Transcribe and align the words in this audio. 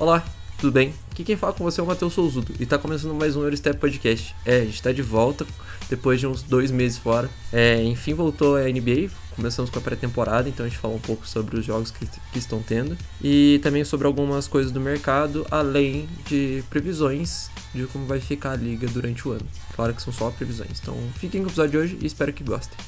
Olá, 0.00 0.24
tudo 0.58 0.72
bem? 0.72 0.94
Aqui 1.10 1.22
quem 1.22 1.36
fala 1.36 1.52
com 1.52 1.62
você 1.62 1.78
é 1.78 1.84
o 1.84 1.86
Matheus 1.86 2.14
Souzudo 2.14 2.54
e 2.58 2.64
tá 2.64 2.78
começando 2.78 3.12
mais 3.12 3.36
um 3.36 3.42
Eurostep 3.42 3.78
Podcast. 3.78 4.34
É, 4.46 4.62
a 4.62 4.64
gente 4.64 4.82
tá 4.82 4.92
de 4.92 5.02
volta 5.02 5.46
depois 5.90 6.18
de 6.18 6.26
uns 6.26 6.42
dois 6.42 6.70
meses 6.70 6.96
fora. 6.96 7.28
É, 7.52 7.82
enfim, 7.82 8.14
voltou 8.14 8.56
a 8.56 8.62
NBA, 8.62 9.10
começamos 9.36 9.70
com 9.70 9.78
a 9.78 9.82
pré-temporada, 9.82 10.48
então 10.48 10.64
a 10.64 10.68
gente 10.70 10.78
fala 10.78 10.94
um 10.94 10.98
pouco 10.98 11.28
sobre 11.28 11.58
os 11.58 11.66
jogos 11.66 11.90
que, 11.90 12.06
que 12.06 12.38
estão 12.38 12.62
tendo 12.62 12.96
e 13.22 13.60
também 13.62 13.84
sobre 13.84 14.06
algumas 14.06 14.48
coisas 14.48 14.72
do 14.72 14.80
mercado, 14.80 15.46
além 15.50 16.08
de 16.26 16.64
previsões 16.70 17.50
de 17.74 17.86
como 17.88 18.06
vai 18.06 18.20
ficar 18.20 18.52
a 18.52 18.56
liga 18.56 18.86
durante 18.88 19.28
o 19.28 19.32
ano. 19.32 19.46
Claro 19.76 19.92
que 19.92 20.00
são 20.00 20.14
só 20.14 20.30
previsões. 20.30 20.80
Então 20.80 20.96
fiquem 21.16 21.42
com 21.42 21.48
o 21.48 21.50
episódio 21.50 21.72
de 21.72 21.76
hoje 21.76 21.98
e 22.00 22.06
espero 22.06 22.32
que 22.32 22.42
gostem. 22.42 22.78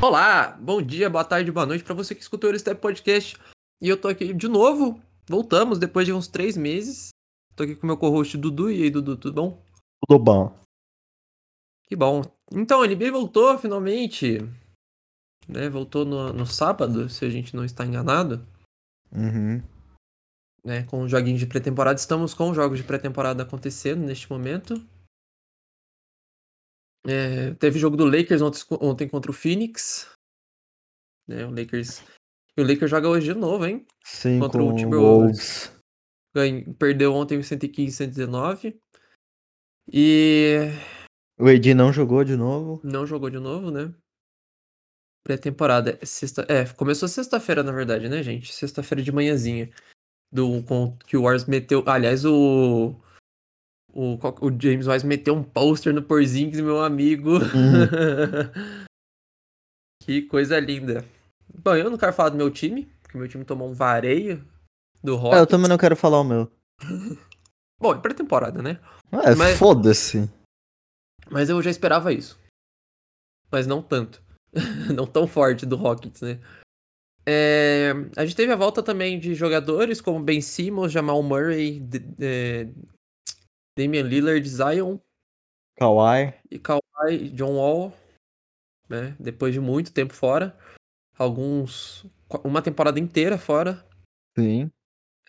Olá, 0.00 0.56
bom 0.60 0.80
dia, 0.80 1.10
boa 1.10 1.24
tarde, 1.24 1.50
boa 1.50 1.66
noite 1.66 1.82
para 1.82 1.92
você 1.92 2.14
que 2.14 2.22
escutou 2.22 2.46
o 2.46 2.52
Eurostep 2.52 2.80
Podcast. 2.80 3.36
E 3.82 3.88
eu 3.88 3.96
tô 3.96 4.06
aqui 4.06 4.32
de 4.32 4.46
novo 4.46 5.02
Voltamos 5.26 5.78
depois 5.78 6.06
de 6.06 6.12
uns 6.12 6.28
três 6.28 6.56
meses. 6.56 7.10
Tô 7.56 7.62
aqui 7.62 7.74
com 7.74 7.86
meu 7.86 7.96
co-host 7.96 8.36
Dudu. 8.36 8.70
E 8.70 8.82
aí, 8.82 8.90
Dudu, 8.90 9.16
tudo 9.16 9.34
bom? 9.34 9.62
Tudo 10.06 10.22
bom. 10.22 10.54
Que 11.86 11.96
bom. 11.96 12.22
Então, 12.52 12.82
a 12.82 12.86
NBA 12.86 13.10
voltou 13.10 13.56
finalmente. 13.58 14.38
Né? 15.48 15.68
Voltou 15.68 16.04
no, 16.04 16.32
no 16.32 16.46
sábado, 16.46 17.08
se 17.08 17.24
a 17.24 17.30
gente 17.30 17.56
não 17.56 17.64
está 17.64 17.84
enganado. 17.84 18.46
Uhum. 19.12 19.62
Né? 20.64 20.82
Com 20.84 21.02
os 21.02 21.10
joguinhos 21.10 21.40
de 21.40 21.46
pré-temporada. 21.46 21.98
Estamos 21.98 22.34
com 22.34 22.50
os 22.50 22.56
jogos 22.56 22.78
de 22.78 22.84
pré-temporada 22.84 23.42
acontecendo 23.42 24.04
neste 24.04 24.30
momento. 24.30 24.74
É, 27.06 27.52
teve 27.54 27.78
jogo 27.78 27.96
do 27.96 28.06
Lakers 28.06 28.40
ontem, 28.40 28.60
ontem 28.80 29.08
contra 29.08 29.30
o 29.30 29.34
Phoenix. 29.34 30.10
Né? 31.26 31.44
O 31.46 31.50
Lakers 31.50 32.02
e 32.56 32.62
o 32.62 32.66
Lakers 32.66 32.90
joga 32.90 33.08
hoje 33.08 33.32
de 33.32 33.38
novo, 33.38 33.66
hein? 33.66 33.84
Sim, 34.04 34.38
Contra 34.38 34.62
o 34.62 34.74
Timberwolves. 34.76 35.72
Perdeu 36.78 37.12
ontem 37.14 37.42
115, 37.42 37.96
119. 37.96 38.78
E. 39.92 40.70
O 41.38 41.48
AD 41.48 41.74
não 41.74 41.92
jogou 41.92 42.22
de 42.24 42.36
novo? 42.36 42.80
Não 42.84 43.06
jogou 43.06 43.28
de 43.28 43.38
novo, 43.38 43.70
né? 43.70 43.92
Pré-temporada. 45.24 45.98
É, 46.00 46.06
sexta... 46.06 46.46
É, 46.48 46.64
começou 46.64 47.08
sexta-feira, 47.08 47.62
na 47.62 47.72
verdade, 47.72 48.08
né, 48.08 48.22
gente? 48.22 48.52
Sexta-feira 48.52 49.02
de 49.02 49.10
manhãzinha. 49.10 49.70
Do, 50.30 50.62
com, 50.64 50.96
que 51.06 51.16
o 51.16 51.22
Wars 51.22 51.46
meteu. 51.46 51.82
Aliás, 51.86 52.24
o. 52.24 52.94
O, 53.92 54.16
o 54.40 54.50
James 54.60 54.88
Wise 54.88 55.06
meteu 55.06 55.34
um 55.34 55.42
pôster 55.42 55.94
no 55.94 56.02
Porzingis, 56.02 56.60
meu 56.60 56.82
amigo. 56.82 57.36
Hum. 57.38 57.86
que 60.02 60.22
coisa 60.22 60.58
linda. 60.58 61.04
Bom, 61.52 61.74
eu 61.74 61.90
não 61.90 61.98
quero 61.98 62.12
falar 62.12 62.30
do 62.30 62.36
meu 62.36 62.50
time, 62.50 62.86
porque 63.02 63.18
meu 63.18 63.28
time 63.28 63.44
tomou 63.44 63.68
um 63.68 63.74
vareio 63.74 64.46
do 65.02 65.16
Rockets. 65.16 65.38
É, 65.38 65.42
eu 65.42 65.46
também 65.46 65.68
não 65.68 65.78
quero 65.78 65.96
falar 65.96 66.20
o 66.20 66.24
meu. 66.24 66.50
Bom, 67.80 67.94
é 67.94 67.98
pré-temporada, 67.98 68.62
né? 68.62 68.80
É, 69.12 69.34
mas... 69.34 69.58
foda-se. 69.58 70.30
Mas 71.30 71.48
eu 71.48 71.60
já 71.62 71.70
esperava 71.70 72.12
isso. 72.12 72.38
Mas 73.50 73.66
não 73.66 73.82
tanto. 73.82 74.22
não 74.94 75.06
tão 75.06 75.26
forte 75.26 75.66
do 75.66 75.76
Rockets, 75.76 76.22
né? 76.22 76.40
É... 77.26 77.92
a 78.16 78.24
gente 78.24 78.36
teve 78.36 78.52
a 78.52 78.56
volta 78.56 78.82
também 78.82 79.18
de 79.18 79.34
jogadores 79.34 80.00
como 80.00 80.22
Ben 80.22 80.42
Simmons, 80.42 80.92
Jamal 80.92 81.22
Murray, 81.22 81.80
de, 81.80 81.98
de... 81.98 82.68
Damian 83.76 84.02
Lillard, 84.02 84.46
Zion. 84.46 84.98
Kawhi. 85.76 86.34
E 86.50 86.58
Kawhi, 86.58 87.30
John 87.30 87.56
Wall. 87.56 87.92
Né? 88.88 89.16
Depois 89.18 89.54
de 89.54 89.60
muito 89.60 89.92
tempo 89.92 90.12
fora 90.12 90.56
alguns. 91.18 92.06
uma 92.42 92.62
temporada 92.62 92.98
inteira 92.98 93.38
fora. 93.38 93.84
Sim. 94.36 94.70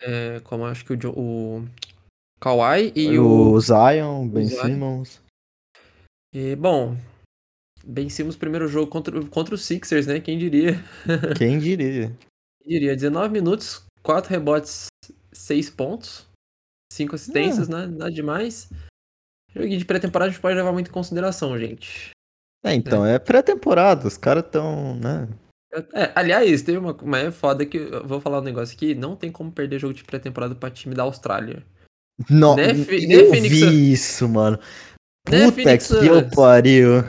É, 0.00 0.40
como 0.40 0.64
acho 0.66 0.84
que 0.84 0.92
o, 0.92 1.10
o 1.16 1.68
Kawhi 2.40 2.92
e 2.94 3.18
o, 3.18 3.52
o 3.52 3.60
Zion, 3.60 4.28
Ben 4.28 4.46
Zion. 4.46 4.62
Simmons. 4.62 5.22
E, 6.34 6.54
bom, 6.54 6.96
Ben 7.84 8.08
Simmons 8.08 8.36
primeiro 8.36 8.68
jogo 8.68 8.90
contra, 8.90 9.24
contra 9.26 9.54
os 9.54 9.64
Sixers, 9.64 10.06
né? 10.06 10.20
Quem 10.20 10.38
diria? 10.38 10.74
Quem 11.38 11.58
diria? 11.58 12.08
Quem 12.60 12.68
diria? 12.68 12.94
19 12.94 13.32
minutos, 13.32 13.84
4 14.02 14.30
rebotes, 14.30 14.86
6 15.32 15.70
pontos, 15.70 16.26
5 16.92 17.14
assistências, 17.14 17.68
é. 17.68 17.72
nada, 17.72 17.86
nada 17.86 18.10
demais. 18.10 18.68
Joguinho 19.54 19.78
de 19.78 19.84
pré-temporada 19.86 20.28
a 20.28 20.32
gente 20.32 20.42
pode 20.42 20.56
levar 20.56 20.72
muito 20.72 20.90
em 20.90 20.92
consideração, 20.92 21.58
gente. 21.58 22.10
É, 22.62 22.74
então, 22.74 23.06
é, 23.06 23.14
é 23.14 23.18
pré-temporada, 23.18 24.06
os 24.06 24.18
caras 24.18 24.44
estão, 24.44 24.96
né? 24.96 25.28
É, 25.92 26.12
aliás, 26.14 26.62
teve 26.62 26.78
uma, 26.78 26.92
uma 26.92 27.18
é 27.18 27.30
foda 27.30 27.66
que 27.66 27.76
eu 27.76 28.06
vou 28.06 28.20
falar 28.20 28.40
um 28.40 28.44
negócio 28.44 28.74
aqui, 28.74 28.94
não 28.94 29.16
tem 29.16 29.30
como 29.30 29.50
perder 29.50 29.78
jogo 29.78 29.94
de 29.94 30.04
pré-temporada 30.04 30.54
pra 30.54 30.70
time 30.70 30.94
da 30.94 31.02
Austrália. 31.02 31.64
Não, 32.30 32.56
né, 32.56 32.74
Fi, 32.74 33.12
eu 33.12 33.30
Phoenix, 33.30 33.60
vi 33.60 33.92
isso, 33.92 34.28
mano. 34.28 34.58
Né, 35.28 35.50
Puta 35.50 35.64
né, 35.64 35.76
que 35.76 36.06
eu 36.06 36.30
pariu. 36.30 37.04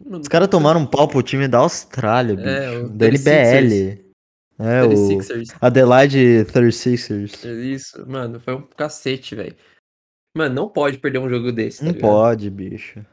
Os 0.00 0.28
caras 0.28 0.48
tomaram 0.48 0.80
um 0.80 0.86
pau 0.86 1.08
pro 1.08 1.22
time 1.22 1.48
da 1.48 1.58
Austrália, 1.58 2.32
é, 2.32 2.36
bicho. 2.36 2.86
É, 2.86 2.88
da 2.88 3.06
LBL. 3.06 4.08
É, 4.60 4.82
o 4.84 5.20
Adelaide 5.60 6.44
36ers. 6.46 7.44
Isso, 7.44 8.08
mano, 8.08 8.40
foi 8.40 8.54
um 8.54 8.62
cacete, 8.62 9.34
velho. 9.34 9.56
Mano, 10.36 10.54
não 10.54 10.68
pode 10.68 10.98
perder 10.98 11.18
um 11.18 11.28
jogo 11.28 11.52
desse. 11.52 11.78
Tá 11.78 11.84
não 11.84 11.92
ligado? 11.92 12.10
pode, 12.10 12.50
bicho. 12.50 13.04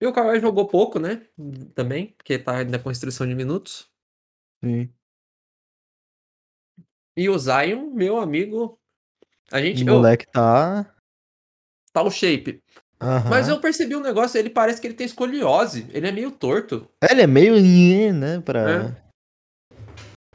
E 0.00 0.06
o 0.06 0.12
Kawhi 0.12 0.40
jogou 0.40 0.66
pouco, 0.66 0.98
né? 0.98 1.26
Também, 1.74 2.08
porque 2.16 2.38
tá 2.38 2.64
na 2.64 2.78
construção 2.78 3.26
de 3.26 3.34
minutos. 3.34 3.90
Sim. 4.62 4.92
E 7.16 7.28
o 7.30 7.38
Zion, 7.38 7.90
meu 7.90 8.18
amigo. 8.18 8.78
A 9.50 9.60
gente. 9.62 9.82
O 9.82 9.86
moleque 9.86 10.26
eu, 10.26 10.32
tá. 10.32 10.94
Tá 11.92 12.02
o 12.02 12.10
shape. 12.10 12.62
Uhum. 13.02 13.30
Mas 13.30 13.48
eu 13.48 13.60
percebi 13.60 13.94
um 13.94 14.00
negócio, 14.00 14.38
ele 14.38 14.50
parece 14.50 14.80
que 14.80 14.86
ele 14.86 14.94
tem 14.94 15.06
escoliose. 15.06 15.86
Ele 15.92 16.06
é 16.06 16.12
meio 16.12 16.30
torto. 16.30 16.88
Ele 17.10 17.22
é 17.22 17.26
meio. 17.26 17.54
né? 18.12 18.40
Pra. 18.40 18.70
É. 18.70 19.06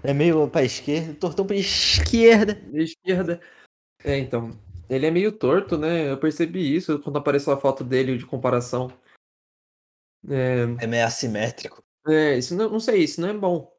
É 0.04 0.14
meio 0.14 0.48
pra 0.50 0.64
esquerda, 0.64 1.14
tortão 1.14 1.46
pra 1.46 1.56
esquerda. 1.56 2.60
Esquerda. 2.74 3.40
É, 4.04 4.18
então. 4.18 4.52
Ele 4.90 5.06
é 5.06 5.12
meio 5.12 5.32
torto, 5.32 5.78
né? 5.78 6.12
Eu 6.12 6.18
percebi 6.18 6.76
isso 6.76 7.00
quando 7.00 7.18
apareceu 7.18 7.54
a 7.54 7.58
foto 7.58 7.84
dele 7.84 8.18
de 8.18 8.26
comparação. 8.26 8.92
É, 10.30 10.84
é 10.84 10.88
meio 10.88 11.06
assimétrico. 11.06 11.84
É, 12.08 12.38
isso 12.38 12.56
não, 12.56 12.70
não 12.70 12.80
sei, 12.80 13.04
isso 13.04 13.22
não 13.22 13.30
é 13.30 13.34
bom. 13.34 13.72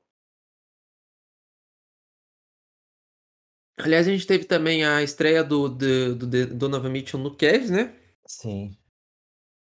Aliás, 3.78 4.06
a 4.06 4.10
gente 4.10 4.26
teve 4.26 4.44
também 4.44 4.84
a 4.84 5.02
estreia 5.02 5.42
do, 5.42 5.68
do, 5.68 6.14
do, 6.14 6.26
do 6.26 6.54
Donovan 6.54 6.90
Mitchell 6.90 7.18
no 7.18 7.36
Cavs, 7.36 7.70
né? 7.70 7.94
Sim. 8.26 8.76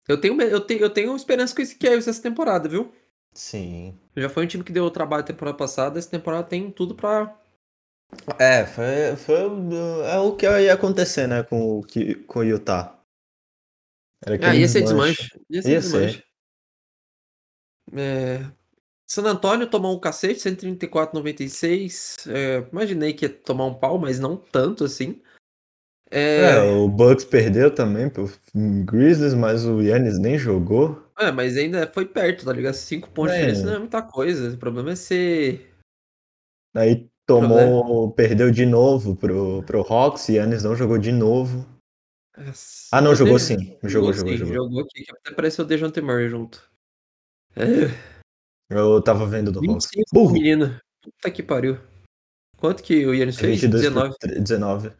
Eu 0.07 0.19
tenho, 0.19 0.39
eu, 0.41 0.59
tenho, 0.59 0.81
eu 0.81 0.89
tenho 0.89 1.15
esperança 1.15 1.55
com 1.55 1.61
esse 1.61 1.75
Cavs 1.77 2.07
essa 2.07 2.21
temporada, 2.21 2.67
viu? 2.67 2.93
Sim. 3.33 3.97
Já 4.15 4.29
foi 4.29 4.43
um 4.43 4.47
time 4.47 4.63
que 4.63 4.71
deu 4.71 4.89
trabalho 4.91 5.23
temporada 5.23 5.57
passada, 5.57 5.97
essa 5.97 6.09
temporada 6.09 6.43
tem 6.43 6.69
tudo 6.69 6.95
pra. 6.95 7.39
É, 8.37 8.65
foi, 8.65 9.15
foi 9.15 9.35
é 10.05 10.17
o 10.19 10.35
que 10.35 10.45
ia 10.45 10.73
acontecer, 10.73 11.27
né, 11.27 11.41
com 11.43 11.79
o, 11.79 11.85
com 12.27 12.39
o 12.39 12.43
Utah. 12.43 12.99
Era 14.25 14.49
ah, 14.49 14.55
ia 14.55 14.67
ser 14.67 14.81
desmanche. 14.81 15.29
Ia 15.49 15.61
ser 15.61 15.71
ia 15.71 15.79
desmanche. 15.79 16.17
Ser. 16.17 16.32
É... 17.91 18.45
San 19.05 19.23
Antônio 19.23 19.69
tomou 19.69 19.95
um 19.95 19.99
cacete, 19.99 20.39
134,96. 20.39 22.29
É, 22.31 22.65
imaginei 22.71 23.13
que 23.13 23.25
ia 23.25 23.29
tomar 23.29 23.65
um 23.65 23.73
pau, 23.73 23.99
mas 23.99 24.19
não 24.19 24.35
tanto 24.37 24.85
assim. 24.85 25.21
É... 26.09 26.57
é, 26.57 26.61
o 26.61 26.87
Bucks 26.87 27.25
perdeu 27.25 27.73
também 27.73 28.09
pro 28.09 28.31
Grizzlies, 28.85 29.33
mas 29.33 29.65
o 29.65 29.81
Yannis 29.81 30.19
nem 30.19 30.37
jogou. 30.37 31.03
É, 31.17 31.31
mas 31.31 31.57
ainda 31.57 31.87
foi 31.91 32.05
perto, 32.05 32.45
tá 32.45 32.53
ligado? 32.53 32.75
Cinco 32.75 33.09
pontos 33.09 33.33
é. 33.33 33.51
de 33.51 33.63
não 33.63 33.73
é 33.73 33.79
muita 33.79 34.01
coisa. 34.01 34.53
O 34.53 34.57
problema 34.57 34.91
é 34.91 34.95
ser. 34.95 35.73
Aí 36.75 37.07
tomou, 37.25 38.11
perdeu 38.11 38.51
de 38.51 38.65
novo 38.65 39.15
pro, 39.15 39.63
pro 39.63 39.81
Hawks, 39.81 40.29
e 40.29 40.33
Yannis 40.33 40.63
não 40.63 40.75
jogou 40.75 40.97
de 40.97 41.11
novo. 41.11 41.67
ah, 42.91 43.01
não, 43.01 43.15
jogou 43.15 43.39
sim. 43.39 43.77
Jogou, 43.83 44.13
jogou, 44.13 44.13
jogou. 44.13 44.31
Sim, 44.31 44.37
jogou, 44.37 44.53
jogou 44.53 44.81
aqui, 44.81 45.03
que 45.03 45.11
até 45.11 45.31
apareceu 45.31 45.65
o 45.65 45.67
Dejounte 45.67 46.01
Murray 46.01 46.29
junto. 46.29 46.72
É. 47.55 48.13
Eu 48.69 49.01
tava 49.01 49.25
vendo 49.27 49.51
do 49.51 49.59
Hawks. 49.59 49.89
Burro. 50.11 50.33
menino. 50.33 50.79
Puta 51.01 51.31
que 51.31 51.43
pariu. 51.43 51.77
Quanto 52.57 52.81
que 52.81 53.05
o 53.05 53.13
Yannis 53.13 53.37
fez? 53.37 53.61
19. 53.61 54.15
19. 54.39 54.93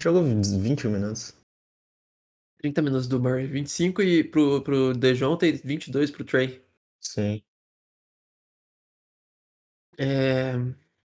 Jogou 0.00 0.22
21 0.22 0.90
minutos. 0.90 1.34
30 2.58 2.82
minutos 2.82 3.06
do 3.06 3.20
Murray. 3.20 3.46
25 3.46 4.02
e 4.02 4.24
pro, 4.24 4.62
pro 4.62 4.94
Dejounte 4.94 5.46
e 5.46 5.52
22 5.52 6.10
pro 6.10 6.24
Trey. 6.24 6.64
Sim. 7.00 7.42
É... 9.98 10.54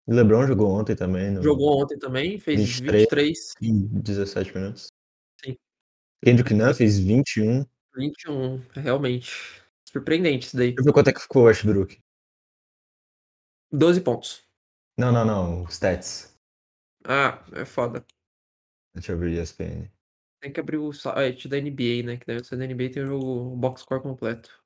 LeBron 0.07 0.47
jogou 0.47 0.71
ontem 0.71 0.97
também. 0.97 1.31
No... 1.31 1.43
Jogou 1.43 1.83
ontem 1.83 1.99
também, 1.99 2.39
fez 2.39 2.81
23. 2.81 3.55
23. 3.61 3.63
Em 3.63 4.01
17 4.01 4.55
minutos. 4.57 4.89
Sim. 5.45 5.57
Kendrick 6.25 6.55
Nunn 6.55 6.75
fez 6.75 6.99
21. 6.99 7.65
21, 7.95 8.59
realmente. 8.73 9.60
Surpreendente 9.91 10.47
isso 10.47 10.57
daí. 10.57 10.69
Deixa 10.69 10.81
eu 10.83 10.85
ver 10.85 10.93
quanto 10.93 11.09
é 11.09 11.13
que 11.13 11.21
ficou 11.21 11.43
o 11.43 11.45
Westbrook. 11.47 12.01
12 13.73 14.01
pontos. 14.01 14.45
Não, 14.97 15.11
não, 15.11 15.25
não. 15.25 15.65
Stats. 15.69 16.39
Ah, 17.05 17.45
é 17.53 17.65
foda. 17.65 18.05
Deixa 18.95 19.11
eu 19.11 19.17
abrir 19.17 19.39
a 19.39 19.43
ESPN. 19.43 19.91
Tem 20.41 20.53
que 20.53 20.61
abrir 20.61 20.77
o 20.77 20.93
site 20.93 21.49
da 21.49 21.59
NBA, 21.59 22.05
né? 22.05 22.17
Que 22.17 22.27
deve 22.27 22.45
ser 22.45 22.57
da 22.57 22.67
NBA 22.67 22.93
tem 22.93 23.05
o 23.05 23.57
box 23.57 23.83
score 23.83 24.01
completo. 24.01 24.63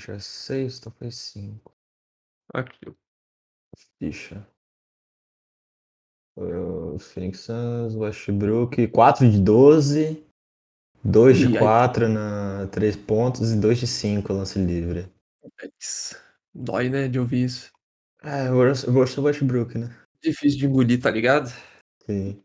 Ficha 0.00 0.18
6, 0.18 0.80
talvez 0.80 1.14
5. 1.16 1.77
Aqui. 2.52 2.92
Ficha. 3.98 4.46
O 6.36 6.98
Phoenix 6.98 7.40
Suns, 7.40 7.94
Westbrook, 7.94 8.88
4 8.88 9.28
de 9.28 9.40
12, 9.40 10.24
2 11.02 11.38
de 11.38 11.58
4 11.58 12.08
na 12.08 12.68
3 12.68 12.94
pontos 12.96 13.50
e 13.50 13.60
2 13.60 13.78
de 13.78 13.86
5 13.86 14.32
lance 14.32 14.58
livre. 14.58 15.12
Dói, 16.54 16.88
né, 16.88 17.08
de 17.08 17.18
ouvir 17.18 17.44
isso. 17.44 17.72
É, 18.22 18.48
eu 18.48 18.92
gosto 18.92 19.20
do 19.20 19.26
Westbrook, 19.26 19.78
né? 19.78 19.94
Difícil 20.22 20.58
de 20.58 20.66
engolir, 20.66 21.00
tá 21.00 21.10
ligado? 21.10 21.52
Sim. 22.04 22.42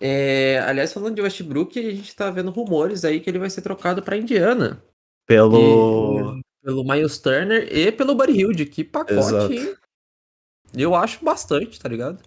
É, 0.00 0.58
aliás, 0.60 0.92
falando 0.92 1.14
de 1.14 1.20
Westbrook, 1.20 1.78
a 1.78 1.94
gente 1.94 2.16
tá 2.16 2.30
vendo 2.30 2.50
rumores 2.50 3.04
aí 3.04 3.20
que 3.20 3.28
ele 3.28 3.38
vai 3.38 3.50
ser 3.50 3.60
trocado 3.60 4.02
pra 4.02 4.16
Indiana. 4.16 4.82
Pelo. 5.26 6.38
E, 6.38 6.42
pelo 6.62 6.84
Miles 6.84 7.18
Turner 7.18 7.68
e 7.74 7.90
pelo 7.90 8.14
Buddy 8.14 8.32
Hilde. 8.32 8.66
Que 8.66 8.84
pacote. 8.84 9.54
Exato. 9.54 9.80
Eu 10.74 10.94
acho 10.94 11.24
bastante, 11.24 11.80
tá 11.80 11.88
ligado? 11.88 12.22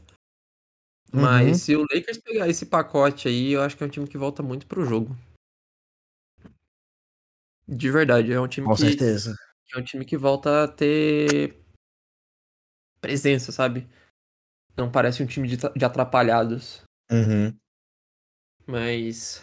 Mas 1.11 1.47
uhum. 1.47 1.53
se 1.53 1.75
o 1.75 1.81
Lakers 1.81 2.17
pegar 2.17 2.49
esse 2.49 2.65
pacote 2.65 3.27
aí, 3.27 3.51
eu 3.51 3.61
acho 3.61 3.77
que 3.77 3.83
é 3.83 3.85
um 3.85 3.89
time 3.89 4.07
que 4.07 4.17
volta 4.17 4.41
muito 4.41 4.65
pro 4.65 4.85
jogo. 4.85 5.15
De 7.67 7.91
verdade, 7.91 8.33
é 8.33 8.39
um 8.39 8.47
time 8.47 8.65
Com 8.65 8.75
que. 8.75 8.81
Com 8.81 8.87
certeza. 8.87 9.35
É 9.73 9.79
um 9.79 9.83
time 9.83 10.03
que 10.05 10.17
volta 10.17 10.63
a 10.63 10.67
ter 10.67 11.63
presença, 12.99 13.51
sabe? 13.51 13.87
Não 14.75 14.91
parece 14.91 15.21
um 15.21 15.27
time 15.27 15.47
de, 15.47 15.57
de 15.57 15.85
atrapalhados. 15.85 16.81
Uhum. 17.11 17.55
Mas. 18.65 19.41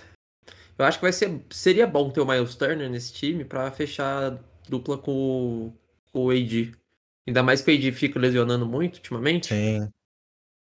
Eu 0.76 0.84
acho 0.84 0.98
que 0.98 1.04
vai 1.04 1.12
ser. 1.12 1.44
Seria 1.50 1.86
bom 1.86 2.10
ter 2.10 2.20
o 2.20 2.26
Miles 2.26 2.56
Turner 2.56 2.90
nesse 2.90 3.12
time 3.12 3.44
pra 3.44 3.70
fechar 3.70 4.38
dupla 4.70 4.96
com, 4.96 5.72
com 6.12 6.24
o 6.26 6.30
AD. 6.30 6.72
Ainda 7.26 7.42
mais 7.42 7.60
que 7.60 7.70
o 7.70 7.74
AD 7.74 7.92
fica 7.92 8.18
lesionando 8.18 8.64
muito 8.64 8.96
ultimamente. 8.96 9.48
Sim. 9.48 9.90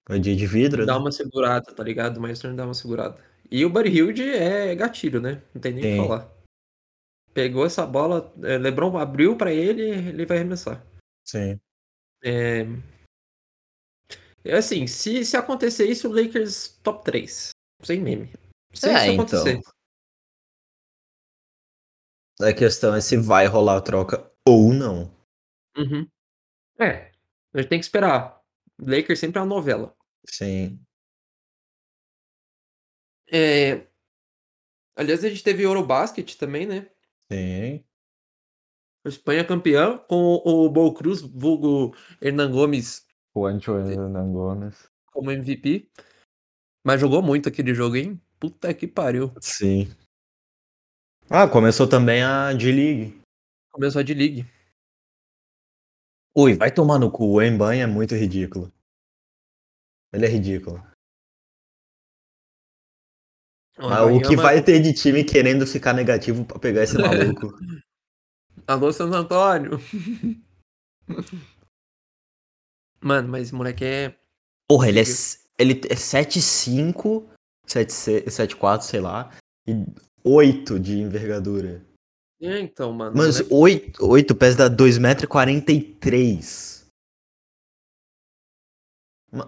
O 0.09 0.13
AD 0.13 0.35
de 0.35 0.47
vidro, 0.47 0.85
Dá 0.85 0.95
né? 0.95 0.99
uma 0.99 1.11
segurada, 1.11 1.73
tá 1.73 1.83
ligado? 1.83 2.17
O 2.17 2.21
Maestro 2.21 2.53
dá 2.53 2.65
uma 2.65 2.73
segurada. 2.73 3.17
E 3.49 3.63
o 3.63 3.69
Buddy 3.69 3.89
Hilde 3.89 4.23
é 4.29 4.73
gatilho, 4.75 5.21
né? 5.21 5.41
Não 5.53 5.61
tem 5.61 5.73
nem 5.73 5.83
o 5.83 6.01
que 6.01 6.07
falar. 6.07 6.33
Pegou 7.33 7.65
essa 7.65 7.85
bola, 7.85 8.33
é, 8.43 8.57
LeBron 8.57 8.97
abriu 8.97 9.37
para 9.37 9.51
ele, 9.51 9.83
ele 9.83 10.25
vai 10.25 10.37
arremessar. 10.37 10.83
Sim. 11.23 11.59
É... 12.23 12.65
é 14.43 14.55
assim, 14.55 14.87
se, 14.87 15.23
se 15.23 15.37
acontecer 15.37 15.85
isso, 15.85 16.09
o 16.09 16.13
Lakers 16.13 16.79
top 16.83 17.03
3. 17.03 17.49
Sem 17.83 18.01
meme. 18.01 18.31
Se 18.73 18.89
é, 18.89 19.03
isso 19.03 19.13
acontecer. 19.13 19.57
Então. 19.57 19.71
A 22.41 22.53
questão 22.53 22.95
é 22.95 23.01
se 23.01 23.17
vai 23.17 23.45
rolar 23.45 23.77
a 23.77 23.81
troca 23.81 24.31
ou 24.47 24.73
não. 24.73 25.13
Uhum. 25.77 26.07
É. 26.79 27.11
A 27.53 27.59
gente 27.59 27.69
tem 27.69 27.79
que 27.79 27.85
esperar. 27.85 28.41
Lakers 28.79 29.19
sempre 29.19 29.39
é 29.39 29.41
uma 29.41 29.47
novela. 29.47 29.95
Sim. 30.27 30.79
É... 33.31 33.87
Aliás, 34.95 35.23
a 35.23 35.29
gente 35.29 35.43
teve 35.43 35.63
Eurobasket 35.63 36.37
também, 36.37 36.65
né? 36.65 36.89
Sim. 37.31 37.83
A 39.05 39.09
Espanha 39.09 39.45
campeã 39.45 39.97
com 39.97 40.41
o 40.45 40.69
Bol 40.69 40.93
Cruz, 40.93 41.21
vulgo 41.21 41.95
Hernan 42.21 42.51
Gomes. 42.51 43.05
O 43.33 43.45
Ancho 43.45 43.77
Hernan 43.77 44.31
Gomes. 44.31 44.89
Como 45.11 45.31
MVP. 45.31 45.89
Mas 46.83 47.01
jogou 47.01 47.21
muito 47.21 47.49
aquele 47.49 47.73
jogo, 47.73 47.95
hein? 47.95 48.21
Puta 48.39 48.73
que 48.73 48.87
pariu. 48.87 49.31
Sim. 49.41 49.89
Ah, 51.29 51.47
começou 51.47 51.87
também 51.87 52.21
a 52.21 52.53
D-League. 52.53 53.19
Começou 53.71 54.01
a 54.01 54.03
D-League. 54.03 54.45
Ui, 56.35 56.55
vai 56.55 56.71
tomar 56.71 56.99
no 56.99 57.11
cu. 57.11 57.25
O 57.25 57.41
Emban 57.41 57.75
é 57.75 57.85
muito 57.85 58.15
ridículo. 58.15 58.71
Ele 60.11 60.25
é 60.25 60.29
ridículo. 60.29 60.83
Mas 63.77 64.01
o 64.01 64.21
que 64.21 64.35
vai 64.35 64.61
ter 64.61 64.79
de 64.79 64.93
time 64.93 65.23
querendo 65.23 65.65
ficar 65.65 65.93
negativo 65.93 66.45
pra 66.45 66.59
pegar 66.59 66.83
esse 66.83 66.97
maluco? 66.97 67.57
Alô, 68.67 68.93
Santo 68.93 69.15
Antônio. 69.15 69.79
Mano, 73.01 73.27
mas 73.27 73.43
esse 73.43 73.55
moleque 73.55 73.83
é. 73.83 74.15
Porra, 74.67 74.87
ele 74.87 75.01
é, 75.01 75.03
ele 75.59 75.73
é 75.89 75.95
7'5, 75.95 77.27
7'4, 77.67 78.81
sei 78.81 79.01
lá. 79.01 79.29
E 79.67 79.73
8 80.23 80.79
de 80.79 80.99
envergadura. 80.99 81.81
É, 82.41 82.59
então, 82.59 82.93
mano. 82.93 83.13
Mas 83.15 83.39
é... 83.39 83.45
8, 83.49 84.05
8 84.05 84.35
pés 84.35 84.55
dá 84.55 84.69
2,43m. 84.69 86.83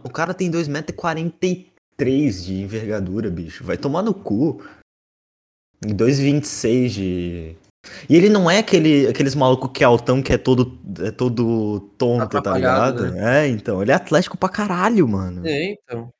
O 0.04 0.10
cara 0.10 0.34
tem 0.34 0.50
2,43m 0.50 2.44
de 2.44 2.62
envergadura, 2.62 3.30
bicho. 3.30 3.64
Vai 3.64 3.78
tomar 3.78 4.02
no 4.02 4.14
cu. 4.14 4.64
2,26 5.86 6.90
de. 6.90 7.56
E 8.10 8.16
ele 8.16 8.30
não 8.30 8.50
é 8.50 8.58
aquele, 8.58 9.08
aqueles 9.08 9.36
maluco 9.36 9.70
que 9.70 9.84
é 9.84 9.86
altão, 9.86 10.24
que 10.24 10.34
é 10.34 10.40
todo, 10.40 10.80
é 11.04 11.12
todo 11.12 11.82
tonto, 11.98 12.42
tá 12.42 12.56
ligado? 12.56 13.12
Né? 13.12 13.46
É, 13.46 13.48
então. 13.48 13.80
Ele 13.82 13.92
é 13.92 13.96
atlético 13.96 14.38
pra 14.38 14.50
caralho, 14.50 15.08
mano. 15.08 15.46
É, 15.46 15.74
então. 15.74 16.12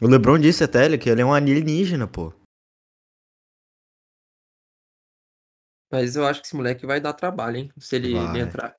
O 0.00 0.06
Lebron 0.06 0.38
disse 0.38 0.64
até 0.64 0.96
que 0.96 1.10
ele 1.10 1.20
é 1.20 1.24
um 1.24 1.34
alienígena, 1.34 2.06
pô. 2.06 2.32
Mas 5.90 6.14
eu 6.16 6.26
acho 6.26 6.40
que 6.40 6.46
esse 6.46 6.56
moleque 6.56 6.86
vai 6.86 7.00
dar 7.00 7.12
trabalho, 7.12 7.56
hein? 7.56 7.70
Se 7.78 7.96
ele, 7.96 8.14
ele 8.16 8.38
entrar. 8.38 8.74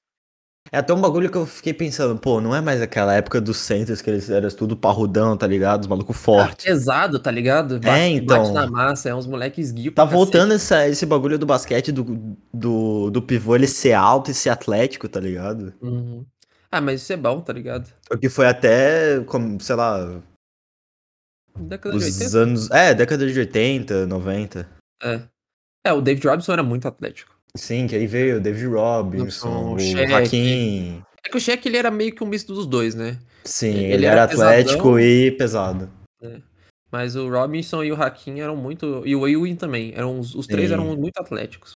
É 0.71 0.77
até 0.77 0.93
um 0.93 1.01
bagulho 1.01 1.29
que 1.29 1.37
eu 1.37 1.45
fiquei 1.45 1.73
pensando, 1.73 2.17
pô, 2.17 2.39
não 2.39 2.55
é 2.55 2.61
mais 2.61 2.81
aquela 2.81 3.13
época 3.13 3.41
dos 3.41 3.57
centers 3.57 4.01
que 4.01 4.09
eles 4.09 4.29
eram 4.29 4.49
tudo 4.49 4.77
parrudão, 4.77 5.35
tá 5.35 5.45
ligado? 5.45 5.81
Os 5.81 5.87
malucos 5.87 6.15
fortes. 6.15 6.65
É 6.65 6.69
pesado, 6.69 7.19
tá 7.19 7.29
ligado? 7.29 7.79
Bate, 7.79 7.99
é, 7.99 8.07
então. 8.09 8.37
Bate 8.37 8.53
na 8.53 8.67
massa, 8.67 9.09
é 9.09 9.15
uns 9.15 9.27
moleques 9.27 9.71
guios 9.71 9.93
Tá 9.93 10.05
voltando 10.05 10.53
essa, 10.53 10.87
esse 10.87 11.05
bagulho 11.05 11.37
do 11.37 11.45
basquete, 11.45 11.91
do, 11.91 12.37
do, 12.53 13.09
do 13.09 13.21
pivô 13.21 13.55
ele 13.55 13.67
ser 13.67 13.93
alto 13.93 14.31
e 14.31 14.33
ser 14.33 14.49
atlético, 14.49 15.09
tá 15.09 15.19
ligado? 15.19 15.73
Uhum. 15.81 16.25
Ah, 16.71 16.79
mas 16.79 17.01
isso 17.01 17.11
é 17.11 17.17
bom, 17.17 17.41
tá 17.41 17.51
ligado? 17.51 17.91
O 18.09 18.17
que 18.17 18.29
foi 18.29 18.47
até, 18.47 19.19
como, 19.25 19.59
sei 19.59 19.75
lá... 19.75 20.21
Década 21.53 21.97
os 21.97 22.05
de 22.05 22.23
80? 22.23 22.37
anos... 22.37 22.71
É, 22.71 22.93
década 22.93 23.29
de 23.29 23.37
80, 23.37 24.07
90. 24.07 24.69
É. 25.03 25.21
É, 25.83 25.91
o 25.93 26.01
David 26.01 26.27
Robinson 26.27 26.53
era 26.53 26.63
muito 26.63 26.87
atlético. 26.87 27.35
Sim, 27.55 27.87
que 27.87 27.95
aí 27.95 28.07
veio 28.07 28.37
o 28.37 28.39
David 28.39 28.67
Robinson, 28.67 29.75
o, 29.75 29.75
o 29.75 30.15
Hakim. 30.15 31.03
É 31.23 31.29
que 31.29 31.37
o 31.37 31.41
Shaq 31.41 31.67
ele 31.67 31.77
era 31.77 31.91
meio 31.91 32.13
que 32.15 32.23
um 32.23 32.27
misto 32.27 32.53
dos 32.53 32.65
dois, 32.65 32.95
né? 32.95 33.19
Sim, 33.43 33.69
ele, 33.69 33.93
ele 33.93 34.05
era, 34.05 34.21
era 34.21 34.23
atlético 34.23 34.99
e 34.99 35.31
pesado. 35.31 35.91
É. 36.21 36.41
Mas 36.91 37.15
o 37.15 37.29
Robinson 37.29 37.83
e 37.83 37.91
o 37.91 38.01
Hakim 38.01 38.39
eram 38.39 38.55
muito. 38.55 39.01
E 39.05 39.15
o 39.15 39.27
Ewing 39.27 39.55
também. 39.55 39.93
Eram, 39.95 40.19
os 40.19 40.45
três 40.47 40.67
Sim. 40.67 40.73
eram 40.73 40.95
muito 40.95 41.17
atléticos. 41.17 41.71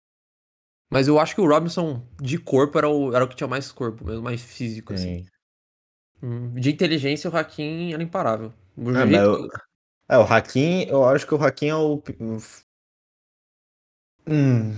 Mas 0.91 1.09
eu 1.09 1.19
acho 1.19 1.35
que 1.35 1.41
o 1.41 1.49
Robinson, 1.49 2.03
de 2.21 2.39
corpo, 2.39 2.79
era 2.79 2.89
o, 2.89 3.15
era 3.15 3.25
o 3.25 3.29
que 3.29 3.37
tinha 3.37 3.49
mais 3.49 3.73
corpo, 3.73 4.05
mesmo, 4.05 4.23
mais 4.23 4.43
físico, 4.43 4.93
assim. 4.93 5.25
Sim. 5.25 5.27
assim. 6.23 6.61
De 6.61 6.71
inteligência, 6.71 7.31
o 7.31 7.37
Hakim 7.37 7.93
era 7.93 8.03
imparável. 8.03 8.53
É, 8.79 9.07
jeito... 9.07 9.49
é, 10.09 10.19
o 10.19 10.23
Hakim, 10.23 10.87
eu 10.89 11.05
acho 11.05 11.27
que 11.27 11.35
o 11.35 11.43
Hakim 11.43 11.69
é 11.69 11.77
o 11.77 12.03
Hum. 14.27 14.73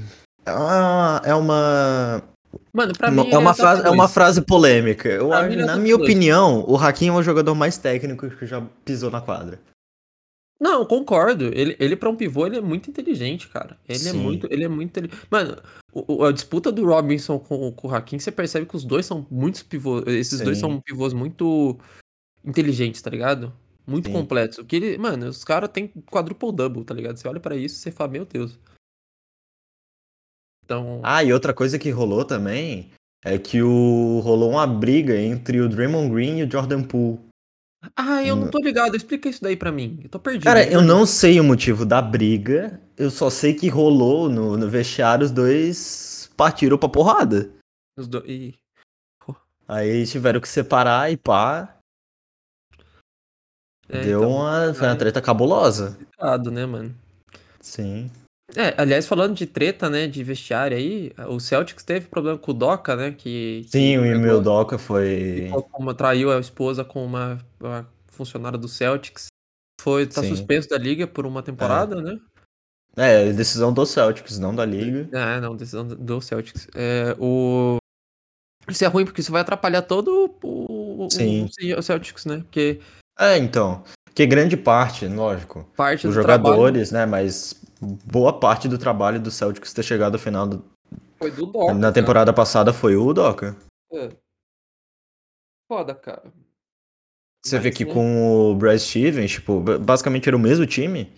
Ah, 0.44 1.20
é 1.24 1.34
uma. 1.34 2.22
Mano, 2.72 2.92
pra 2.96 3.10
mim. 3.10 3.28
É 3.30 3.38
uma, 3.38 3.54
frase, 3.54 3.82
é 3.82 3.90
uma 3.90 4.08
frase 4.08 4.42
polêmica. 4.42 5.08
Eu, 5.08 5.32
acho, 5.32 5.56
na 5.56 5.76
minha 5.76 5.96
opinião, 5.96 6.64
o 6.68 6.76
Hakim 6.76 7.08
é 7.08 7.12
o 7.12 7.22
jogador 7.22 7.54
mais 7.54 7.76
técnico 7.76 8.28
que 8.30 8.46
já 8.46 8.60
pisou 8.84 9.10
na 9.10 9.20
quadra. 9.20 9.60
Não, 10.58 10.86
concordo. 10.86 11.50
Ele, 11.52 11.76
ele 11.78 11.96
para 11.96 12.08
um 12.08 12.16
pivô, 12.16 12.46
ele 12.46 12.56
é 12.56 12.60
muito 12.60 12.88
inteligente, 12.88 13.48
cara. 13.48 13.78
Ele 13.88 13.98
é 13.98 14.12
Sim. 14.12 14.18
é 14.18 14.22
muito, 14.22 14.46
ele 14.50 14.64
é 14.64 14.68
muito 14.68 15.00
Mano, 15.30 15.56
o, 15.92 16.24
a 16.24 16.32
disputa 16.32 16.72
do 16.72 16.84
Robinson 16.86 17.38
com, 17.38 17.70
com 17.72 17.88
o 17.88 17.94
Hakim, 17.94 18.18
você 18.18 18.32
percebe 18.32 18.66
que 18.66 18.76
os 18.76 18.84
dois 18.84 19.04
são 19.04 19.26
muitos 19.30 19.62
pivôs. 19.62 20.04
Esses 20.06 20.38
Sim. 20.38 20.44
dois 20.44 20.58
são 20.58 20.80
pivôs 20.80 21.12
muito 21.12 21.78
inteligentes, 22.44 23.02
tá 23.02 23.10
ligado? 23.10 23.52
Muito 23.86 24.06
Sim. 24.06 24.12
completos. 24.12 24.64
Que 24.66 24.76
ele, 24.76 24.98
mano, 24.98 25.28
os 25.28 25.44
caras 25.44 25.68
têm 25.70 25.88
quadruple 26.10 26.52
double, 26.52 26.84
tá 26.84 26.94
ligado? 26.94 27.18
Você 27.18 27.28
olha 27.28 27.40
para 27.40 27.56
isso 27.56 27.76
e 27.76 27.78
você 27.78 27.90
fala, 27.90 28.12
meu 28.12 28.24
Deus. 28.24 28.58
Então... 30.66 31.00
Ah, 31.02 31.22
e 31.22 31.32
outra 31.32 31.54
coisa 31.54 31.78
que 31.78 31.90
rolou 31.90 32.24
também 32.24 32.90
é 33.24 33.38
que 33.38 33.62
o 33.62 34.20
rolou 34.20 34.50
uma 34.50 34.66
briga 34.66 35.16
entre 35.16 35.60
o 35.60 35.68
Draymond 35.68 36.12
Green 36.12 36.38
e 36.40 36.42
o 36.44 36.50
Jordan 36.50 36.82
Poole. 36.82 37.20
Ah, 37.94 38.24
eu 38.24 38.34
não 38.34 38.50
tô 38.50 38.58
ligado. 38.58 38.96
Explica 38.96 39.28
isso 39.28 39.40
daí 39.40 39.56
pra 39.56 39.70
mim. 39.70 40.00
Eu 40.02 40.08
tô 40.08 40.18
perdido. 40.18 40.44
Cara, 40.44 40.68
eu 40.68 40.82
não 40.82 41.06
sei 41.06 41.38
o 41.38 41.44
motivo 41.44 41.86
da 41.86 42.02
briga. 42.02 42.80
Eu 42.96 43.10
só 43.10 43.30
sei 43.30 43.54
que 43.54 43.68
rolou 43.68 44.28
no, 44.28 44.56
no 44.56 44.68
vestiário, 44.68 45.24
os 45.24 45.30
dois 45.30 46.28
partiram 46.36 46.76
pra 46.76 46.88
porrada. 46.88 47.48
Os 47.96 48.08
dois. 48.08 48.24
E... 48.28 48.54
Aí 49.68 50.04
tiveram 50.06 50.40
que 50.40 50.48
separar 50.48 51.12
e 51.12 51.16
pá. 51.16 51.76
É, 53.88 54.02
Deu 54.02 54.20
então, 54.20 54.32
uma. 54.32 54.74
Foi 54.74 54.88
uma 54.88 54.96
treta 54.96 55.22
cabulosa. 55.22 55.92
Complicado, 55.92 56.50
né, 56.50 56.66
mano? 56.66 56.94
Sim. 57.60 58.10
É, 58.54 58.74
aliás, 58.80 59.06
falando 59.06 59.34
de 59.34 59.44
treta, 59.44 59.90
né, 59.90 60.06
de 60.06 60.22
vestiário 60.22 60.76
aí, 60.76 61.12
o 61.28 61.40
Celtics 61.40 61.82
teve 61.82 62.06
problema 62.06 62.38
com 62.38 62.52
o 62.52 62.54
Doca, 62.54 62.94
né, 62.94 63.10
que... 63.10 63.66
Sim, 63.68 64.00
que 64.00 64.14
o 64.14 64.20
meu 64.20 64.40
Doca 64.40 64.78
foi... 64.78 65.50
Como 65.72 65.92
traiu 65.92 66.30
a 66.30 66.38
esposa 66.38 66.84
com 66.84 67.04
uma, 67.04 67.38
uma 67.60 67.88
funcionária 68.06 68.56
do 68.56 68.68
Celtics. 68.68 69.26
Foi, 69.80 70.06
tá 70.06 70.22
Sim. 70.22 70.28
suspenso 70.28 70.68
da 70.68 70.78
liga 70.78 71.06
por 71.06 71.26
uma 71.26 71.42
temporada, 71.42 71.98
é. 71.98 72.02
né? 72.02 72.20
É, 72.96 73.32
decisão 73.32 73.72
do 73.72 73.84
Celtics, 73.84 74.38
não 74.38 74.54
da 74.54 74.64
liga. 74.64 75.08
É, 75.12 75.40
não, 75.40 75.54
decisão 75.54 75.86
do 75.86 76.20
Celtics. 76.20 76.68
É, 76.74 77.14
o... 77.18 77.76
Isso 78.68 78.84
é 78.84 78.88
ruim 78.88 79.04
porque 79.04 79.20
isso 79.20 79.30
vai 79.32 79.42
atrapalhar 79.42 79.82
todo 79.82 80.34
o, 80.42 81.08
Sim. 81.10 81.48
o 81.76 81.82
Celtics, 81.82 82.24
né? 82.24 82.38
Porque... 82.38 82.80
É, 83.18 83.36
então. 83.36 83.84
Que 84.14 84.24
grande 84.24 84.56
parte, 84.56 85.06
lógico, 85.06 85.68
parte 85.76 86.06
dos 86.06 86.14
jogadores, 86.14 86.88
trabalho... 86.88 87.06
né? 87.06 87.10
Mas 87.10 87.62
boa 87.80 88.38
parte 88.38 88.68
do 88.68 88.78
trabalho 88.78 89.20
do 89.20 89.30
Celtics 89.30 89.72
ter 89.72 89.82
chegado 89.82 90.14
ao 90.14 90.20
final 90.20 90.46
do... 90.46 90.64
Foi 91.18 91.30
do 91.30 91.46
Doca. 91.46 91.74
Na 91.74 91.92
temporada 91.92 92.32
cara. 92.32 92.36
passada 92.36 92.72
foi 92.72 92.96
o 92.96 93.12
Doca. 93.12 93.56
É. 93.92 94.10
Foda, 95.68 95.94
cara. 95.94 96.32
Você 97.44 97.56
mas, 97.56 97.62
vê 97.62 97.70
que 97.70 97.84
né? 97.84 97.92
com 97.92 98.50
o 98.50 98.56
Brad 98.56 98.78
Stevens, 98.78 99.32
tipo, 99.32 99.60
basicamente 99.60 100.28
era 100.28 100.36
o 100.36 100.40
mesmo 100.40 100.66
time, 100.66 101.12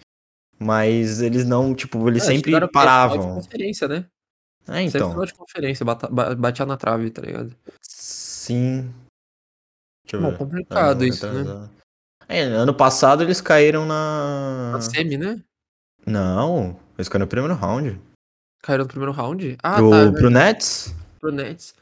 mas 0.58 1.20
eles 1.20 1.44
não, 1.44 1.74
tipo, 1.74 2.06
eles 2.08 2.24
é, 2.24 2.26
sempre 2.26 2.68
paravam. 2.68 3.36
conferência, 3.36 3.88
né? 3.88 4.06
É, 4.68 4.82
então. 4.82 5.10
Sempre 5.10 5.26
de 5.26 5.34
conferência, 5.34 5.86
batia 6.36 6.66
na 6.66 6.76
trave, 6.76 7.10
tá 7.10 7.22
ligado? 7.22 7.56
Sim. 7.80 8.92
Deixa 10.04 10.16
eu 10.16 10.20
Bom, 10.20 10.30
ver. 10.30 10.38
complicado 10.38 11.04
isso, 11.04 11.26
né? 11.26 11.68
É, 12.28 12.42
ano 12.42 12.74
passado 12.74 13.22
eles 13.22 13.40
caíram 13.40 13.86
na. 13.86 14.72
Na 14.72 14.80
semi, 14.82 15.16
né? 15.16 15.42
Não, 16.06 16.78
eles 16.96 17.08
caíram 17.08 17.24
no 17.24 17.30
primeiro 17.30 17.54
round. 17.54 18.00
Caíram 18.62 18.84
no 18.84 18.88
primeiro 18.88 19.12
round? 19.12 19.56
Ah, 19.62 19.76
pro, 19.76 19.90
tá. 19.90 19.96
É 19.98 20.10
pro 20.12 20.30
Nets? 20.30 20.94
Pro 21.20 21.32
Nets. 21.32 21.74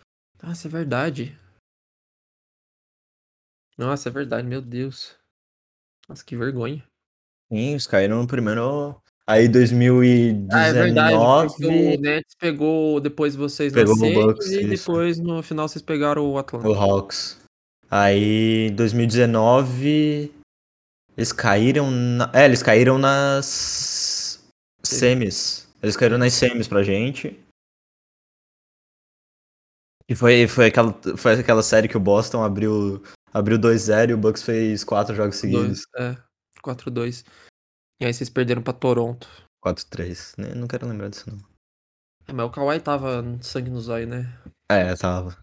Nossa, 0.42 0.68
é 0.68 0.70
verdade. 0.70 1.38
Nossa, 3.78 4.08
é 4.08 4.12
verdade, 4.12 4.46
meu 4.46 4.62
Deus. 4.62 5.16
Nossa, 6.08 6.24
que 6.24 6.36
vergonha. 6.36 6.82
Sim, 7.52 7.70
eles 7.70 7.86
caíram 7.86 8.22
no 8.22 8.26
primeiro. 8.26 8.96
Aí 9.28 9.48
2019. 9.48 10.48
Ah, 10.52 10.66
é 10.68 10.72
verdade, 10.72 11.66
o 11.66 12.00
Nets 12.00 12.34
pegou 12.38 13.00
depois 13.00 13.34
vocês 13.34 13.72
pegou 13.72 13.96
na 13.96 14.26
Bucks, 14.26 14.46
e 14.46 14.60
isso. 14.60 14.68
depois 14.68 15.18
no 15.18 15.42
final 15.42 15.68
vocês 15.68 15.82
pegaram 15.82 16.30
o 16.30 16.38
Atlanta. 16.38 16.68
O 16.68 16.74
Hawks. 16.74 17.40
Aí 17.90 18.70
2019 18.70 20.32
eles 21.16 21.32
caíram 21.32 21.90
na... 21.90 22.30
É, 22.32 22.44
eles 22.44 22.62
caíram 22.62 22.98
nas 22.98 23.46
semis. 24.88 25.68
Eles 25.82 25.96
caíram 25.96 26.18
nas 26.18 26.32
semis 26.32 26.68
pra 26.68 26.82
gente. 26.82 27.38
E 30.08 30.14
foi, 30.14 30.46
foi, 30.46 30.66
aquela, 30.66 30.92
foi 31.16 31.32
aquela 31.32 31.62
série 31.62 31.88
que 31.88 31.96
o 31.96 32.00
Boston 32.00 32.42
abriu 32.42 33.02
abriu 33.32 33.58
2-0 33.58 34.10
e 34.10 34.14
o 34.14 34.18
Bucks 34.18 34.42
fez 34.42 34.82
4 34.84 35.14
jogos 35.14 35.36
seguidos. 35.36 35.82
Dois, 35.92 36.16
é, 36.16 36.22
4-2. 36.62 37.24
E 38.00 38.06
aí 38.06 38.14
vocês 38.14 38.30
perderam 38.30 38.62
pra 38.62 38.72
Toronto. 38.72 39.28
4-3. 39.64 40.34
Né? 40.38 40.54
Não 40.54 40.66
quero 40.66 40.86
lembrar 40.86 41.08
disso, 41.08 41.30
não. 41.30 41.38
É, 42.26 42.32
mas 42.32 42.46
o 42.46 42.50
Kawhi 42.50 42.80
tava 42.80 43.22
sangue 43.42 43.70
no 43.70 43.80
zóio, 43.80 44.06
né? 44.06 44.32
É, 44.70 44.94
tava. 44.96 45.36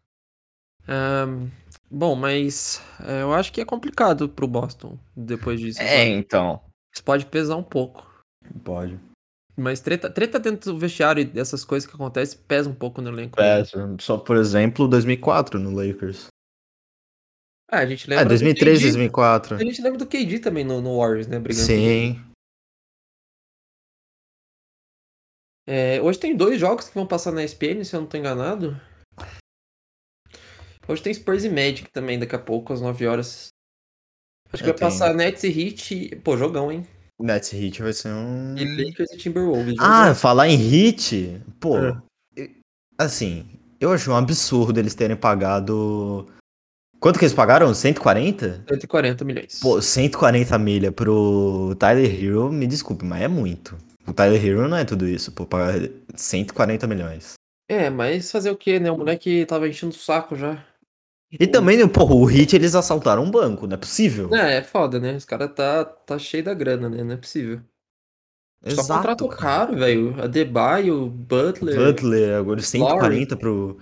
Um, 0.87 1.49
bom, 1.89 2.15
mas 2.15 2.81
é, 2.99 3.21
eu 3.21 3.33
acho 3.33 3.53
que 3.53 3.61
é 3.61 3.65
complicado 3.65 4.27
pro 4.27 4.47
Boston 4.47 4.97
depois 5.15 5.59
disso. 5.59 5.81
É, 5.81 6.05
sabe? 6.05 6.09
então. 6.09 6.61
Isso 6.93 7.03
pode 7.03 7.25
pesar 7.25 7.55
um 7.55 7.63
pouco. 7.63 8.05
Pode. 8.63 8.99
Mas 9.55 9.79
treta, 9.79 10.09
treta 10.09 10.39
dentro 10.39 10.73
do 10.73 10.79
vestiário 10.79 11.21
e 11.21 11.25
dessas 11.25 11.63
coisas 11.63 11.87
que 11.87 11.95
acontecem 11.95 12.39
pesa 12.47 12.69
um 12.69 12.73
pouco 12.73 13.01
no 13.01 13.09
elenco. 13.09 13.39
Né? 13.39 13.57
Pesa. 13.57 13.95
Só, 13.99 14.17
por 14.17 14.35
exemplo, 14.35 14.87
2004 14.87 15.59
no 15.59 15.71
Lakers. 15.71 16.27
Ah, 17.69 17.79
a 17.79 17.85
gente 17.85 18.09
lembra. 18.09 18.25
É, 18.25 18.27
2003, 18.27 18.81
2004. 18.81 19.55
A 19.57 19.63
gente 19.63 19.81
lembra 19.81 19.99
do 19.99 20.07
KD 20.07 20.39
também 20.39 20.63
no, 20.63 20.81
no 20.81 20.97
Warriors, 20.97 21.27
né? 21.27 21.39
Brigando 21.39 21.65
Sim. 21.65 22.21
É, 25.65 26.01
hoje 26.01 26.19
tem 26.19 26.35
dois 26.35 26.59
jogos 26.59 26.89
que 26.89 26.95
vão 26.95 27.07
passar 27.07 27.31
na 27.31 27.43
ESPN, 27.43 27.83
se 27.83 27.95
eu 27.95 28.01
não 28.01 28.07
tô 28.07 28.17
enganado. 28.17 28.79
Hoje 30.87 31.01
tem 31.01 31.13
Spurs 31.13 31.45
e 31.45 31.49
Magic 31.49 31.89
também, 31.91 32.19
daqui 32.19 32.35
a 32.35 32.39
pouco, 32.39 32.73
às 32.73 32.81
9 32.81 33.07
horas. 33.07 33.47
Acho 34.51 34.63
que 34.63 34.69
eu 34.69 34.73
vai 34.73 34.79
tenho... 34.79 34.91
passar 34.91 35.13
Nets 35.13 35.43
e 35.43 35.47
Heat. 35.47 36.17
Pô, 36.17 36.35
jogão, 36.35 36.71
hein? 36.71 36.85
Nets 37.19 37.53
Heat 37.53 37.81
vai 37.81 37.93
ser 37.93 38.09
um. 38.09 38.55
E 38.57 38.85
Lakers 38.85 39.11
e 39.11 39.17
Timberwolves. 39.17 39.75
Ah, 39.79 40.13
falar 40.13 40.47
em 40.49 40.57
Heat? 40.57 41.41
Pô, 41.59 41.77
é. 41.77 42.49
assim, 42.97 43.45
eu 43.79 43.91
acho 43.91 44.11
um 44.11 44.15
absurdo 44.15 44.79
eles 44.79 44.95
terem 44.95 45.15
pagado. 45.15 46.27
Quanto 46.99 47.19
que 47.19 47.25
eles 47.25 47.35
pagaram? 47.35 47.73
140? 47.73 48.63
140 48.67 49.25
milhões. 49.25 49.59
Pô, 49.59 49.81
140 49.81 50.57
milha 50.57 50.91
pro 50.91 51.75
Tyler 51.77 52.23
Hero, 52.23 52.51
me 52.51 52.65
desculpe, 52.65 53.03
mas 53.03 53.21
é 53.21 53.27
muito. 53.27 53.77
O 54.07 54.13
Tyler 54.13 54.43
Hero 54.43 54.67
não 54.67 54.77
é 54.77 54.85
tudo 54.85 55.07
isso, 55.07 55.31
pô, 55.31 55.45
pagar 55.45 55.89
140 56.15 56.87
milhões. 56.87 57.33
É, 57.69 57.89
mas 57.89 58.31
fazer 58.31 58.51
o 58.51 58.57
quê, 58.57 58.79
né? 58.79 58.91
O 58.91 58.97
moleque 58.97 59.45
tava 59.45 59.67
enchendo 59.67 59.93
o 59.93 59.97
saco 59.97 60.35
já. 60.35 60.63
E 61.39 61.47
também, 61.47 61.87
porra, 61.87 62.13
o 62.13 62.25
Hit 62.25 62.55
eles 62.55 62.75
assaltaram 62.75 63.23
um 63.23 63.31
banco, 63.31 63.65
não 63.65 63.73
é 63.73 63.77
possível? 63.77 64.33
É, 64.33 64.57
é 64.57 64.63
foda, 64.63 64.99
né? 64.99 65.15
Os 65.15 65.25
caras 65.25 65.51
tá, 65.53 65.83
tá 65.83 66.17
cheio 66.19 66.43
da 66.43 66.53
grana, 66.53 66.89
né? 66.89 67.03
Não 67.03 67.13
é 67.13 67.17
possível. 67.17 67.61
Exato, 68.65 68.87
Só 68.87 68.95
contrato 68.95 69.27
caro, 69.27 69.75
velho. 69.75 70.15
o 70.93 71.09
Butler. 71.09 71.75
Butler, 71.75 72.37
agora 72.37 72.61
140 72.61 73.35
pro. 73.35 73.77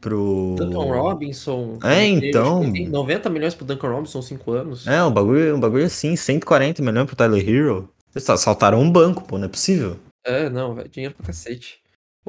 pro. 0.00 0.54
Duncan 0.56 0.94
Robinson. 0.94 1.78
É, 1.82 2.04
então. 2.06 2.62
90 2.62 3.28
milhões 3.28 3.54
pro 3.54 3.64
Duncan 3.64 3.88
Robinson, 3.88 4.22
5 4.22 4.52
anos. 4.52 4.86
É, 4.86 5.02
um 5.02 5.10
bagulho, 5.10 5.56
um 5.56 5.60
bagulho 5.60 5.86
assim, 5.86 6.14
140 6.14 6.80
milhões 6.80 7.06
pro 7.06 7.16
Tyler 7.16 7.48
Hero. 7.48 7.88
Eles 8.14 8.28
assaltaram 8.30 8.80
um 8.80 8.90
banco, 8.90 9.24
pô, 9.24 9.36
não 9.36 9.46
é 9.46 9.48
possível. 9.48 9.96
É, 10.24 10.48
não, 10.48 10.74
velho. 10.74 10.88
Dinheiro 10.88 11.14
pra 11.14 11.26
cacete. 11.26 11.80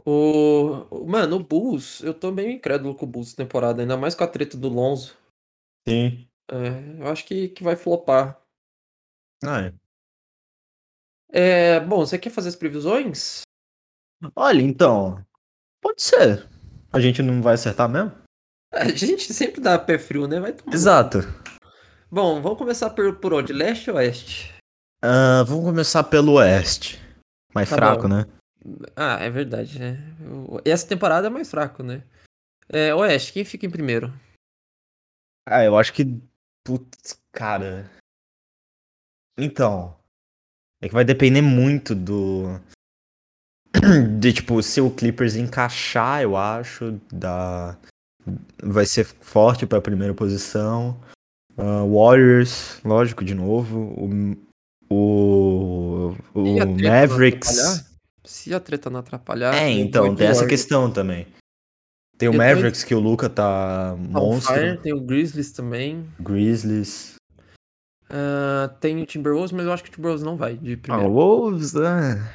O, 0.06 1.06
mano, 1.06 1.36
o 1.36 1.44
Bulls, 1.44 2.02
eu 2.02 2.14
tô 2.14 2.32
meio 2.32 2.52
incrédulo 2.52 2.96
com 2.96 3.06
o 3.06 3.10
Bulls 3.10 3.34
temporada, 3.34 3.82
ainda 3.82 3.98
mais 3.98 4.16
com 4.16 4.24
a 4.24 4.28
treta 4.28 4.58
do 4.58 4.70
Lonzo. 4.70 5.18
Sim. 5.88 6.28
É, 6.50 7.02
eu 7.02 7.08
acho 7.08 7.26
que, 7.26 7.50
que 7.50 7.64
vai 7.64 7.76
flopar. 7.76 8.42
Ah, 9.44 9.62
é. 9.62 9.74
É, 11.34 11.80
bom, 11.80 12.00
você 12.00 12.18
quer 12.18 12.30
fazer 12.30 12.50
as 12.50 12.56
previsões? 12.56 13.42
Olha, 14.36 14.62
então, 14.62 15.24
pode 15.82 16.02
ser. 16.02 16.48
A 16.92 17.00
gente 17.00 17.22
não 17.22 17.42
vai 17.42 17.56
acertar 17.56 17.90
mesmo? 17.90 18.12
A 18.74 18.88
gente 18.88 19.34
sempre 19.34 19.60
dá 19.60 19.78
pé 19.78 19.98
frio, 19.98 20.28
né? 20.28 20.40
Vai 20.40 20.54
tomar. 20.54 20.74
Exato. 20.74 21.20
Bom, 22.10 22.42
vamos 22.42 22.58
começar 22.58 22.90
por, 22.92 23.18
por 23.18 23.34
onde? 23.34 23.52
Leste 23.52 23.90
ou 23.90 23.98
oeste? 23.98 24.54
Uh, 25.04 25.44
vamos 25.46 25.66
começar 25.66 26.04
pelo 26.06 26.34
oeste. 26.34 27.02
Mais 27.54 27.70
tá 27.70 27.76
fraco, 27.76 28.04
bom. 28.04 28.16
né? 28.16 28.26
Ah, 28.96 29.18
é 29.20 29.30
verdade, 29.30 29.80
né? 29.80 29.98
Essa 30.64 30.88
temporada 30.88 31.28
é 31.28 31.30
mais 31.30 31.50
fraco, 31.50 31.82
né? 31.84 32.04
É, 32.70 32.94
Oeste, 32.94 33.34
quem 33.34 33.44
fica 33.44 33.66
em 33.66 33.72
primeiro? 33.72 34.14
Ah, 35.48 35.64
eu 35.64 35.78
acho 35.78 35.94
que. 35.94 36.22
Putz, 36.64 37.20
cara. 37.32 37.90
Então. 39.38 39.98
É 40.82 40.88
que 40.88 40.94
vai 40.94 41.04
depender 41.04 41.42
muito 41.42 41.96
do. 41.96 42.60
De 44.20 44.34
tipo, 44.34 44.62
se 44.62 44.80
o 44.80 44.92
Clippers 44.92 45.36
encaixar, 45.36 46.22
eu 46.22 46.38
acho, 46.38 47.00
da. 47.12 47.78
Vai 48.62 48.86
ser 48.86 49.06
forte 49.06 49.66
pra 49.66 49.82
primeira 49.82 50.14
posição. 50.14 51.02
Uh, 51.58 51.86
Warriors, 51.94 52.80
lógico, 52.84 53.26
de 53.26 53.34
novo. 53.34 53.80
O. 53.98 54.38
O. 54.90 56.16
O 56.34 56.68
Mavericks. 56.68 57.91
Se 58.42 58.54
a 58.56 58.60
treta 58.60 58.90
não 58.90 59.00
atrapalhar. 59.00 59.54
É, 59.54 59.70
então, 59.70 60.16
tem 60.16 60.28
essa 60.28 60.48
questão 60.48 60.90
também. 60.90 61.28
Tem 62.18 62.28
o 62.28 62.34
Mavericks, 62.34 62.84
que 62.84 62.96
o 62.96 63.00
Luca 63.00 63.30
tá 63.30 63.96
monstro. 63.98 64.54
Fire, 64.54 64.78
tem 64.78 64.94
o 64.94 65.00
Grizzlies 65.00 65.52
também. 65.52 66.08
Grizzlies. 66.20 67.16
Uh, 68.10 68.68
tem 68.80 69.00
o 69.00 69.06
Timberwolves, 69.06 69.52
mas 69.52 69.66
eu 69.66 69.72
acho 69.72 69.84
que 69.84 69.90
o 69.90 69.92
Timberwolves 69.92 70.24
não 70.24 70.36
vai 70.36 70.56
de 70.56 70.76
primeiro. 70.76 71.08
Ah, 71.08 71.12
Wolves, 71.12 71.74
né? 71.74 72.32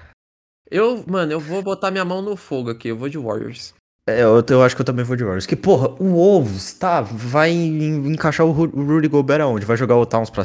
Eu, 0.71 1.05
mano, 1.07 1.33
eu 1.33 1.41
vou 1.41 1.61
botar 1.61 1.91
minha 1.91 2.05
mão 2.05 2.23
no 2.23 2.37
fogo 2.37 2.71
aqui. 2.71 2.89
Eu 2.89 2.97
vou 2.97 3.09
de 3.09 3.19
Warriors. 3.19 3.75
É, 4.09 4.23
eu, 4.23 4.45
eu 4.49 4.63
acho 4.63 4.77
que 4.77 4.83
eu 4.83 4.87
também 4.87 5.05
vou 5.05 5.17
de 5.17 5.25
Warriors. 5.25 5.47
Que, 5.47 5.57
porra, 5.57 5.89
o 6.01 6.15
Wolves, 6.15 6.73
tá, 6.75 7.01
vai 7.01 7.51
encaixar 7.53 8.47
o, 8.47 8.53
Rudy 8.53 9.09
Gobert 9.09 9.41
aonde? 9.41 9.67
Vai 9.67 9.77
jogar 9.77 9.97
o 9.97 10.07
Towns 10.07 10.31
pra, 10.31 10.45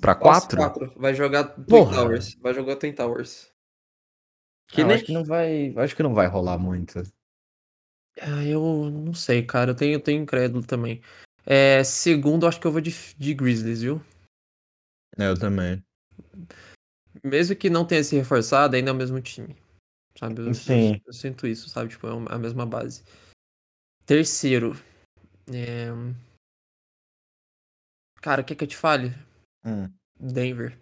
pra 0.00 0.14
quatro? 0.14 0.58
quatro? 0.58 0.92
Vai 0.96 1.14
jogar 1.14 1.44
Twin 1.44 1.86
Towers. 1.90 2.36
Vai 2.42 2.52
jogar 2.52 2.76
Twin 2.76 2.92
Towers. 2.92 3.48
Que 4.68 4.82
ah, 4.82 4.86
nem... 4.86 4.96
acho 4.96 5.04
que 5.04 5.12
não 5.12 5.24
vai. 5.24 5.74
Acho 5.76 5.96
que 5.96 6.02
não 6.02 6.14
vai 6.14 6.26
rolar 6.26 6.58
muito. 6.58 7.02
Ah, 8.20 8.44
eu 8.44 8.90
não 8.90 9.14
sei, 9.14 9.44
cara. 9.44 9.70
Eu 9.70 9.74
tenho, 9.74 9.94
eu 9.94 10.00
tenho 10.00 10.22
incrédulo 10.22 10.64
também. 10.64 11.00
É, 11.46 11.82
segundo, 11.82 12.46
acho 12.46 12.60
que 12.60 12.66
eu 12.66 12.72
vou 12.72 12.80
de, 12.80 12.92
de 13.16 13.34
Grizzlies, 13.34 13.82
viu? 13.82 14.02
É, 15.16 15.28
eu 15.28 15.38
também. 15.38 15.82
Mesmo 17.24 17.56
que 17.56 17.70
não 17.70 17.86
tenha 17.86 18.04
se 18.04 18.16
reforçado, 18.16 18.76
ainda 18.76 18.90
é 18.90 18.92
o 18.92 18.96
mesmo 18.96 19.20
time. 19.20 19.56
Sabe? 20.18 20.42
Eu, 20.42 20.54
Sim. 20.54 20.94
Eu, 20.94 21.00
eu 21.06 21.12
sinto 21.12 21.46
isso, 21.46 21.68
sabe? 21.68 21.90
Tipo, 21.90 22.06
é 22.06 22.34
a 22.34 22.38
mesma 22.38 22.66
base. 22.66 23.02
Terceiro. 24.04 24.76
É... 25.52 25.88
Cara, 28.20 28.42
quer 28.42 28.54
que 28.54 28.64
eu 28.64 28.68
te 28.68 28.76
fale? 28.76 29.14
Hum. 29.64 29.90
Denver. 30.18 30.78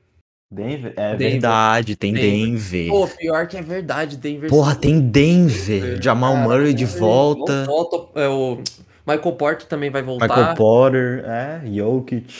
Denver? 0.50 0.92
É 0.96 1.10
Denver. 1.16 1.30
verdade, 1.32 1.96
tem 1.96 2.12
Denver. 2.12 2.30
Denver. 2.30 2.88
Pô, 2.88 3.08
pior 3.08 3.46
que 3.48 3.56
é 3.56 3.62
verdade, 3.62 4.16
Denver. 4.16 4.48
Porra, 4.48 4.74
tem 4.76 5.00
Denver. 5.00 5.80
Denver. 5.80 6.02
Jamal 6.02 6.34
Cara, 6.34 6.44
Murray 6.44 6.74
de 6.74 6.84
volta. 6.84 7.64
volta 7.64 8.20
é, 8.20 8.28
o 8.28 8.62
Michael 9.06 9.32
Porter 9.36 9.66
também 9.66 9.90
vai 9.90 10.02
voltar. 10.02 10.28
Michael 10.28 10.54
Porter, 10.54 11.24
é, 11.24 11.62
Jokic. 11.66 12.32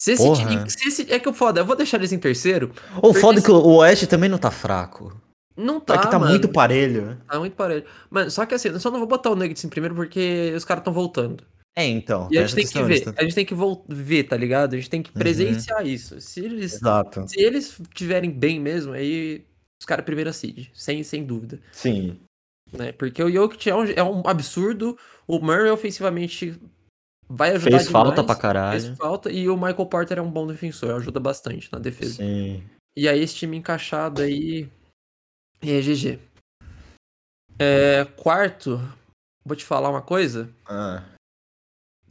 Se 0.00 0.12
esse, 0.12 0.34
time, 0.34 0.68
se 0.68 0.88
esse, 0.88 1.12
é 1.12 1.20
que 1.20 1.28
o 1.28 1.32
foda, 1.32 1.60
eu 1.60 1.64
vou 1.64 1.76
deixar 1.76 1.96
eles 1.96 2.12
em 2.12 2.18
terceiro. 2.18 2.72
O 3.00 3.14
foda 3.14 3.38
é 3.38 3.42
que 3.42 3.52
o 3.52 3.76
Oeste 3.76 4.06
também 4.08 4.28
não 4.28 4.36
tá 4.36 4.50
fraco. 4.50 5.16
Não 5.56 5.78
tá. 5.78 5.94
Aqui 5.94 6.10
tá 6.10 6.18
mano. 6.18 6.32
muito 6.32 6.48
parelho. 6.48 7.18
Tá 7.30 7.38
muito 7.38 7.54
parelho. 7.54 7.84
Mano, 8.10 8.28
só 8.28 8.44
que 8.44 8.54
assim, 8.54 8.68
eu 8.68 8.80
só 8.80 8.90
não 8.90 8.98
vou 8.98 9.06
botar 9.06 9.30
o 9.30 9.36
Nuggets 9.36 9.64
em 9.64 9.68
primeiro 9.68 9.94
porque 9.94 10.52
os 10.56 10.64
caras 10.64 10.80
estão 10.80 10.92
voltando. 10.92 11.44
É, 11.74 11.86
então. 11.86 12.28
E 12.30 12.38
a 12.38 12.46
gente 12.46 12.54
tem 12.54 12.66
que 12.66 12.82
ver. 12.82 13.14
A 13.16 13.22
gente 13.22 13.34
tem 13.34 13.46
que 13.46 13.54
ver, 13.88 14.24
tá 14.24 14.36
ligado? 14.36 14.74
A 14.74 14.76
gente 14.76 14.90
tem 14.90 15.02
que 15.02 15.10
uhum. 15.10 15.18
presenciar 15.18 15.80
uhum. 15.80 15.86
isso. 15.86 16.20
Se 16.20 16.40
eles, 16.40 16.74
Exato. 16.74 17.26
se 17.26 17.40
eles 17.40 17.80
tiverem 17.94 18.30
bem 18.30 18.60
mesmo, 18.60 18.92
aí 18.92 19.44
os 19.80 19.86
caras 19.86 20.04
primeira 20.04 20.32
seed, 20.32 20.68
sem, 20.74 21.02
sem 21.02 21.24
dúvida. 21.24 21.60
Sim. 21.72 22.20
Né? 22.72 22.92
Porque 22.92 23.22
o 23.22 23.30
Jokic 23.30 23.68
é 23.68 23.74
um, 23.74 23.84
é 23.84 24.02
um 24.02 24.22
absurdo. 24.26 24.98
O 25.26 25.38
Murray 25.38 25.70
ofensivamente 25.70 26.60
vai 27.28 27.50
ajudar 27.50 27.78
Fez 27.78 27.86
demais, 27.86 27.88
falta 27.88 28.24
pra 28.24 28.36
caralho. 28.36 28.80
Fez 28.80 28.96
falta. 28.98 29.30
E 29.30 29.48
o 29.48 29.56
Michael 29.56 29.86
Porter 29.86 30.18
é 30.18 30.22
um 30.22 30.30
bom 30.30 30.46
defensor, 30.46 30.94
ajuda 30.94 31.18
bastante 31.18 31.70
na 31.72 31.78
defesa. 31.78 32.14
Sim. 32.14 32.62
E 32.96 33.08
aí 33.08 33.20
esse 33.20 33.34
time 33.34 33.56
encaixado 33.56 34.20
aí 34.20 34.68
e 35.62 35.70
é 35.70 35.80
GG. 35.80 36.18
É, 37.58 38.04
quarto, 38.16 38.80
vou 39.44 39.56
te 39.56 39.64
falar 39.64 39.88
uma 39.88 40.02
coisa. 40.02 40.50
Ah. 40.66 41.02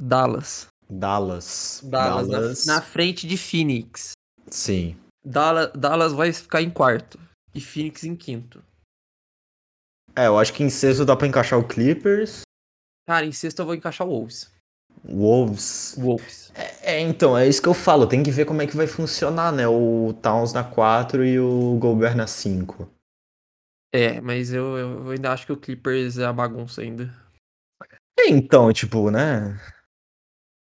Dallas. 0.01 0.67
Dallas. 0.89 1.81
Dallas, 1.84 2.27
Dallas. 2.27 2.65
Na, 2.65 2.75
na, 2.75 2.81
frente 2.81 3.27
de 3.27 3.38
Phoenix. 3.38 4.13
Sim. 4.48 4.98
Dallas, 5.24 5.72
Dallas 5.74 6.12
vai 6.12 6.34
ficar 6.34 6.62
em 6.62 6.70
quarto. 6.72 7.20
E 7.53 7.62
Phoenix 7.62 8.03
em 8.03 8.15
quinto. 8.15 8.63
É, 10.15 10.27
eu 10.27 10.39
acho 10.39 10.53
que 10.53 10.63
em 10.63 10.70
sexto 10.70 11.05
dá 11.05 11.15
pra 11.15 11.27
encaixar 11.27 11.60
o 11.60 11.67
Clippers. 11.67 12.41
Cara, 13.08 13.25
em 13.25 13.31
sexto 13.31 13.60
eu 13.60 13.65
vou 13.65 13.75
encaixar 13.75 14.08
o 14.08 14.10
Wolves. 14.10 14.51
Wolves. 15.03 15.96
Wolves. 15.98 16.51
É, 16.55 16.96
é, 16.96 17.00
então, 17.00 17.38
é 17.38 17.48
isso 17.48 17.62
que 17.62 17.67
eu 17.67 17.74
falo. 17.74 18.08
Tem 18.08 18.24
que 18.24 18.31
ver 18.31 18.46
como 18.46 18.62
é 18.62 18.67
que 18.67 18.75
vai 18.75 18.88
funcionar, 18.88 19.51
né? 19.51 19.67
O 19.67 20.13
Towns 20.22 20.51
na 20.51 20.63
4 20.63 21.24
e 21.24 21.39
o 21.39 21.77
Gobert 21.79 22.15
na 22.15 22.27
5. 22.27 22.89
É, 23.93 24.20
mas 24.22 24.51
eu, 24.51 24.77
eu 24.77 25.10
ainda 25.12 25.31
acho 25.31 25.46
que 25.46 25.51
o 25.51 25.58
Clippers 25.58 26.17
é 26.17 26.25
a 26.25 26.34
bagunça 26.34 26.81
ainda. 26.81 27.13
É, 28.20 28.29
então, 28.29 28.72
tipo, 28.72 29.12
né? 29.12 29.60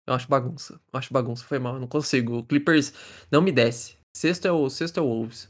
Eu 0.06 0.14
acho 0.14 0.28
bagunça. 0.28 0.80
Eu 0.92 0.98
acho 0.98 1.12
bagunça. 1.12 1.44
Foi 1.44 1.58
mal. 1.58 1.74
Eu 1.74 1.80
não 1.80 1.88
consigo. 1.88 2.38
O 2.38 2.44
Clippers 2.44 2.92
não 3.30 3.40
me 3.40 3.52
desce. 3.52 3.96
Sexto 4.16 4.46
é 4.46 4.52
o, 4.52 4.68
sexto 4.70 4.98
é 4.98 5.02
o 5.02 5.06
Wolves. 5.06 5.48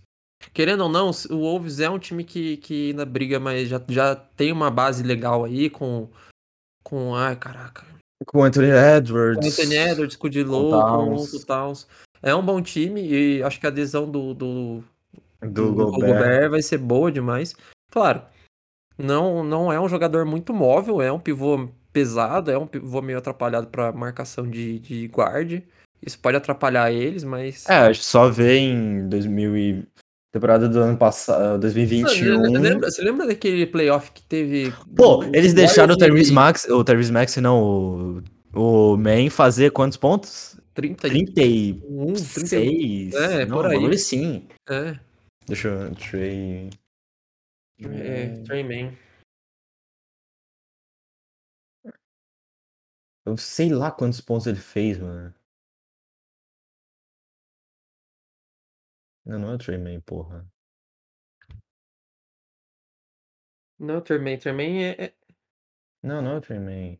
Querendo 0.52 0.82
ou 0.82 0.88
não, 0.88 1.10
o 1.30 1.38
Wolves 1.38 1.80
é 1.80 1.88
um 1.88 1.98
time 1.98 2.24
que, 2.24 2.58
que 2.58 2.90
ainda 2.90 3.04
briga, 3.04 3.40
mas 3.40 3.68
já, 3.68 3.80
já 3.88 4.14
tem 4.14 4.52
uma 4.52 4.70
base 4.70 5.02
legal 5.02 5.44
aí 5.44 5.70
com. 5.70 6.08
Com. 6.82 7.14
Ai, 7.14 7.36
caraca. 7.36 7.84
Com 8.26 8.38
o 8.38 8.44
Anthony 8.44 8.70
Edwards. 8.70 9.38
Com 9.38 9.44
o 9.44 9.48
Anthony 9.48 9.76
Edwards, 9.76 10.16
com 10.16 10.26
o 10.26 10.30
Dilo, 10.30 10.70
com 10.70 11.14
o 11.14 11.44
Towns. 11.44 11.86
É 12.22 12.34
um 12.34 12.44
bom 12.44 12.62
time 12.62 13.06
e 13.06 13.42
acho 13.42 13.60
que 13.60 13.66
a 13.66 13.68
adesão 13.68 14.10
do, 14.10 14.32
do, 14.32 14.84
do, 15.42 15.48
do 15.50 15.72
Gobert. 15.74 16.00
Gobert 16.00 16.50
vai 16.50 16.62
ser 16.62 16.78
boa 16.78 17.12
demais. 17.12 17.54
Claro, 17.90 18.22
não, 18.96 19.44
não 19.44 19.72
é 19.72 19.78
um 19.78 19.88
jogador 19.88 20.24
muito 20.24 20.54
móvel, 20.54 21.02
é 21.02 21.12
um 21.12 21.18
pivô 21.18 21.68
pesado, 21.94 22.50
é 22.50 22.58
um 22.58 22.66
pivô 22.66 23.00
meio 23.00 23.18
atrapalhado 23.18 23.68
para 23.68 23.92
marcação 23.92 24.46
de, 24.50 24.80
de 24.80 25.06
guard. 25.06 25.62
Isso 26.04 26.18
pode 26.18 26.36
atrapalhar 26.36 26.92
eles, 26.92 27.22
mas. 27.22 27.64
É, 27.68 27.94
só 27.94 28.28
vê 28.28 28.58
em 28.58 29.08
2000 29.08 29.56
e... 29.56 29.86
temporada 30.32 30.68
do 30.68 30.80
ano 30.80 30.98
passado, 30.98 31.60
2021. 31.60 32.40
Você 32.40 32.58
lembra, 32.58 32.90
você 32.90 33.02
lembra 33.02 33.26
daquele 33.28 33.64
playoff 33.64 34.10
que 34.10 34.22
teve. 34.22 34.74
Pô, 34.94 35.22
eles 35.32 35.54
deixaram 35.54 35.94
o 35.94 35.96
Tyrese 35.96 36.32
Max, 36.32 36.66
o 36.68 36.82
Tyrese 36.84 37.12
Max, 37.12 37.36
não, 37.36 37.62
o, 38.52 38.92
o 38.92 38.96
Man 38.96 39.30
fazer 39.30 39.70
quantos 39.70 39.96
pontos? 39.96 40.60
30, 40.74 41.08
31, 41.08 42.12
36. 42.14 43.14
É, 43.14 43.46
não, 43.46 43.56
por 43.56 43.66
aí. 43.66 43.96
Sim. 43.96 44.48
É. 44.68 44.98
Deixa 45.46 45.68
eu. 45.68 45.94
Trey. 45.94 46.70
É, 47.80 48.26
Trey 48.44 48.64
Man. 48.64 48.92
Eu 53.26 53.36
sei 53.36 53.70
lá 53.70 53.90
quantos 53.90 54.20
pontos 54.20 54.46
ele 54.46 54.58
fez, 54.58 54.98
mano. 54.98 55.34
Não, 59.24 59.38
não 59.38 59.50
é 59.52 59.54
o 59.54 59.58
Trey 59.58 59.78
Man, 59.78 60.00
porra. 60.00 60.46
Não, 63.78 64.00
Trey 64.00 64.18
Man. 64.18 64.38
Trey 64.38 64.52
Man 64.52 64.82
é, 64.82 65.04
é. 65.06 65.14
Não, 66.02 66.20
não 66.22 66.32
é 66.32 66.36
o 66.38 66.40
Trey 66.40 66.58
Man. 66.58 66.98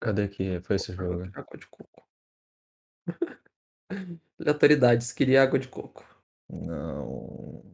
Cadê 0.00 0.28
que 0.28 0.60
foi 0.62 0.76
esse 0.76 0.92
jogo? 0.94 1.30
Água 1.34 1.58
de 1.58 1.66
coco. 1.68 2.08
Aleatoriedades, 4.40 5.12
queria 5.12 5.42
água 5.42 5.58
de 5.58 5.68
coco. 5.68 6.04
Não. 6.48 7.72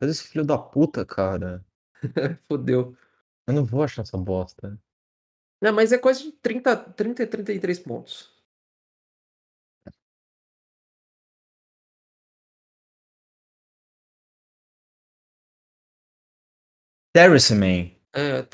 Cadê 0.00 0.12
esse 0.12 0.24
filho 0.24 0.46
da 0.46 0.56
puta, 0.56 1.04
cara? 1.04 1.62
Fodeu. 2.48 2.96
Eu 3.46 3.52
não 3.52 3.64
vou 3.66 3.82
achar 3.82 4.00
essa 4.00 4.16
bosta. 4.16 4.80
Não, 5.60 5.74
mas 5.74 5.92
é 5.92 5.98
coisa 5.98 6.22
de 6.22 6.32
30, 6.32 6.74
30 6.74 7.26
33 7.26 7.78
pontos. 7.80 8.32
Terrace 17.12 17.54
Man. 17.54 17.90
É, 18.14 18.46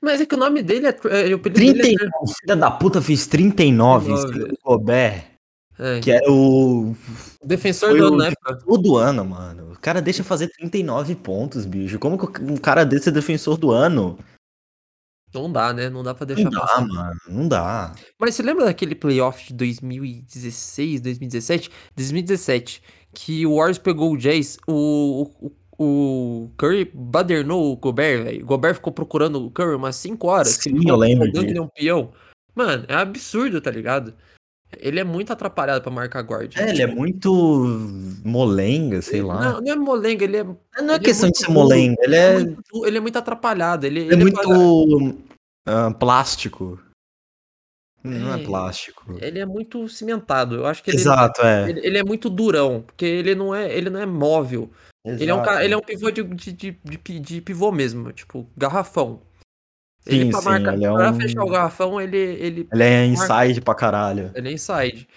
mas 0.00 0.20
é 0.20 0.26
que 0.26 0.34
o 0.34 0.38
nome 0.38 0.62
dele 0.62 0.86
é. 0.86 0.90
é 1.30 1.34
o 1.34 1.38
39, 1.38 1.72
dele 1.74 1.94
é... 1.94 2.34
filha 2.40 2.56
da 2.56 2.70
puta 2.70 3.02
fez 3.02 3.26
39, 3.26 4.14
39. 4.14 4.58
Robert. 4.62 5.29
É. 5.80 5.98
Que 6.00 6.12
é 6.12 6.20
o. 6.28 6.94
Defensor 7.42 7.96
do 7.96 8.06
ano, 8.08 8.16
né? 8.18 8.32
Todo 8.66 8.98
ano, 8.98 9.24
mano. 9.24 9.72
O 9.72 9.78
cara 9.78 10.02
deixa 10.02 10.22
fazer 10.22 10.48
39 10.48 11.14
pontos, 11.14 11.64
bicho. 11.64 11.98
Como 11.98 12.18
que 12.18 12.42
um 12.42 12.58
cara 12.58 12.84
desse 12.84 13.08
é 13.08 13.12
defensor 13.12 13.56
do 13.56 13.70
ano? 13.70 14.18
Não 15.32 15.50
dá, 15.50 15.72
né? 15.72 15.88
Não 15.88 16.02
dá 16.02 16.14
pra 16.14 16.26
deixar 16.26 16.44
Não 16.44 16.50
dá, 16.50 16.60
passar. 16.60 16.86
mano. 16.86 17.20
Não 17.28 17.48
dá. 17.48 17.94
Mas 18.18 18.34
você 18.34 18.42
lembra 18.42 18.66
daquele 18.66 18.94
playoff 18.94 19.48
de 19.48 19.54
2016, 19.54 21.00
2017? 21.00 21.70
2017. 21.96 22.82
Que 23.14 23.46
o 23.46 23.56
Warriors 23.56 23.78
pegou 23.78 24.12
o 24.12 24.18
Jazz, 24.18 24.58
o, 24.68 25.30
o, 25.40 25.52
o 25.78 26.50
Curry 26.58 26.90
badernou 26.92 27.72
o 27.72 27.76
Gobert, 27.76 28.24
velho. 28.24 28.42
O 28.42 28.46
Gobert 28.46 28.74
ficou 28.74 28.92
procurando 28.92 29.46
o 29.46 29.50
Curry 29.50 29.76
umas 29.76 29.96
5 29.96 30.26
horas. 30.26 30.48
Sim, 30.48 30.86
eu 30.86 30.96
lembro 30.96 31.30
disso. 31.32 31.62
Um 31.62 31.68
peão. 31.68 32.12
Mano, 32.54 32.84
é 32.86 32.94
absurdo, 32.94 33.60
tá 33.60 33.70
ligado? 33.70 34.12
Ele 34.78 35.00
é 35.00 35.04
muito 35.04 35.32
atrapalhado 35.32 35.82
pra 35.82 35.90
marcar 35.90 36.22
guard. 36.22 36.56
É, 36.56 36.70
ele 36.70 36.82
é 36.82 36.86
muito 36.86 37.32
molenga, 38.24 39.02
sei 39.02 39.20
lá. 39.20 39.52
Não, 39.52 39.60
não 39.60 39.72
é 39.72 39.76
molenga, 39.76 40.24
ele 40.24 40.36
é. 40.36 40.44
Não 40.44 40.92
é 40.92 40.94
ele 40.94 41.04
questão 41.04 41.28
é 41.28 41.32
de 41.32 41.38
ser 41.38 41.50
molenga, 41.50 41.96
ele 42.02 42.16
é. 42.16 42.34
Ele 42.36 42.42
é 42.42 42.44
muito, 42.44 42.86
ele 42.86 42.96
é 42.96 43.00
muito 43.00 43.18
atrapalhado. 43.18 43.86
Ele, 43.86 44.00
ele 44.00 44.14
é 44.14 44.16
muito 44.16 44.38
uh, 45.68 45.94
plástico. 45.98 46.80
Não 48.02 48.32
é, 48.32 48.40
é, 48.40 48.44
plástico. 48.44 49.18
Ele 49.20 49.38
é 49.38 49.46
muito 49.46 49.88
cimentado. 49.88 50.56
Eu 50.56 50.66
acho 50.66 50.82
que 50.82 50.90
ele, 50.90 50.96
Exato, 50.96 51.42
é. 51.42 51.68
Ele, 51.68 51.86
ele, 51.86 51.98
é 51.98 52.04
muito 52.04 52.30
durão, 52.30 52.82
porque 52.86 53.04
ele 53.04 53.34
não 53.34 53.54
é, 53.54 53.70
ele 53.76 53.90
não 53.90 54.00
é 54.00 54.06
móvel. 54.06 54.70
Ele 55.04 55.30
é, 55.30 55.34
um, 55.34 55.60
ele 55.60 55.74
é 55.74 55.76
um 55.76 55.82
pivô 55.82 56.10
de, 56.10 56.22
de, 56.22 56.52
de, 56.52 56.78
de, 56.84 57.20
de 57.20 57.40
pivô 57.40 57.72
mesmo, 57.72 58.12
tipo, 58.12 58.48
garrafão. 58.56 59.22
Sim, 60.00 60.20
ele, 60.20 60.30
pra, 60.30 60.40
sim, 60.40 60.48
marcar, 60.48 60.74
ele 60.74 60.84
é 60.84 60.92
pra 60.92 61.10
um... 61.10 61.14
fechar 61.14 61.44
o 61.44 61.50
garrafão, 61.50 62.00
ele. 62.00 62.16
Ele, 62.16 62.68
ele 62.72 62.82
é 62.82 63.06
inside 63.06 63.28
marca... 63.28 63.60
pra 63.62 63.74
caralho. 63.74 64.30
Ele 64.34 64.48
é 64.48 64.52
inside. 64.52 65.08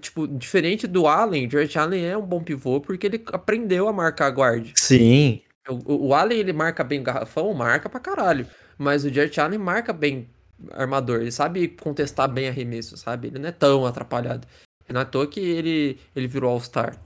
Tipo, 0.00 0.26
diferente 0.26 0.86
do 0.86 1.06
Allen, 1.06 1.46
o 1.46 1.50
George 1.50 1.78
Allen 1.78 2.04
é 2.04 2.16
um 2.16 2.26
bom 2.26 2.42
pivô 2.42 2.80
porque 2.80 3.06
ele 3.06 3.22
aprendeu 3.32 3.88
a 3.88 3.92
marcar 3.92 4.30
guard. 4.30 4.72
Sim. 4.74 5.42
O, 5.68 6.08
o 6.08 6.14
Allen, 6.14 6.38
ele 6.38 6.52
marca 6.52 6.82
bem 6.82 7.00
o 7.00 7.02
garrafão, 7.04 7.52
marca 7.54 7.88
pra 7.88 8.00
caralho. 8.00 8.46
Mas 8.76 9.04
o 9.04 9.10
George 9.10 9.38
Allen 9.38 9.58
marca 9.58 9.92
bem 9.92 10.28
armador. 10.72 11.20
Ele 11.20 11.30
sabe 11.30 11.68
contestar 11.68 12.28
bem 12.28 12.48
arremesso, 12.48 12.96
sabe? 12.96 13.28
Ele 13.28 13.38
não 13.38 13.48
é 13.48 13.52
tão 13.52 13.86
atrapalhado. 13.86 14.46
Não 14.88 15.00
é 15.00 15.02
à 15.04 15.06
toa 15.06 15.26
que 15.26 15.38
ele, 15.38 15.98
ele 16.16 16.26
virou 16.26 16.50
All-Star. 16.50 16.96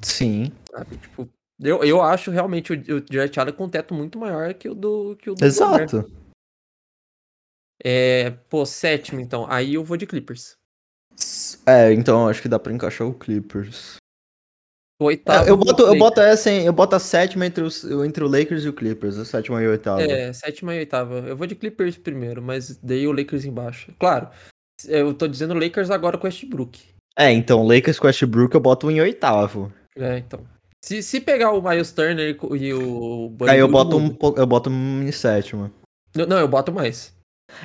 Sim. 0.00 0.50
Sabe? 0.70 0.96
Tipo, 0.96 1.28
eu, 1.60 1.84
eu 1.84 2.00
acho 2.00 2.30
realmente 2.30 2.72
o, 2.72 2.76
o 2.76 3.02
Jared 3.10 3.38
Allen 3.38 3.54
com 3.54 3.64
um 3.64 3.68
teto 3.68 3.92
muito 3.92 4.18
maior 4.18 4.54
que 4.54 4.68
o 4.68 4.74
do 4.74 5.16
que 5.16 5.30
o 5.30 5.34
do 5.34 5.44
Exato. 5.44 6.10
É, 7.84 8.30
pô, 8.48 8.64
sétimo 8.64 9.20
então. 9.20 9.46
Aí 9.48 9.74
eu 9.74 9.84
vou 9.84 9.96
de 9.96 10.06
Clippers. 10.06 10.56
É, 11.66 11.92
então 11.92 12.26
acho 12.26 12.40
que 12.40 12.48
dá 12.48 12.58
pra 12.58 12.72
encaixar 12.72 13.06
o 13.06 13.14
Clippers. 13.14 13.96
O 15.00 15.06
oitavo. 15.06 15.46
É, 15.46 15.50
eu, 15.50 15.56
boto, 15.56 15.82
eu 15.82 15.98
boto 15.98 16.20
essa 16.20 16.50
em, 16.50 16.64
eu 16.64 16.72
boto 16.72 16.96
a 16.96 16.98
sétima 16.98 17.44
entre, 17.44 17.62
os, 17.62 17.84
entre 17.84 18.24
o 18.24 18.28
Lakers 18.28 18.64
e 18.64 18.68
o 18.68 18.72
Clippers, 18.72 19.18
a 19.18 19.24
sétima 19.24 19.62
e 19.62 19.66
a 19.66 19.70
oitava. 19.70 20.02
É, 20.02 20.32
sétima 20.32 20.74
e 20.74 20.78
oitava. 20.78 21.18
Eu 21.18 21.36
vou 21.36 21.46
de 21.46 21.54
Clippers 21.54 21.96
primeiro, 21.96 22.40
mas 22.40 22.76
dei 22.76 23.06
o 23.06 23.12
Lakers 23.12 23.44
embaixo. 23.44 23.92
Claro, 23.98 24.28
eu 24.86 25.12
tô 25.12 25.26
dizendo 25.26 25.54
Lakers 25.54 25.90
agora 25.90 26.16
com 26.16 26.26
Westbrook. 26.26 26.80
É, 27.16 27.30
então, 27.30 27.66
Lakers 27.66 27.98
com 27.98 28.06
Westbrook 28.06 28.54
eu 28.54 28.60
boto 28.60 28.90
em 28.90 29.00
oitavo. 29.00 29.72
É, 29.96 30.18
então. 30.18 30.44
Se, 30.84 31.02
se 31.02 31.20
pegar 31.20 31.52
o 31.52 31.62
Miles 31.62 31.92
Turner 31.92 32.36
e 32.54 32.74
o. 32.74 33.34
Aí 33.48 33.58
eu 33.58 33.68
boto, 33.68 33.96
um, 33.96 34.16
eu 34.36 34.46
boto 34.46 34.70
um 34.70 35.02
em 35.02 35.12
sétima. 35.12 35.72
Não, 36.14 36.26
não, 36.26 36.38
eu 36.38 36.48
boto 36.48 36.72
mais. 36.72 37.13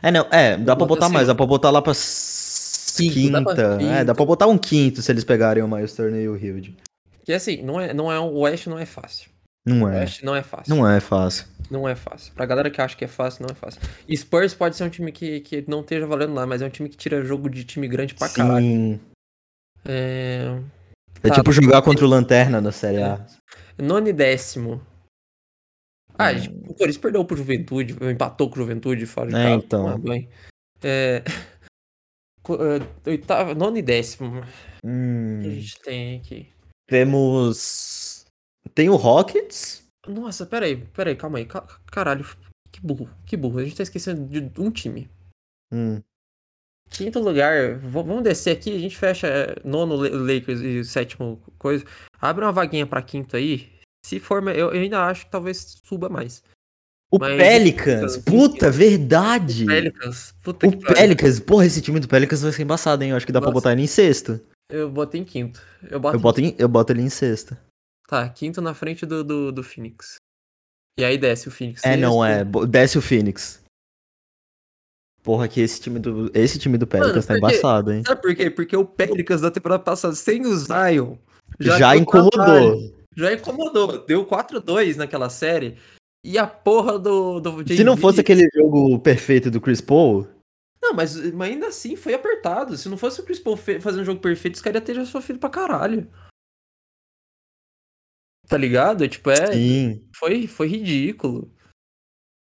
É, 0.01 0.11
não, 0.11 0.27
é, 0.31 0.57
dá 0.57 0.75
pra 0.75 0.85
botar 0.85 1.09
mais, 1.09 1.27
dá 1.27 1.35
pra 1.35 1.45
botar 1.45 1.69
lá 1.69 1.81
pra 1.81 1.93
quinta. 1.93 3.41
Dá 3.41 3.53
pra 3.55 3.83
é, 3.83 4.03
dá 4.03 4.15
pra 4.15 4.25
botar 4.25 4.47
um 4.47 4.57
quinto 4.57 5.01
se 5.01 5.11
eles 5.11 5.23
pegarem 5.23 5.63
o 5.63 5.67
Miles 5.67 5.93
Turner 5.93 6.21
e 6.21 6.29
o 6.29 6.37
Hilde. 6.37 6.75
Que 7.23 7.33
assim, 7.33 7.61
não 7.61 7.79
é, 7.79 7.93
não 7.93 8.11
é, 8.11 8.19
o 8.19 8.39
West 8.39 8.67
não 8.67 8.77
é 8.77 8.85
fácil. 8.85 9.29
Não 9.65 9.87
é. 9.87 9.97
O 9.97 9.99
West 9.99 10.23
não 10.23 10.35
é 10.35 10.41
fácil. 10.41 10.75
Não 10.75 10.89
é 10.89 10.99
fácil. 10.99 11.45
Não 11.69 11.87
é 11.87 11.95
fácil. 11.95 12.33
Pra 12.33 12.45
galera 12.45 12.69
que 12.71 12.81
acha 12.81 12.95
que 12.95 13.05
é 13.05 13.07
fácil, 13.07 13.45
não 13.45 13.51
é 13.51 13.55
fácil. 13.55 13.81
E 14.07 14.17
Spurs 14.17 14.53
pode 14.53 14.75
ser 14.75 14.83
um 14.83 14.89
time 14.89 15.11
que, 15.11 15.41
que 15.41 15.63
não 15.67 15.81
esteja 15.81 16.07
valendo 16.07 16.33
lá, 16.33 16.45
mas 16.47 16.61
é 16.61 16.65
um 16.65 16.69
time 16.69 16.89
que 16.89 16.97
tira 16.97 17.23
jogo 17.23 17.49
de 17.49 17.63
time 17.63 17.87
grande 17.87 18.15
pra 18.15 18.27
Sim. 18.27 18.35
caralho. 18.35 18.99
É... 19.85 20.59
É 21.21 21.29
tá, 21.29 21.35
tipo 21.35 21.51
jogar 21.51 21.81
contra 21.81 22.05
o 22.05 22.09
Lanterna 22.09 22.61
na 22.61 22.71
Série 22.71 23.03
A. 23.03 23.19
É. 23.77 23.81
Nono 23.81 24.07
e 24.07 24.13
décimo. 24.13 24.81
Ah, 26.19 26.31
hum. 26.33 26.63
o 26.63 26.73
Corinthians 26.73 26.97
perdeu 26.97 27.23
pro 27.23 27.37
Juventude, 27.37 27.95
empatou 28.11 28.49
com 28.49 28.55
o 28.55 28.59
Juventude 28.59 29.05
fora 29.05 29.29
de 29.29 29.35
é, 29.37 29.43
casa. 29.43 29.63
Então. 29.65 30.27
É, 30.83 31.23
oitavo, 33.07 33.55
nono 33.55 33.77
e 33.77 33.81
décimo. 33.81 34.43
Hum. 34.83 35.39
Que 35.41 35.47
a 35.47 35.51
gente 35.51 35.79
tem 35.79 36.17
aqui? 36.17 36.49
Temos. 36.87 38.25
Tem 38.75 38.89
o 38.89 38.97
Rockets. 38.97 39.87
Nossa, 40.05 40.45
peraí, 40.45 40.75
peraí, 40.75 41.15
calma 41.15 41.37
aí. 41.37 41.47
Caralho, 41.89 42.25
que 42.69 42.81
burro, 42.81 43.09
que 43.25 43.37
burro. 43.37 43.59
A 43.59 43.63
gente 43.63 43.77
tá 43.77 43.83
esquecendo 43.83 44.27
de 44.27 44.59
um 44.59 44.69
time. 44.69 45.09
Hum. 45.71 46.01
Quinto 46.89 47.19
lugar, 47.19 47.77
vamos 47.77 48.23
descer 48.23 48.57
aqui, 48.57 48.75
a 48.75 48.79
gente 48.79 48.97
fecha 48.97 49.27
é, 49.27 49.55
nono 49.63 49.95
Lakers 49.95 50.59
e 50.59 50.83
sétimo 50.83 51.39
coisa. 51.57 51.85
Abre 52.19 52.43
uma 52.43 52.51
vaguinha 52.51 52.85
pra 52.85 53.01
quinto 53.01 53.37
aí. 53.37 53.71
Se 54.05 54.19
for, 54.19 54.41
eu, 54.49 54.71
eu 54.73 54.81
ainda 54.81 55.05
acho 55.05 55.25
que 55.25 55.31
talvez 55.31 55.81
suba 55.83 56.09
mais. 56.09 56.43
O 57.11 57.17
Mas, 57.17 57.37
Pelicans, 57.37 58.17
puta, 58.17 58.69
verdade. 58.69 59.63
O 59.63 59.67
Pelicans, 59.67 60.35
puta 60.43 60.67
O 60.67 60.77
Pelicans, 60.77 61.39
porra, 61.39 61.65
esse 61.65 61.81
time 61.81 61.99
do 61.99 62.07
Pelicans 62.07 62.41
vai 62.41 62.51
ser 62.51 62.61
embaçado, 62.61 63.03
hein? 63.03 63.09
Eu 63.09 63.17
acho 63.17 63.25
que 63.25 63.31
dá 63.31 63.39
Nossa. 63.39 63.51
pra 63.51 63.53
botar 63.53 63.71
ele 63.71 63.81
em 63.81 63.87
sexto. 63.87 64.39
Eu 64.69 64.89
boto 64.91 65.17
em 65.17 65.23
quinto. 65.23 65.59
Eu 65.89 65.99
boto, 65.99 66.15
eu 66.15 66.19
boto, 66.19 66.41
em, 66.41 66.55
eu 66.59 66.67
boto 66.67 66.93
ele 66.93 67.01
em 67.01 67.09
sexto. 67.09 67.57
Tá, 68.07 68.29
quinto 68.29 68.61
na 68.61 68.75
frente 68.75 69.07
do, 69.07 69.23
do, 69.23 69.51
do 69.51 69.63
Phoenix. 69.63 70.15
E 70.99 71.03
aí 71.03 71.17
desce 71.17 71.47
o 71.47 71.51
Phoenix. 71.51 71.83
É, 71.83 71.97
não 71.97 72.23
é. 72.23 72.43
Desce 72.67 72.97
o 72.97 73.01
Phoenix. 73.01 73.63
Porra, 75.23 75.47
que 75.47 75.59
esse 75.61 75.81
time 75.81 75.99
do, 75.99 76.31
esse 76.33 76.59
time 76.59 76.77
do 76.77 76.85
Pelicans 76.85 77.25
tá 77.25 77.37
embaçado, 77.37 77.91
hein? 77.91 78.03
Sabe 78.05 78.21
por 78.21 78.35
quê? 78.35 78.49
Porque 78.49 78.77
o 78.77 78.85
Pelicans 78.85 79.41
da 79.41 79.49
temporada 79.49 79.83
passada, 79.83 80.13
sem 80.13 80.45
o 80.45 80.55
Zion, 80.55 81.17
já, 81.59 81.77
já 81.77 81.95
incomodou. 81.95 82.98
Já 83.19 83.33
incomodou. 83.33 84.05
Deu 84.05 84.25
4-2 84.25 84.95
naquela 84.95 85.29
série. 85.29 85.77
E 86.23 86.37
a 86.37 86.47
porra 86.47 86.97
do. 86.99 87.39
do 87.39 87.67
Se 87.67 87.83
não 87.83 87.95
fosse 87.95 88.19
aquele 88.19 88.47
jogo 88.53 88.99
perfeito 88.99 89.49
do 89.49 89.61
Chris 89.61 89.79
Paul, 89.79 90.27
não, 90.81 90.93
mas, 90.93 91.15
mas 91.33 91.51
ainda 91.51 91.67
assim 91.67 91.95
foi 91.95 92.13
apertado. 92.13 92.77
Se 92.77 92.87
não 92.89 92.97
fosse 92.97 93.19
o 93.19 93.25
Chris 93.25 93.39
Paul 93.39 93.57
fazendo 93.57 94.01
um 94.01 94.05
jogo 94.05 94.21
perfeito, 94.21 94.55
os 94.55 94.61
caras 94.61 94.79
iam 94.79 94.85
ter 94.85 94.95
já 94.95 95.05
sofrido 95.05 95.39
pra 95.39 95.49
caralho. 95.49 96.09
Tá 98.47 98.57
ligado? 98.57 99.07
Tipo, 99.07 99.29
é. 99.29 99.53
Sim. 99.53 100.09
Foi, 100.15 100.47
foi 100.47 100.67
ridículo. 100.67 101.53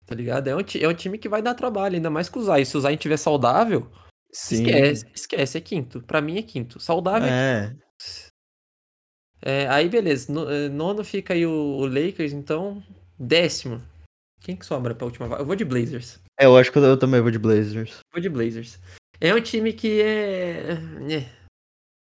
Tá 0.06 0.14
ligado? 0.14 0.48
É 0.48 0.56
um, 0.56 0.60
é 0.60 0.88
um 0.88 0.94
time 0.94 1.18
que 1.18 1.30
vai 1.30 1.42
dar 1.42 1.56
trabalho, 1.56 1.96
ainda 1.96 2.10
mais 2.10 2.30
que 2.30 2.38
o 2.38 2.44
Zay. 2.44 2.64
Se 2.66 2.78
o 2.78 2.82
Zay 2.82 2.94
estiver 2.94 3.18
saudável, 3.18 3.90
Sim. 4.32 4.64
esquece, 4.64 5.06
esquece, 5.16 5.58
é 5.58 5.62
quinto. 5.62 6.02
Pra 6.04 6.22
mim 6.22 6.38
é 6.38 6.44
quinto. 6.44 6.80
Saudável 6.80 7.28
é. 7.28 7.32
é, 7.66 7.76
é 9.46 9.68
aí 9.70 9.88
beleza. 9.88 10.34
No, 10.34 10.52
é, 10.52 10.68
nono 10.68 11.04
fica 11.04 11.36
aí 11.36 11.46
o, 11.46 11.52
o 11.52 11.86
Lakers, 11.86 12.34
então. 12.34 12.84
Décimo. 13.18 13.80
Quem 14.42 14.56
que 14.56 14.66
sobra 14.66 14.94
pra 14.94 15.06
última 15.06 15.28
vaga? 15.28 15.44
Eu 15.44 15.46
vou 15.46 15.56
de 15.56 15.64
Blazers. 15.64 16.20
É, 16.40 16.46
eu 16.46 16.58
acho 16.58 16.72
que 16.72 16.78
eu 16.80 16.98
também 16.98 17.22
vou 17.22 17.32
de 17.32 17.40
Blazers. 17.40 18.00
Vou 18.12 18.22
de 18.22 18.30
Blazers. 18.30 18.80
É 19.22 19.34
um 19.34 19.40
time 19.40 19.72
que 19.72 20.02
é. 20.02 20.78
é. 21.10 21.30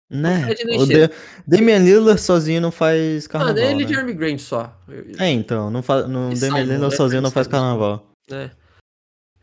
Né? 0.10 0.45
O 0.77 0.86
de... 0.86 1.10
Damian 1.47 1.79
Lillard 1.79 2.21
sozinho 2.21 2.62
não 2.62 2.71
faz 2.71 3.25
carnaval. 3.25 3.55
Ah, 3.55 3.71
ele 3.71 3.84
e 3.84 3.86
né? 3.86 3.93
Jeremy 3.93 4.13
Grant 4.13 4.39
só. 4.39 4.75
É, 5.19 5.29
então. 5.29 5.71
Não 5.71 5.81
fa... 5.81 6.08
no 6.08 6.34
Damian 6.36 6.63
Lillard 6.63 6.91
né? 6.91 6.97
sozinho 6.97 7.21
não 7.21 7.31
faz 7.31 7.47
carnaval. 7.47 8.12
É. 8.31 8.51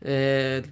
é. 0.01 0.63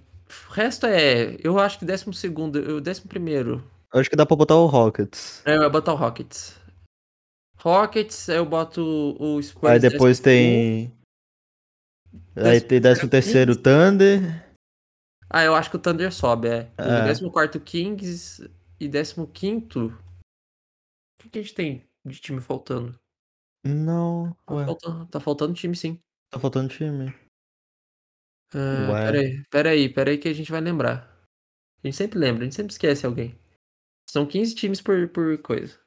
O 0.50 0.54
resto 0.54 0.86
é. 0.86 1.36
Eu 1.44 1.60
acho 1.60 1.80
que 1.80 1.86
décimo 1.86 2.14
segundo. 2.14 2.80
Décimo 2.80 3.10
primeiro. 3.10 3.64
Eu 3.94 4.00
acho 4.00 4.10
que 4.10 4.16
dá 4.16 4.26
pra 4.26 4.38
botar 4.38 4.56
o 4.56 4.68
Rockets. 4.68 5.42
É, 5.44 5.58
vou 5.58 5.70
botar 5.70 5.92
o 5.92 5.98
Rockets. 5.98 6.61
Rockets, 7.62 8.28
eu 8.28 8.44
boto 8.44 8.82
o 9.20 9.42
Spurs. 9.42 9.72
Aí 9.72 9.80
depois 9.80 10.20
tem. 10.20 10.92
Aí 12.36 12.60
tem 12.60 12.82
13 12.82 13.08
terceiro 13.08 13.56
Thunder. 13.56 14.52
Ah, 15.30 15.44
eu 15.44 15.54
acho 15.54 15.70
que 15.70 15.76
o 15.76 15.80
Thunder 15.80 16.12
sobe, 16.12 16.48
é. 16.48 16.72
é. 16.78 17.08
14 17.08 17.60
Kings 17.60 18.50
e 18.80 18.90
15 18.90 19.20
O 19.22 19.98
que, 21.20 21.30
que 21.30 21.40
a 21.40 21.42
gente 21.42 21.54
tem 21.54 21.88
de 22.04 22.20
time 22.20 22.42
faltando? 22.42 23.00
Não. 23.64 24.36
Tá 24.46 24.66
faltando, 24.66 25.06
tá 25.06 25.20
faltando 25.20 25.54
time, 25.54 25.76
sim. 25.76 26.00
Tá 26.32 26.40
faltando 26.40 26.68
time. 26.68 27.14
Ah, 28.54 29.06
peraí, 29.06 29.44
peraí, 29.50 29.90
peraí 29.90 30.18
que 30.18 30.28
a 30.28 30.34
gente 30.34 30.52
vai 30.52 30.62
lembrar. 30.62 31.08
A 31.84 31.88
gente 31.88 31.96
sempre 31.96 32.20
lembra, 32.20 32.42
a 32.42 32.46
gente 32.46 32.56
sempre 32.56 32.74
esquece 32.74 33.06
alguém. 33.06 33.40
São 34.10 34.26
15 34.26 34.56
times 34.56 34.82
por, 34.82 35.08
por 35.10 35.38
coisa. 35.42 35.81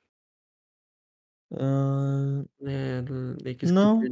É, 1.57 3.03
não. 3.71 4.03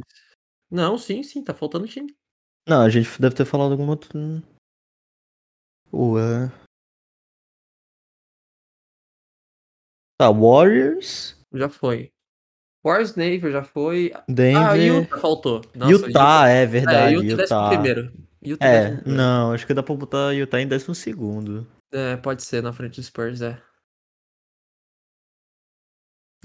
Não, 0.69 0.97
sim, 0.97 1.21
sim, 1.23 1.43
tá 1.43 1.53
faltando 1.53 1.87
time. 1.87 2.15
Não, 2.67 2.81
a 2.81 2.89
gente 2.89 3.21
deve 3.21 3.35
ter 3.35 3.45
falado 3.45 3.71
algum 3.71 3.87
outro. 3.87 4.11
Ué. 5.93 6.51
Tá, 10.17 10.31
Warriors. 10.31 11.37
Já 11.53 11.69
foi. 11.69 12.11
Warriors 12.83 13.15
Navy 13.15 13.51
já 13.51 13.63
foi. 13.63 14.11
Denver. 14.27 14.61
Ah, 14.61 14.75
Utah 14.75 15.17
faltou. 15.19 15.61
Nossa, 15.75 15.91
Utah, 15.91 16.47
é 16.47 16.65
verdade. 16.65 17.15
É, 17.15 17.17
Utah, 17.17 17.43
Utah. 17.43 17.69
primeiro. 17.69 18.13
Utah 18.41 18.65
é, 18.65 19.01
não, 19.05 19.53
acho 19.53 19.65
que 19.65 19.73
dá 19.73 19.81
pra 19.81 19.95
botar 19.95 20.31
Utah 20.31 20.59
em 20.59 20.67
décimo 20.67 20.93
segundo. 20.93 21.65
É, 21.91 22.17
pode 22.17 22.43
ser, 22.43 22.61
na 22.61 22.73
frente 22.73 22.99
do 22.99 23.03
Spurs, 23.03 23.41
é. 23.41 23.61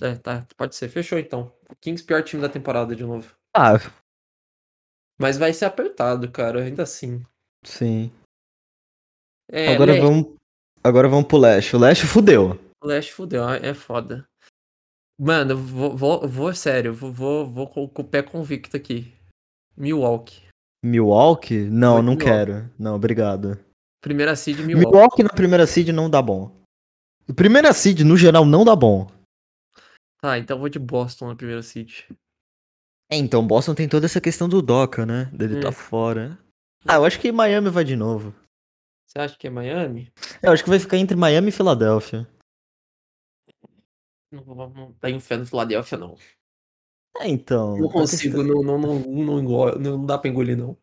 É, 0.00 0.14
tá, 0.16 0.46
pode 0.56 0.74
ser. 0.74 0.88
Fechou 0.88 1.18
então. 1.18 1.52
Kings 1.80 2.04
pior 2.04 2.22
time 2.22 2.42
da 2.42 2.48
temporada 2.48 2.94
de 2.94 3.04
novo. 3.04 3.34
Ah, 3.54 3.78
mas 5.18 5.36
vai 5.36 5.52
ser 5.52 5.64
apertado, 5.64 6.30
cara, 6.30 6.62
ainda 6.62 6.84
assim. 6.84 7.24
Sim. 7.64 8.12
É, 9.50 9.74
agora 9.74 9.92
Leste. 9.92 10.06
vamos. 10.06 10.34
Agora 10.84 11.08
vamos 11.08 11.26
pro 11.26 11.38
Leste. 11.38 11.74
O 11.74 11.78
Leste 11.78 12.06
fudeu. 12.06 12.58
O 12.80 12.86
Leste 12.86 13.12
fudeu, 13.12 13.48
é 13.48 13.74
foda. 13.74 14.24
Mano, 15.18 15.56
vou, 15.56 15.96
vou, 15.96 16.28
vou 16.28 16.54
sério, 16.54 16.94
vou, 16.94 17.12
vou, 17.12 17.46
vou 17.46 17.66
com, 17.66 17.88
com, 17.88 18.02
o 18.02 18.04
pé 18.04 18.22
convicto 18.22 18.76
aqui. 18.76 19.12
Milwaukee. 19.76 20.42
Milwaukee? 20.84 21.64
Não, 21.64 21.96
Foi 21.96 22.02
não 22.02 22.14
Milwaukee. 22.14 22.24
quero. 22.24 22.70
Não, 22.78 22.94
obrigado. 22.94 23.58
Primeira 24.00 24.36
seed 24.36 24.60
Milwaukee. 24.60 24.92
Milwaukee 24.92 25.22
na 25.24 25.30
primeira 25.30 25.66
seed 25.66 25.88
não 25.88 26.08
dá 26.08 26.22
bom. 26.22 26.56
Primeira 27.34 27.72
seed, 27.72 28.02
no 28.02 28.16
geral, 28.16 28.44
não 28.44 28.64
dá 28.64 28.76
bom. 28.76 29.10
Tá, 30.20 30.38
então 30.38 30.58
vou 30.58 30.68
de 30.68 30.78
Boston 30.78 31.28
na 31.28 31.36
primeira 31.36 31.62
seed. 31.62 32.04
É, 33.10 33.16
então 33.16 33.46
Boston 33.46 33.74
tem 33.74 33.88
toda 33.88 34.06
essa 34.06 34.20
questão 34.20 34.48
do 34.48 34.60
Doca, 34.60 35.06
né? 35.06 35.26
Dele 35.32 35.58
hum. 35.58 35.60
tá 35.60 35.72
fora. 35.72 36.38
Ah, 36.86 36.96
eu 36.96 37.04
acho 37.04 37.20
que 37.20 37.32
Miami 37.32 37.70
vai 37.70 37.84
de 37.84 37.96
novo. 37.96 38.34
Você 39.06 39.18
acha 39.18 39.38
que 39.38 39.46
é 39.46 39.50
Miami? 39.50 40.12
É, 40.42 40.48
eu 40.48 40.52
acho 40.52 40.62
que 40.62 40.70
vai 40.70 40.78
ficar 40.78 40.98
entre 40.98 41.16
Miami 41.16 41.48
e 41.48 41.52
Filadélfia. 41.52 42.28
Não, 44.30 44.44
não 44.44 44.92
tenho 45.00 45.20
fé 45.20 45.36
no 45.38 45.46
Philadelphia, 45.46 45.96
não. 45.96 46.16
É, 47.18 47.28
então. 47.28 47.78
Não 47.78 47.88
consigo, 47.88 48.36
questão... 48.36 48.62
não, 48.62 48.78
não, 48.78 48.98
não, 48.98 49.42
não, 49.42 49.74
não 49.78 50.06
dá 50.06 50.18
pra 50.18 50.28
engolir, 50.28 50.56
não. 50.56 50.76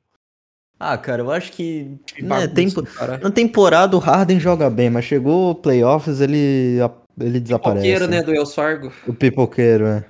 Ah, 0.79 0.97
cara, 0.97 1.21
eu 1.21 1.31
acho 1.31 1.51
que. 1.51 1.97
Né, 2.19 2.47
tempo, 2.47 2.81
na 3.21 3.31
temporada 3.31 3.95
o 3.95 3.99
Harden 3.99 4.39
joga 4.39 4.69
bem, 4.69 4.89
mas 4.89 5.05
chegou 5.05 5.55
playoffs, 5.55 6.19
ele, 6.19 6.79
ele 7.19 7.39
desaparece. 7.39 7.87
O 7.87 7.91
pipoqueiro, 7.91 8.07
né, 8.07 8.23
do 8.23 8.33
El 8.33 8.45
Fargo. 8.45 8.93
O 9.07 9.13
pipoqueiro, 9.13 9.85
é. 9.87 10.09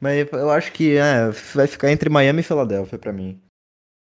Mas 0.00 0.30
eu 0.32 0.50
acho 0.50 0.72
que 0.72 0.96
é, 0.96 1.30
vai 1.54 1.66
ficar 1.66 1.90
entre 1.90 2.10
Miami 2.10 2.40
e 2.40 2.42
Filadélfia 2.42 2.98
pra 2.98 3.12
mim. 3.12 3.40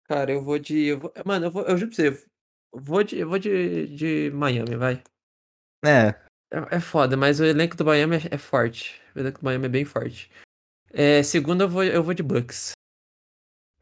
Cara, 0.08 0.32
eu 0.32 0.43
vou 0.43 0.58
de. 0.58 0.88
Eu 0.88 1.00
vou, 1.00 1.13
mano, 1.26 1.45
eu, 1.45 1.52
vou, 1.52 1.63
eu 1.63 1.78
juro 1.78 1.91
pra 1.91 1.95
você, 1.95 2.08
eu 2.10 2.82
vou 2.82 3.04
de, 3.04 3.17
eu 3.17 3.30
vou 3.30 3.39
de, 3.39 3.88
de 3.95 4.32
Miami, 4.34 4.76
vai. 4.76 5.04
É. 5.86 6.15
é. 6.52 6.76
É 6.76 6.80
foda, 6.80 7.15
mas 7.15 7.39
o 7.39 7.45
elenco 7.45 7.78
do 7.78 7.86
Miami 7.86 8.17
é, 8.17 8.36
é 8.36 8.38
forte. 8.38 9.02
O 9.15 9.19
elenco 9.19 9.39
do 9.39 9.45
Miami 9.45 9.65
é 9.65 9.69
bem 9.69 9.86
forte. 9.86 10.30
É, 10.89 11.24
segundo, 11.24 11.62
eu 11.62 11.69
vou, 11.69 11.84
eu 11.84 12.04
vou 12.04 12.13
de 12.13 12.24
Bucks. 12.24 12.74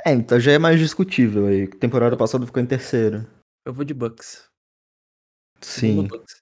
É, 0.06 0.12
então 0.12 0.40
já 0.40 0.52
é 0.52 0.60
mais 0.60 0.80
discutível 0.80 1.48
aí. 1.48 1.68
Temporada 1.68 2.16
passada 2.16 2.46
ficou 2.46 2.62
em 2.62 2.66
terceiro. 2.66 3.28
Eu 3.66 3.74
vou 3.74 3.84
de 3.84 3.94
Bucks. 3.94 4.46
Sim. 5.62 6.08
Bucks. 6.08 6.42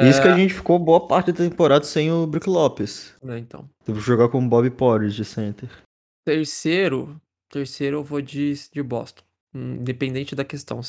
Isso 0.00 0.20
que 0.20 0.28
a 0.28 0.32
é. 0.32 0.36
gente 0.36 0.54
ficou 0.54 0.78
boa 0.78 1.06
parte 1.06 1.32
da 1.32 1.38
temporada 1.38 1.84
sem 1.84 2.10
o 2.12 2.26
Brook 2.26 2.48
Lopes. 2.48 3.14
É, 3.26 3.38
então. 3.38 3.68
Teve 3.84 3.98
que 3.98 4.04
jogar 4.04 4.28
com 4.28 4.44
o 4.44 4.48
Bob 4.48 4.68
Porres 4.70 5.14
de 5.14 5.24
center. 5.24 5.68
Terceiro, 6.24 7.20
terceiro 7.48 7.98
eu 7.98 8.04
vou 8.04 8.20
de, 8.20 8.54
de 8.72 8.82
Boston. 8.82 9.22
Independente 9.54 10.34
da 10.34 10.44
questão 10.44 10.80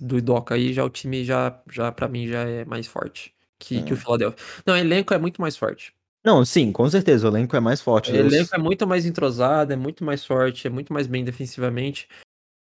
do 0.00 0.22
Doca 0.22 0.54
aí, 0.54 0.72
já 0.72 0.84
o 0.84 0.90
time 0.90 1.24
já, 1.24 1.60
já 1.70 1.90
para 1.90 2.08
mim 2.08 2.28
já 2.28 2.42
é 2.42 2.64
mais 2.64 2.86
forte 2.86 3.34
que, 3.58 3.78
é. 3.78 3.82
que 3.82 3.92
o 3.92 3.96
é. 3.96 3.98
Philadelphia. 3.98 4.38
Não, 4.64 4.74
o 4.74 4.76
elenco 4.76 5.12
é 5.12 5.18
muito 5.18 5.40
mais 5.40 5.56
forte. 5.56 5.92
Não, 6.24 6.44
sim, 6.44 6.72
com 6.72 6.88
certeza, 6.88 7.28
o 7.28 7.30
elenco 7.30 7.54
é 7.56 7.60
mais 7.60 7.80
forte. 7.80 8.10
O 8.10 8.16
elenco 8.16 8.54
é 8.54 8.58
muito 8.58 8.86
mais 8.86 9.06
entrosado, 9.06 9.72
é 9.72 9.76
muito 9.76 10.04
mais 10.04 10.24
forte, 10.24 10.66
é 10.66 10.70
muito 10.70 10.92
mais 10.92 11.06
bem 11.06 11.24
defensivamente. 11.24 12.08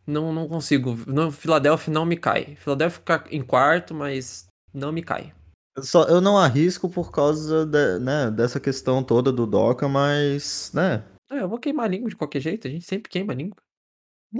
Não, 0.07 0.33
não 0.33 0.47
consigo. 0.47 0.97
No 1.05 1.31
Philadelphia 1.31 1.93
não 1.93 2.05
me 2.05 2.17
cai. 2.17 2.55
Philadelphia 2.55 2.99
fica 2.99 3.23
em 3.29 3.41
quarto, 3.41 3.93
mas 3.93 4.47
não 4.73 4.91
me 4.91 5.01
cai. 5.01 5.33
Eu, 5.75 5.83
só, 5.83 6.03
eu 6.03 6.19
não 6.19 6.37
arrisco 6.37 6.89
por 6.89 7.11
causa 7.11 7.65
de, 7.65 7.99
né, 7.99 8.29
dessa 8.29 8.59
questão 8.59 9.03
toda 9.03 9.31
do 9.31 9.47
Doca, 9.47 9.87
mas, 9.87 10.71
né? 10.73 11.03
É, 11.31 11.41
eu 11.41 11.49
vou 11.49 11.59
queimar 11.59 11.85
a 11.85 11.89
língua 11.89 12.09
de 12.09 12.15
qualquer 12.15 12.41
jeito, 12.41 12.67
a 12.67 12.71
gente 12.71 12.85
sempre 12.85 13.09
queima 13.09 13.31
a 13.31 13.35
língua. 13.35 13.57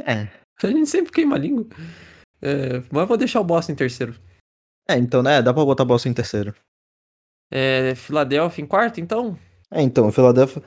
É. 0.06 0.28
A 0.64 0.68
gente 0.68 0.86
sempre 0.92 1.12
queima 1.12 1.38
a 1.38 1.40
língua. 1.40 1.66
É, 2.40 2.84
mas 2.92 3.02
eu 3.02 3.08
vou 3.08 3.18
deixar 3.18 3.40
o 3.40 3.44
Boston 3.44 3.72
em 3.72 3.76
terceiro. 3.76 4.14
É, 4.88 4.96
então, 4.96 5.24
né, 5.24 5.42
dá 5.42 5.52
pra 5.52 5.66
botar 5.66 5.82
o 5.82 5.88
Boston 5.88 6.10
em 6.10 6.14
terceiro. 6.14 6.54
É, 7.50 7.96
Filadélfia 7.96 8.64
em 8.64 8.68
quarto, 8.68 9.02
então? 9.02 9.36
É, 9.72 9.82
então, 9.82 10.12
Filadélfia... 10.12 10.62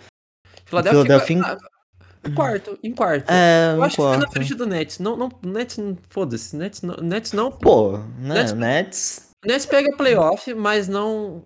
Filadélfia, 0.65 1.03
Filadélfia 1.05 1.37
em... 1.37 2.29
em... 2.29 2.35
quarto, 2.35 2.79
em 2.83 2.93
quarto. 2.93 3.31
É, 3.31 3.75
eu 3.77 3.85
acho 3.85 3.95
quarto. 3.95 4.11
que 4.11 4.19
fica 4.19 4.27
na 4.27 4.33
frente 4.33 4.55
do 4.57 4.67
Nets. 4.67 4.99
Não, 4.99 5.17
não, 5.17 5.31
Nets, 5.45 5.79
foda-se, 6.09 6.57
Nets 6.57 6.83
não, 6.83 6.97
Nets 6.97 7.33
não. 7.33 7.53
Pô, 7.53 7.99
né, 8.19 8.35
Nets, 8.35 8.53
Nets 8.53 9.34
Nets 9.45 9.67
pega 9.67 9.97
playoff, 9.97 10.53
mas 10.55 10.89
não 10.89 11.45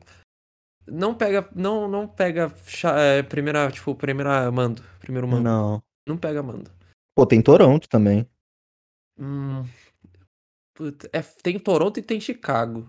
não 0.86 1.14
pega 1.14 1.48
não 1.54 1.88
não 1.88 2.08
pega 2.08 2.52
é, 2.96 3.22
primeira, 3.22 3.70
tipo, 3.70 3.94
primeira 3.94 4.50
mando, 4.50 4.82
primeiro 5.00 5.26
mando. 5.26 5.42
Não. 5.42 5.82
Não 6.06 6.16
pega 6.16 6.42
mando. 6.42 6.70
Pô, 7.14 7.26
tem 7.26 7.42
Toronto 7.42 7.88
também. 7.88 8.28
Hum. 9.18 9.64
Puta, 10.74 11.10
é, 11.12 11.20
tem 11.20 11.58
Toronto 11.58 11.98
e 11.98 12.02
tem 12.02 12.20
Chicago. 12.20 12.86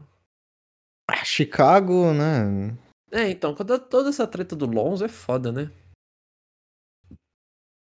Ah, 1.10 1.26
Chicago, 1.26 2.14
né? 2.14 2.78
É, 3.12 3.32
então, 3.32 3.56
toda 3.56 4.10
essa 4.10 4.28
treta 4.28 4.56
do 4.56 4.68
Lonzo 4.68 5.04
é 5.04 5.08
foda, 5.08 5.52
né? 5.52 5.72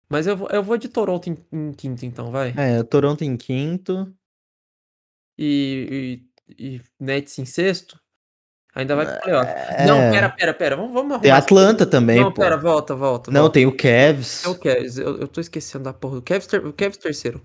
Mas 0.07 0.27
eu 0.27 0.37
vou, 0.37 0.47
eu 0.49 0.61
vou 0.61 0.77
de 0.77 0.87
Toronto 0.87 1.27
em, 1.27 1.37
em 1.51 1.73
quinto, 1.73 2.05
então, 2.05 2.31
vai. 2.31 2.53
É, 2.55 2.83
Toronto 2.83 3.23
em 3.23 3.35
quinto. 3.35 4.15
E, 5.37 6.21
e 6.21 6.34
Nets 6.99 7.39
em 7.39 7.45
sexto, 7.45 7.99
ainda 8.73 8.95
vai 8.95 9.05
pro 9.05 9.21
playoff. 9.21 9.49
É... 9.49 9.85
Não, 9.85 9.97
pera, 10.11 10.29
pera, 10.29 10.53
pera. 10.53 10.75
Vamos, 10.75 10.93
vamos. 10.93 11.19
Tem 11.19 11.31
Atlanta 11.31 11.85
também, 11.85 12.19
Não, 12.19 12.31
pô. 12.31 12.41
pera, 12.41 12.57
volta, 12.57 12.95
volta. 12.95 13.31
Não, 13.31 13.49
tem 13.49 13.65
o 13.65 13.75
Cavs. 13.75 14.45
É 14.45 14.49
o 14.49 14.55
Cavs. 14.55 14.97
Eu, 14.97 15.17
eu 15.17 15.27
tô 15.27 15.41
esquecendo 15.41 15.85
da 15.85 15.93
porra. 15.93 16.17
O 16.17 16.21
Cavs, 16.21 16.47
ter... 16.47 16.65
o 16.65 16.73
Cavs 16.73 16.97
terceiro. 16.97 17.41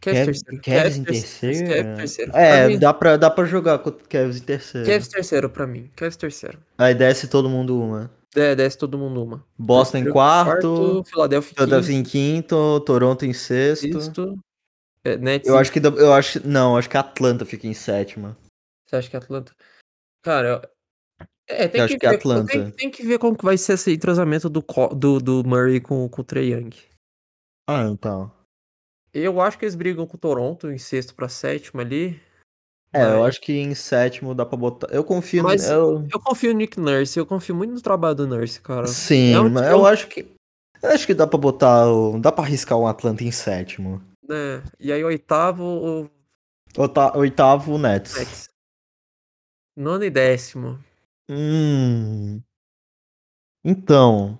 Cavs, 0.00 0.24
terceiro. 0.24 0.62
Cavs, 0.62 0.96
em 0.96 1.04
terceiro? 1.04 1.68
Cavs 1.68 1.96
terceiro. 1.96 2.32
É, 2.34 2.76
dá 2.76 2.94
pra, 2.94 3.16
dá 3.16 3.30
pra 3.30 3.44
jogar 3.44 3.78
com 3.80 3.90
o 3.90 3.92
Cavs 3.92 4.36
em 4.36 4.42
terceiro. 4.42 4.86
Cavs 4.86 5.08
terceiro 5.08 5.50
pra 5.50 5.66
mim. 5.66 5.90
Cavs 5.96 6.16
terceiro. 6.16 6.58
Aí 6.76 6.94
desce 6.94 7.28
todo 7.28 7.48
mundo 7.48 7.80
uma. 7.80 8.10
É, 8.36 8.54
desce 8.54 8.76
todo 8.78 8.98
mundo 8.98 9.22
uma. 9.24 9.44
Boston 9.58 9.98
em 9.98 10.10
quarto, 10.10 10.74
quarto 10.74 11.04
Philadelphia, 11.10 11.54
Philadelphia 11.54 11.96
em 11.96 12.02
quinto, 12.02 12.80
Toronto 12.80 13.24
em 13.24 13.32
sexto. 13.32 14.00
sexto. 14.00 14.38
É, 15.04 15.16
Nets 15.16 15.48
eu 15.48 15.56
acho 15.56 15.72
que 15.72 15.78
eu 15.78 16.12
acho 16.12 16.46
não, 16.46 16.76
acho 16.76 16.88
que 16.90 16.96
Atlanta 16.96 17.44
fica 17.44 17.66
em 17.66 17.74
sétima. 17.74 18.36
Você 18.86 18.96
acha 18.96 19.10
que 19.10 19.16
é 19.16 19.18
Atlanta? 19.18 19.54
Cara, 20.22 20.68
é, 21.48 21.66
tem 21.66 21.80
eu 21.80 21.86
que 21.86 21.94
acho 21.94 21.98
que 21.98 22.06
é 22.06 22.10
Atlanta. 22.10 22.52
Tem, 22.52 22.70
tem, 22.70 22.90
que 22.90 23.06
ver 23.06 23.18
como 23.18 23.36
que 23.36 23.44
vai 23.44 23.56
ser 23.56 23.74
esse 23.74 23.92
entrosamento 23.92 24.50
do, 24.50 24.64
do, 24.94 25.18
do 25.18 25.44
Murray 25.44 25.80
com, 25.80 26.08
com 26.08 26.20
o 26.20 26.24
Trey 26.24 26.52
Young. 26.52 26.70
Ah, 27.66 27.84
então. 27.84 28.30
Eu 29.12 29.40
acho 29.40 29.58
que 29.58 29.64
eles 29.64 29.74
brigam 29.74 30.06
com 30.06 30.16
o 30.16 30.20
Toronto 30.20 30.70
em 30.70 30.78
sexto 30.78 31.14
pra 31.14 31.28
sétimo 31.28 31.80
ali. 31.80 32.20
É, 32.92 33.04
mas... 33.04 33.12
eu 33.14 33.24
acho 33.24 33.40
que 33.40 33.52
em 33.52 33.74
sétimo 33.74 34.34
dá 34.34 34.44
pra 34.44 34.56
botar. 34.56 34.88
Eu 34.90 35.02
confio 35.02 35.42
mas 35.42 35.66
no. 35.68 35.74
Eu... 35.74 36.08
eu 36.12 36.20
confio 36.20 36.52
no 36.52 36.58
Nick 36.58 36.78
Nurse, 36.78 37.18
eu 37.18 37.26
confio 37.26 37.54
muito 37.54 37.72
no 37.72 37.80
trabalho 37.80 38.14
do 38.14 38.26
Nurse, 38.26 38.60
cara. 38.60 38.86
Sim, 38.86 39.32
é 39.32 39.40
um... 39.40 39.48
mas 39.48 39.70
eu 39.70 39.86
acho 39.86 40.06
que. 40.08 40.26
Eu 40.82 40.90
acho 40.90 41.06
que 41.06 41.14
dá 41.14 41.26
pra 41.26 41.38
botar. 41.38 41.88
O... 41.88 42.18
Dá 42.20 42.30
pra 42.30 42.44
arriscar 42.44 42.78
um 42.78 42.86
Atlanta 42.86 43.24
em 43.24 43.30
sétimo. 43.30 44.02
É, 44.30 44.62
e 44.78 44.92
aí 44.92 45.02
oitavo. 45.02 45.64
O... 45.64 46.10
Oitavo, 47.16 47.78
Nets. 47.78 48.14
Nets. 48.14 48.48
Nono 49.76 50.04
e 50.04 50.10
décimo. 50.10 50.78
Hum. 51.30 52.42
Então. 53.64 54.38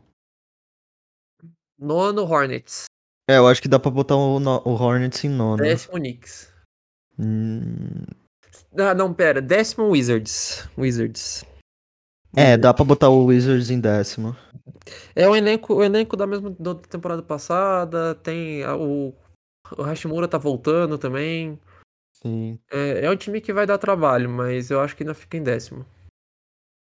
Nono 1.79 2.23
Hornets. 2.23 2.87
É, 3.29 3.37
eu 3.37 3.47
acho 3.47 3.63
que 3.63 3.69
dá 3.69 3.79
pra 3.79 3.91
botar 3.91 4.17
o, 4.17 4.39
o 4.39 4.71
Hornets 4.71 5.23
em 5.25 5.29
nono. 5.29 5.63
Décimo 5.63 5.95
Knicks. 5.95 6.53
Hum. 7.19 8.05
Ah, 8.77 8.95
não, 8.95 9.13
pera. 9.13 9.41
Décimo 9.41 9.91
Wizards. 9.91 10.69
Wizards. 10.77 11.45
É, 12.37 12.57
dá 12.57 12.75
pra 12.75 12.85
botar 12.85 13.09
o 13.09 13.27
Wizards 13.27 13.71
em 13.71 13.81
décimo. 13.81 14.37
É 15.15 15.29
o 15.29 15.37
elenco, 15.37 15.75
o 15.75 15.85
elenco 15.85 16.17
da 16.17 16.27
mesma 16.27 16.51
da 16.59 16.75
temporada 16.75 17.23
passada. 17.23 18.15
Tem 18.17 18.67
o, 18.67 19.15
o 19.77 19.83
Hashimura 19.83 20.29
tá 20.29 20.39
voltando 20.39 20.99
também. 20.99 21.59
Sim. 22.23 22.59
É, 22.71 23.05
é 23.05 23.11
um 23.11 23.17
time 23.17 23.41
que 23.41 23.53
vai 23.53 23.67
dar 23.67 23.79
trabalho, 23.79 24.29
mas 24.29 24.71
eu 24.71 24.81
acho 24.81 24.97
que 24.97 25.03
ainda 25.03 25.15
fica 25.15 25.37
em 25.37 25.43
décimo. 25.43 25.87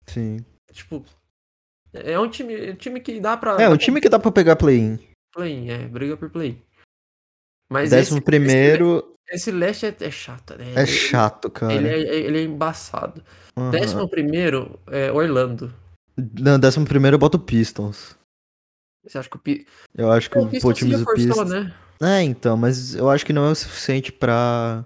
Sim. 0.08 0.38
Tipo, 0.72 1.04
é 1.94 2.20
um 2.20 2.30
time, 2.30 2.54
é 2.54 2.72
um 2.72 2.76
time 2.76 3.00
que 3.00 3.20
dá 3.20 3.36
pra. 3.38 3.62
É, 3.62 3.70
um 3.70 3.78
time 3.78 4.02
que 4.02 4.10
dá 4.10 4.20
pra 4.20 4.32
pegar 4.32 4.56
play-in. 4.56 5.00
Play-in, 5.34 5.70
é, 5.70 5.88
briga 5.88 6.16
por 6.18 6.30
play. 6.30 6.62
Mas 7.70 7.90
décimo 7.90 8.18
esse, 8.18 8.26
primeiro. 8.26 9.18
Esse, 9.28 9.50
esse 9.50 9.52
leste 9.52 9.86
é, 9.86 9.96
é, 10.00 10.12
chato, 10.12 10.56
né? 10.58 10.74
É 10.76 10.86
chato, 10.86 11.50
cara. 11.50 11.74
Ele 11.74 11.88
é, 11.88 12.00
ele 12.00 12.40
é 12.40 12.44
embaçado. 12.44 13.24
Uhum. 13.58 13.72
Décimo 13.72 14.10
primeiro 14.10 14.80
é 14.88 15.12
Orlando. 15.12 15.74
Não, 16.18 16.60
décimo 16.60 16.86
primeiro 16.86 17.16
eu 17.16 17.20
boto 17.20 17.40
Pistons. 17.40 18.18
Você 19.04 19.18
acha 19.18 19.30
que 19.30 19.36
o 19.36 19.40
Pistons. 19.40 19.68
Eu 19.94 20.12
acho 20.12 20.30
que 20.30 20.38
o, 20.38 20.44
o 20.44 20.74
time 20.74 20.98
do 20.98 21.06
Pistons. 21.06 21.50
Né? 21.50 21.74
É, 22.02 22.22
então, 22.22 22.58
mas 22.58 22.96
eu 22.96 23.10
acho 23.10 23.26
que 23.26 23.34
não 23.34 23.46
é 23.46 23.52
o 23.52 23.56
suficiente 23.56 24.12
pra 24.12 24.86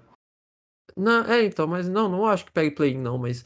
não, 0.96 1.24
é, 1.24 1.44
então, 1.44 1.66
mas 1.66 1.88
não, 1.88 2.08
não 2.08 2.26
acho 2.26 2.44
que 2.44 2.52
pegue 2.52 2.74
play 2.74 2.96
não, 2.96 3.18
mas. 3.18 3.44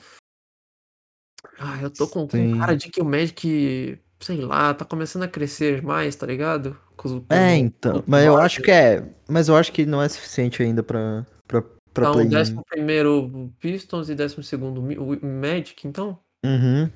Ah, 1.58 1.80
eu 1.82 1.90
tô 1.90 2.08
com, 2.08 2.26
com 2.26 2.58
cara 2.58 2.76
de 2.76 2.90
que 2.90 3.00
o 3.00 3.04
Magic, 3.04 3.98
sei 4.18 4.40
lá, 4.40 4.74
tá 4.74 4.84
começando 4.84 5.22
a 5.22 5.28
crescer 5.28 5.82
mais, 5.82 6.16
tá 6.16 6.26
ligado? 6.26 6.76
Com, 6.96 7.20
com, 7.20 7.26
é, 7.34 7.56
então, 7.56 8.02
mas 8.06 8.24
eu 8.24 8.36
acho 8.36 8.60
que 8.62 8.70
é. 8.70 9.08
Mas 9.28 9.48
eu 9.48 9.56
acho 9.56 9.72
que 9.72 9.86
não 9.86 10.02
é 10.02 10.08
suficiente 10.08 10.62
ainda 10.62 10.82
pra, 10.82 11.24
pra, 11.46 11.62
pra 11.92 12.08
então, 12.10 12.28
décimo 12.28 12.64
primeiro 12.68 13.52
Pistons 13.60 14.08
e 14.08 14.14
décimo 14.14 14.42
segundo 14.42 14.82
Magic, 15.22 15.86
então? 15.86 16.18
Uhum. 16.44 16.90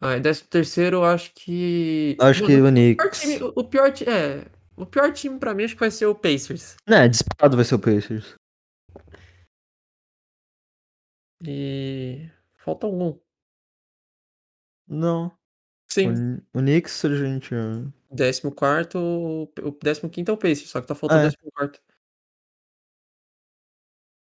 Ah, 0.00 0.16
e 0.16 0.20
décimo 0.20 0.48
terceiro 0.48 0.98
eu 0.98 1.04
acho 1.04 1.32
que. 1.34 2.16
Acho 2.18 2.46
que 2.46 2.60
o 2.60 2.68
Knicks. 2.68 2.98
O 2.98 3.00
pior 3.00 3.10
time, 3.10 3.52
o 3.54 3.64
pior, 3.64 3.92
é, 4.06 4.46
o 4.76 4.86
pior 4.86 5.12
time 5.12 5.38
pra 5.38 5.54
mim 5.54 5.64
acho 5.64 5.74
que 5.74 5.80
vai 5.80 5.90
ser 5.90 6.06
o 6.06 6.14
Pacers. 6.14 6.76
É, 6.86 7.08
disparado 7.08 7.56
vai 7.56 7.64
ser 7.64 7.74
o 7.74 7.78
Pacers. 7.78 8.34
E. 11.44 12.30
Falta 12.58 12.86
um. 12.86 13.18
Não. 14.86 15.36
Sim. 15.90 16.10
O, 16.54 16.58
o 16.58 16.60
Knicks 16.60 17.04
a 17.04 17.14
gente. 17.16 17.50
14, 19.72 20.06
o 20.06 20.10
15 20.10 20.30
é 20.30 20.32
o 20.32 20.36
Pace, 20.36 20.66
só 20.66 20.80
que 20.80 20.86
tá 20.86 20.94
faltando 20.94 21.26
é. 21.26 21.30
14. 21.60 21.80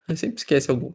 Aí 0.09 0.17
sempre 0.17 0.39
esquece 0.39 0.71
algum. 0.71 0.93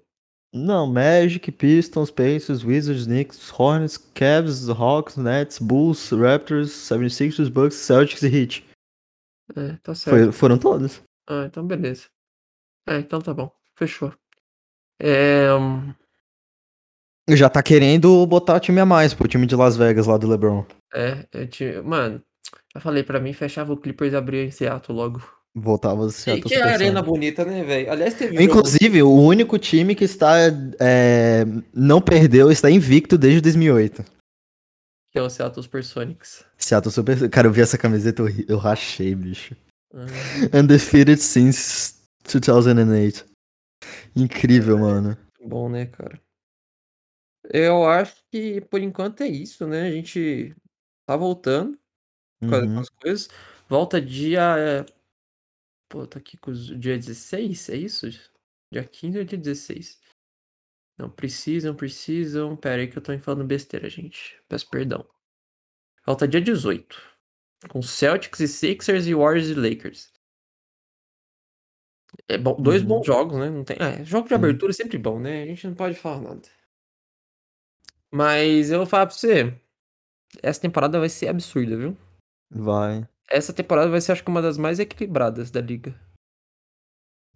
Não, 0.54 0.86
Magic, 0.86 1.50
Pistons, 1.52 2.12
Pacers, 2.12 2.64
Wizards, 2.64 3.06
Knicks, 3.06 3.52
Hornets, 3.58 3.98
Cavs, 3.98 4.68
Hawks, 4.70 5.16
Nets, 5.16 5.60
Bulls, 5.60 6.12
Raptors, 6.12 6.72
76ers, 6.72 7.50
Bucks, 7.50 7.78
Celtics 7.78 8.22
e 8.24 8.28
Heat. 8.28 8.71
É, 9.56 9.78
tá 9.84 9.94
certo. 9.94 10.18
Foi, 10.18 10.32
foram 10.32 10.58
todos. 10.58 11.02
Ah, 11.28 11.46
então 11.46 11.66
beleza. 11.66 12.08
É, 12.88 12.98
então 12.98 13.22
tá 13.22 13.34
bom. 13.34 13.52
Fechou. 13.76 14.14
É... 15.00 15.54
Hum, 15.54 15.94
Já 17.30 17.50
tá 17.50 17.64
querendo 17.64 18.26
botar 18.26 18.56
o 18.56 18.60
time 18.60 18.80
a 18.80 18.86
mais 18.86 19.14
pro 19.14 19.28
time 19.28 19.46
de 19.46 19.56
Las 19.56 19.78
Vegas 19.78 20.08
lá 20.08 20.18
do 20.18 20.28
LeBron. 20.28 20.66
É, 20.94 21.26
eu 21.34 21.48
te... 21.48 21.82
mano, 21.82 22.22
já 22.74 22.80
falei 22.80 23.04
pra 23.04 23.20
mim, 23.20 23.34
fechava 23.34 23.74
o 23.74 23.78
Clippers 23.78 24.14
e 24.14 24.16
abria 24.16 24.46
em 24.46 24.52
Seattle 24.52 24.98
logo. 24.98 25.22
Voltava 25.54 26.10
Seattle. 26.10 26.46
E 26.46 26.50
que 26.50 26.56
arena 26.56 27.02
bonita, 27.02 27.44
né, 27.44 27.64
velho? 27.64 27.92
Aliás, 27.92 28.14
teve. 28.14 28.42
Inclusive, 28.42 29.00
jogo... 29.00 29.14
o 29.14 29.26
único 29.26 29.58
time 29.58 29.94
que 29.94 30.06
está. 30.06 30.36
É, 30.80 31.44
não 31.74 32.00
perdeu, 32.00 32.50
está 32.50 32.72
invicto 32.72 33.18
desde 33.18 33.42
2008. 33.42 34.04
Que 35.12 35.20
é 35.20 35.22
o 35.22 35.30
Seattle 35.30 35.62
Supersonics. 35.62 36.46
Seattle 36.58 36.92
Super. 36.92 37.30
Cara, 37.30 37.48
eu 37.48 37.52
vi 37.52 37.62
essa 37.62 37.78
camiseta, 37.78 38.22
eu, 38.22 38.28
eu 38.48 38.58
rachei, 38.58 39.14
bicho. 39.14 39.56
Uhum. 39.94 40.62
Undefeated 40.62 41.22
since 41.22 41.96
2008. 42.24 43.26
Incrível, 44.16 44.78
é, 44.78 44.82
mano. 44.82 45.18
Bom, 45.44 45.70
né, 45.70 45.86
cara? 45.86 46.20
Eu 47.50 47.86
acho 47.86 48.16
que 48.32 48.62
por 48.62 48.80
enquanto 48.82 49.22
é 49.22 49.28
isso, 49.28 49.68
né? 49.68 49.88
A 49.88 49.92
gente 49.92 50.56
tá 51.06 51.18
voltando 51.18 51.78
com 52.40 52.48
uhum. 52.48 52.80
as 52.80 52.90
coisas. 52.90 53.30
Volta 53.68 54.02
dia 54.02 54.86
Pô, 55.92 56.08
tá 56.08 56.20
aqui 56.20 56.38
com 56.38 56.52
o 56.52 56.54
dia 56.54 56.98
16, 56.98 57.70
é 57.70 57.76
isso? 57.76 58.10
Dia 58.72 58.86
15 58.86 59.20
ou 59.20 59.26
dia 59.26 59.38
16? 59.38 60.00
Não 60.98 61.10
precisam, 61.10 61.76
precisam. 61.76 62.56
Pera 62.56 62.82
aí 62.82 62.88
que 62.88 62.98
eu 62.98 63.02
tô 63.02 63.18
falando 63.20 63.46
besteira, 63.46 63.90
gente. 63.90 64.42
Peço 64.48 64.70
perdão. 64.70 65.08
Falta 66.04 66.28
dia 66.28 66.42
18. 66.42 67.02
Com 67.70 67.82
Celtics 67.82 68.40
e 68.40 68.48
Sixers 68.48 69.06
e 69.08 69.14
Warriors 69.14 69.50
e 69.50 69.54
Lakers. 69.54 70.12
É 72.28 72.38
bom, 72.38 72.56
dois 72.62 72.82
uhum. 72.82 72.88
bons 72.88 73.06
jogos, 73.06 73.38
né? 73.38 73.50
Não 73.50 73.64
tem, 73.64 73.78
é, 73.80 74.04
jogo 74.04 74.28
de 74.28 74.34
abertura 74.34 74.72
é 74.72 74.74
sempre 74.74 74.98
bom, 74.98 75.20
né? 75.20 75.44
A 75.44 75.46
gente 75.46 75.68
não 75.68 75.76
pode 75.76 75.96
falar 75.96 76.22
nada. 76.22 76.42
Mas 78.12 78.70
eu 78.72 78.80
vou 78.80 78.88
falar 78.88 79.06
pra 79.06 79.16
você. 79.16 79.58
Essa 80.42 80.62
temporada 80.62 81.00
vai 81.00 81.10
ser 81.10 81.28
absurda, 81.28 81.78
viu? 81.78 81.98
Vai. 82.50 83.08
Essa 83.30 83.54
temporada 83.54 83.90
vai 83.90 84.02
ser, 84.02 84.12
acho 84.12 84.24
que, 84.24 84.30
uma 84.30 84.42
das 84.42 84.58
mais 84.58 84.80
equilibradas 84.80 85.50
da 85.52 85.62
liga. 85.62 85.96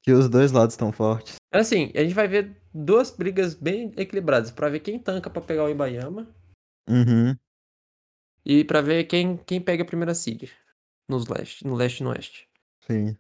Que 0.06 0.12
os 0.12 0.30
dois 0.30 0.52
lados 0.52 0.74
estão 0.74 0.92
fortes. 0.92 1.38
Assim, 1.52 1.92
a 1.96 2.02
gente 2.02 2.14
vai 2.14 2.28
ver 2.28 2.56
duas 2.72 3.10
brigas 3.10 3.56
bem 3.56 3.92
equilibradas 3.98 4.52
para 4.52 4.70
ver 4.70 4.82
quem 4.82 5.00
tanca 5.00 5.32
para 5.32 5.42
pegar 5.42 5.64
o 5.64 5.70
Ibayama. 5.70 6.28
Uhum. 6.88 7.36
E 8.46 8.64
para 8.64 8.82
ver 8.82 9.06
quem, 9.06 9.36
quem 9.36 9.60
pega 9.60 9.82
a 9.82 9.88
primeira 9.88 10.14
seed 10.14 10.52
nos 11.10 11.26
leste, 11.28 11.66
no 11.66 11.74
leste 11.74 12.02
e 12.02 12.04
no 12.04 12.12
oeste. 12.12 12.48
Sim. 12.86 13.18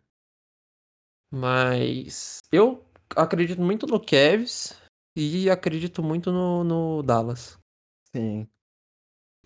Mas 1.32 2.38
eu 2.52 2.86
acredito 3.15 3.60
muito 3.60 3.88
no 3.88 4.00
Cavs 4.00 4.80
e 5.15 5.50
acredito 5.50 6.04
muito 6.04 6.32
no, 6.32 6.63
no 6.63 7.02
Dallas. 7.02 7.58
Sim. 8.15 8.48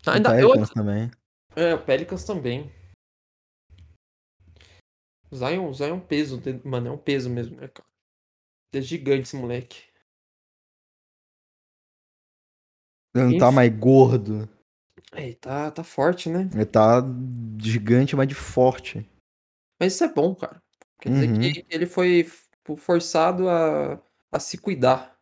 Ainda, 0.06 0.30
o 0.30 0.34
Pelicans 0.34 0.70
eu, 0.70 0.74
também. 0.74 1.12
É, 1.56 1.74
o 1.74 1.86
Pelicans 1.86 2.24
também. 2.26 2.79
Zion, 5.34 5.74
Zion 5.74 5.88
é 5.90 5.94
um 5.94 6.00
peso, 6.00 6.42
mano, 6.64 6.88
é 6.88 6.92
um 6.92 6.98
peso 6.98 7.30
mesmo, 7.30 7.56
né, 7.56 7.68
cara? 7.68 7.88
É 8.74 8.82
gigante 8.82 9.24
esse 9.24 9.36
moleque. 9.36 9.84
Ele 13.16 13.32
não 13.32 13.38
tá 13.38 13.52
mais 13.52 13.76
gordo. 13.76 14.48
É, 15.12 15.26
ele 15.26 15.36
tá, 15.36 15.72
tá 15.72 15.84
forte, 15.84 16.30
né? 16.30 16.50
Ele 16.54 16.66
tá 16.66 17.02
gigante, 17.60 18.16
mas 18.16 18.28
de 18.28 18.36
forte. 18.36 19.10
Mas 19.80 19.94
isso 19.94 20.04
é 20.04 20.14
bom, 20.14 20.36
cara. 20.36 20.62
Quer 21.00 21.10
dizer 21.10 21.30
uhum. 21.30 21.40
que 21.40 21.66
ele 21.70 21.86
foi 21.86 22.30
forçado 22.78 23.50
a, 23.50 24.00
a 24.32 24.40
se 24.40 24.58
cuidar. 24.58 25.18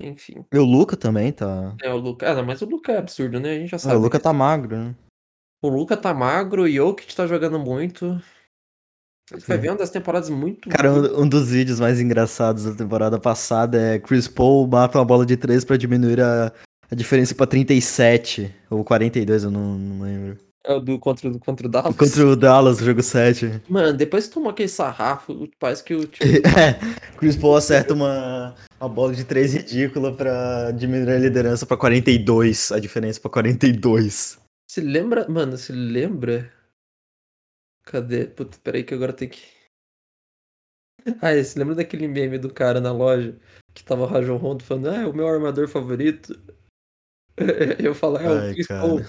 Enfim. 0.00 0.44
E 0.52 0.58
o 0.58 0.64
Luca 0.64 0.96
também 0.96 1.32
tá. 1.32 1.76
É, 1.82 1.92
o 1.92 1.96
Luca. 1.96 2.30
Ah, 2.30 2.42
mas 2.42 2.62
o 2.62 2.66
Luca 2.66 2.92
é 2.92 2.98
absurdo, 2.98 3.38
né? 3.38 3.50
A 3.50 3.58
gente 3.58 3.70
já 3.70 3.78
sabe. 3.78 3.94
É, 3.94 3.98
o 3.98 4.00
Luca 4.00 4.18
tá 4.18 4.32
magro, 4.32 4.76
né? 4.76 4.96
O 5.62 5.68
Luca 5.68 5.96
tá 5.96 6.12
magro, 6.12 6.62
o 6.62 6.68
Jokic 6.68 7.14
tá 7.14 7.24
jogando 7.24 7.56
muito. 7.56 8.20
A 9.32 9.36
gente 9.36 9.46
vai 9.46 9.56
ver 9.56 9.70
uma 9.70 9.78
das 9.78 9.90
temporadas 9.90 10.28
muito. 10.28 10.68
Cara, 10.68 10.92
um, 10.92 11.22
um, 11.22 11.28
dos 11.28 11.50
vídeos 11.50 11.78
mais 11.78 12.00
engraçados 12.00 12.64
da 12.64 12.74
temporada 12.74 13.18
passada 13.18 13.80
é 13.80 13.98
Chris 13.98 14.26
Paul 14.26 14.66
mata 14.66 14.98
uma 14.98 15.04
bola 15.04 15.24
de 15.24 15.36
3 15.36 15.64
pra 15.64 15.76
diminuir 15.76 16.20
a, 16.20 16.52
a 16.90 16.94
diferença 16.96 17.32
pra 17.32 17.46
37. 17.46 18.52
Ou 18.68 18.84
42, 18.84 19.44
eu 19.44 19.50
não, 19.52 19.78
não 19.78 20.02
lembro. 20.02 20.38
É 20.64 20.74
o 20.74 20.80
do 20.80 20.98
contra, 20.98 21.30
contra 21.38 21.66
o 21.66 21.70
Dallas? 21.70 21.96
Contra 21.96 22.26
o 22.26 22.36
Dallas, 22.36 22.78
jogo 22.78 23.02
7. 23.02 23.62
Mano, 23.68 23.96
depois 23.96 24.26
que 24.26 24.34
tomou 24.34 24.50
aquele 24.50 24.68
sarrafo, 24.68 25.48
parece 25.58 25.82
que 25.82 25.94
o 25.94 26.02
é, 26.22 26.78
Chris 27.16 27.36
Paul 27.36 27.56
acerta 27.56 27.94
uma, 27.94 28.54
uma 28.80 28.88
bola 28.88 29.14
de 29.14 29.24
3 29.24 29.54
ridícula 29.54 30.12
pra 30.12 30.72
diminuir 30.72 31.14
a 31.14 31.18
liderança 31.18 31.64
pra 31.64 31.76
42, 31.76 32.72
a 32.72 32.80
diferença 32.80 33.20
pra 33.20 33.30
42. 33.30 34.41
Se 34.72 34.80
lembra, 34.80 35.28
mano, 35.28 35.58
se 35.58 35.70
lembra? 35.70 36.50
Cadê? 37.84 38.24
Puta, 38.26 38.56
peraí 38.56 38.82
que 38.82 38.94
agora 38.94 39.12
tem 39.12 39.28
que. 39.28 39.38
Ah, 41.20 41.34
você 41.34 41.58
lembra 41.58 41.74
daquele 41.74 42.08
meme 42.08 42.38
do 42.38 42.50
cara 42.50 42.80
na 42.80 42.90
loja 42.90 43.38
que 43.74 43.84
tava 43.84 44.04
o 44.04 44.06
Rajon 44.06 44.38
Rondo 44.38 44.64
falando, 44.64 44.88
ah, 44.88 45.02
é 45.02 45.06
o 45.06 45.12
meu 45.12 45.28
armador 45.28 45.68
favorito? 45.68 46.32
Eu 47.84 47.94
falo, 47.94 48.16
é 48.16 48.50
o 48.50 48.54
Chris 48.54 48.66
Paul. 48.66 49.00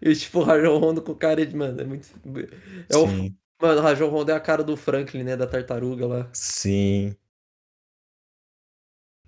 E 0.00 0.14
tipo, 0.14 0.38
o 0.38 0.44
Rajon 0.44 0.78
Rondo 0.78 1.02
com 1.02 1.14
cara 1.14 1.44
de, 1.44 1.54
mano, 1.54 1.78
é 1.78 1.84
muito. 1.84 2.08
É 2.88 2.96
o... 2.96 3.06
Mano, 3.60 3.80
o 3.80 3.82
Rajon 3.82 4.08
Rondo 4.08 4.30
é 4.30 4.34
a 4.34 4.40
cara 4.40 4.64
do 4.64 4.78
Franklin, 4.78 5.24
né? 5.24 5.36
Da 5.36 5.46
tartaruga 5.46 6.06
lá. 6.06 6.30
Sim. 6.32 7.14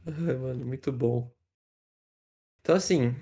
Ai, 0.07 0.35
mano, 0.35 0.65
muito 0.65 0.91
bom. 0.91 1.31
Então, 2.63 2.75
assim, 2.75 3.15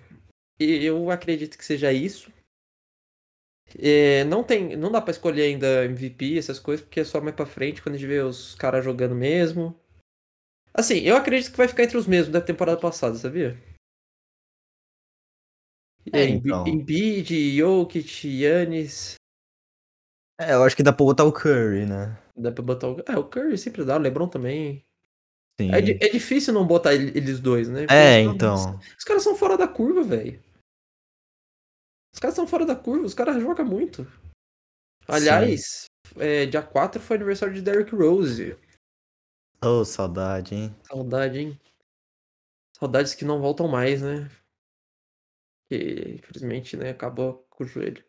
eu 0.61 1.11
acredito 1.11 1.59
que 1.59 1.65
seja 1.65 1.93
isso. 1.93 2.31
É, 3.79 4.25
não 4.25 4.45
tem, 4.45 4.77
não 4.77 4.91
dá 4.91 5.01
para 5.01 5.13
escolher 5.13 5.43
ainda 5.43 5.85
MVP, 5.85 6.37
essas 6.37 6.59
coisas, 6.59 6.85
porque 6.85 7.01
é 7.01 7.05
só 7.05 7.21
mais 7.21 7.35
para 7.35 7.47
frente 7.47 7.83
quando 7.83 7.95
a 7.95 7.99
gente 7.99 8.09
vê 8.09 8.21
os 8.21 8.55
caras 8.55 8.85
jogando 8.85 9.15
mesmo. 9.15 9.75
Assim, 10.75 10.99
eu 11.01 11.17
acredito 11.17 11.51
que 11.51 11.57
vai 11.57 11.69
ficar 11.69 11.85
entre 11.85 11.97
os 11.97 12.07
mesmos 12.07 12.33
da 12.33 12.41
temporada 12.41 12.81
passada, 12.81 13.15
sabia? 13.17 13.59
É, 16.13 16.25
então. 16.25 16.67
Embiid, 16.67 17.57
Jokic, 17.57 18.27
Yannis. 18.27 19.15
É, 20.41 20.55
eu 20.55 20.65
acho 20.65 20.75
que 20.75 20.83
dá 20.83 20.93
pra 20.93 21.05
botar 21.05 21.25
o 21.25 21.33
Curry, 21.33 21.87
né? 21.87 22.19
Dá 22.37 22.51
pra 22.51 22.63
botar 22.63 22.89
o. 22.89 23.03
É, 23.07 23.17
o 23.17 23.25
Curry 23.25 23.57
sempre 23.57 23.85
dá, 23.85 23.97
o 23.97 24.01
LeBron 24.01 24.29
também. 24.29 24.85
Sim. 25.61 25.71
É, 25.71 25.79
é 25.79 26.09
difícil 26.09 26.53
não 26.53 26.67
botar 26.67 26.95
eles 26.95 27.39
dois, 27.39 27.69
né? 27.69 27.83
Porque 27.83 27.95
é, 27.95 28.23
então. 28.23 28.81
Os 28.99 29.05
caras 29.05 29.23
são 29.23 29.37
fora 29.37 29.57
da 29.57 29.69
curva, 29.69 30.03
velho. 30.03 30.43
Os 32.13 32.21
caras 32.21 32.37
são 32.37 32.47
fora 32.47 32.67
da 32.67 32.77
curva, 32.77 33.07
os 33.07 33.15
caras 33.15 33.41
jogam 33.41 33.65
muito. 33.65 34.07
Aliás, 35.09 35.87
é, 36.17 36.47
dia 36.47 36.63
4 36.63 37.01
foi 37.01 37.17
aniversário 37.17 37.55
de 37.55 37.63
Derrick 37.63 37.95
Rose. 37.95 38.57
Oh, 39.65 39.85
saudade, 39.85 40.55
hein? 40.55 40.77
Saudade, 40.85 41.39
hein? 41.39 41.61
Saudades 42.79 43.15
que 43.15 43.25
não 43.25 43.41
voltam 43.41 43.69
mais, 43.69 44.03
né? 44.03 44.31
Que 45.71 46.19
infelizmente, 46.19 46.77
né, 46.77 46.91
acabou 46.91 47.47
com 47.49 47.65
o 47.65 47.67
joelho. 47.67 48.05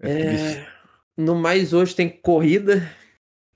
É, 0.00 0.10
é 0.10 0.78
no 1.16 1.34
mais 1.34 1.72
hoje 1.72 1.96
tem 1.96 2.08
corrida, 2.08 2.82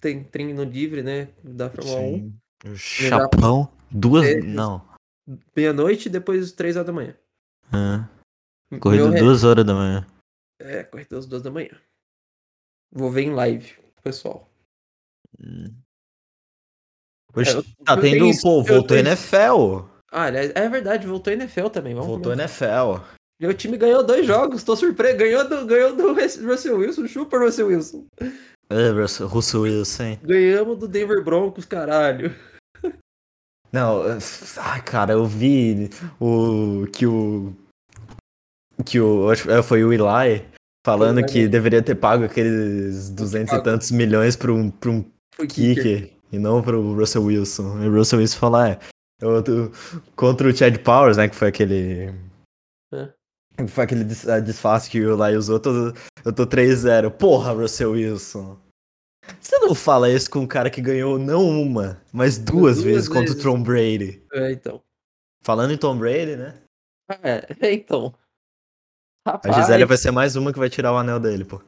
tem 0.00 0.24
treino 0.24 0.64
livre, 0.64 1.02
né, 1.02 1.32
da 1.44 1.70
Fórmula 1.70 2.00
Sim. 2.00 2.34
1. 2.64 2.76
Chapão, 2.76 3.72
duas, 3.90 4.26
é, 4.26 4.40
não. 4.40 4.84
Meia-noite 5.54 6.08
e 6.08 6.10
depois 6.10 6.52
três 6.52 6.76
horas 6.76 6.86
da 6.86 6.92
manhã. 6.92 7.16
Ah. 7.72 8.08
Corrida 8.80 9.08
Meu 9.08 9.20
duas 9.20 9.44
horas 9.44 9.64
da 9.64 9.74
manhã. 9.74 10.06
É, 10.60 10.84
corrida 10.84 11.18
às 11.18 11.26
duas 11.26 11.42
da 11.42 11.50
manhã. 11.50 11.70
Vou 12.90 13.10
ver 13.10 13.22
em 13.22 13.30
live, 13.30 13.74
pessoal. 14.02 14.48
Hum. 15.40 15.74
Pois 17.32 17.48
é, 17.48 17.62
tá 17.84 17.96
tendo, 17.96 18.26
isso, 18.26 18.42
pô, 18.42 18.62
voltou 18.62 18.96
NFL. 18.96 19.86
Ah, 20.10 20.28
é 20.28 20.68
verdade, 20.68 21.06
voltou 21.06 21.32
NFL 21.32 21.68
também. 21.68 21.94
Vamos 21.94 22.08
voltou 22.08 22.32
NFL. 22.32 23.02
Meu 23.40 23.54
time 23.54 23.78
ganhou 23.78 24.04
dois 24.04 24.26
jogos, 24.26 24.62
tô 24.62 24.76
surpreso. 24.76 25.16
Ganhou 25.16 25.48
do, 25.48 25.64
ganhou 25.64 25.96
do 25.96 26.12
Russell 26.12 26.76
Wilson, 26.76 27.08
super 27.08 27.40
Russell 27.40 27.68
Wilson. 27.68 28.06
É, 28.68 28.90
Russell, 28.90 29.26
Russell 29.26 29.62
Wilson, 29.62 30.02
hein? 30.02 30.20
Ganhamos 30.22 30.78
do 30.78 30.86
Denver 30.86 31.24
Broncos, 31.24 31.64
caralho. 31.64 32.34
Não, 33.72 34.02
ai, 34.58 34.82
cara, 34.82 35.14
eu 35.14 35.24
vi 35.24 35.88
o 36.20 36.86
que 36.92 37.06
o 37.06 37.56
que 38.84 39.00
o, 39.00 39.32
é, 39.32 39.62
foi 39.62 39.84
o 39.84 39.92
Eli 39.92 40.44
falando 40.84 41.24
que 41.24 41.46
deveria 41.46 41.82
ter 41.82 41.94
pago 41.94 42.24
aqueles 42.24 43.10
duzentos 43.10 43.52
e 43.52 43.62
tantos 43.62 43.90
milhões 43.90 44.36
para 44.36 44.52
um, 44.52 44.70
pra 44.70 44.90
um 44.90 45.02
kicker. 45.48 45.74
kicker. 45.74 46.12
E 46.32 46.38
não 46.38 46.62
pro 46.62 46.94
Russell 46.94 47.24
Wilson. 47.24 47.82
E 47.82 47.88
o 47.88 47.94
Russell 47.94 48.18
Wilson 48.18 48.38
falar, 48.38 48.70
é, 48.70 48.78
eu, 49.20 49.42
contra 50.16 50.48
o 50.48 50.56
Chad 50.56 50.76
Powers, 50.78 51.16
né, 51.16 51.28
que 51.28 51.36
foi 51.36 51.48
aquele... 51.48 52.14
É. 52.92 53.08
Foi 53.68 53.84
aquele 53.84 54.04
disfarce 54.04 54.88
que 54.88 55.00
o 55.04 55.14
Lai 55.14 55.36
usou, 55.36 55.56
eu 55.56 55.60
tô, 55.60 55.70
eu 56.24 56.32
tô 56.32 56.46
3-0. 56.46 57.10
Porra, 57.10 57.52
Russell 57.52 57.92
Wilson. 57.92 58.58
Você 59.40 59.58
não 59.58 59.74
fala 59.74 60.10
isso 60.10 60.30
com 60.30 60.40
um 60.40 60.46
cara 60.46 60.70
que 60.70 60.80
ganhou 60.80 61.18
não 61.18 61.48
uma, 61.48 62.00
mas 62.12 62.38
duas, 62.38 62.52
duas 62.52 62.76
vezes, 62.76 62.92
vezes, 62.92 63.08
contra 63.08 63.32
o 63.32 63.38
Tom 63.38 63.62
Brady. 63.62 64.22
É, 64.32 64.52
então. 64.52 64.82
Falando 65.44 65.72
em 65.72 65.76
Tom 65.76 65.96
Brady, 65.96 66.36
né? 66.36 66.54
É, 67.22 67.72
então. 67.72 68.14
Rapaz. 69.26 69.56
A 69.56 69.60
Gisele 69.60 69.84
vai 69.84 69.96
ser 69.96 70.10
mais 70.10 70.34
uma 70.36 70.52
que 70.52 70.58
vai 70.58 70.68
tirar 70.68 70.92
o 70.92 70.96
anel 70.96 71.20
dele, 71.20 71.44
pô. 71.44 71.62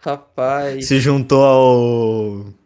Rapaz. 0.00 0.88
Se 0.88 0.98
juntou 0.98 1.44
ao. 1.44 2.62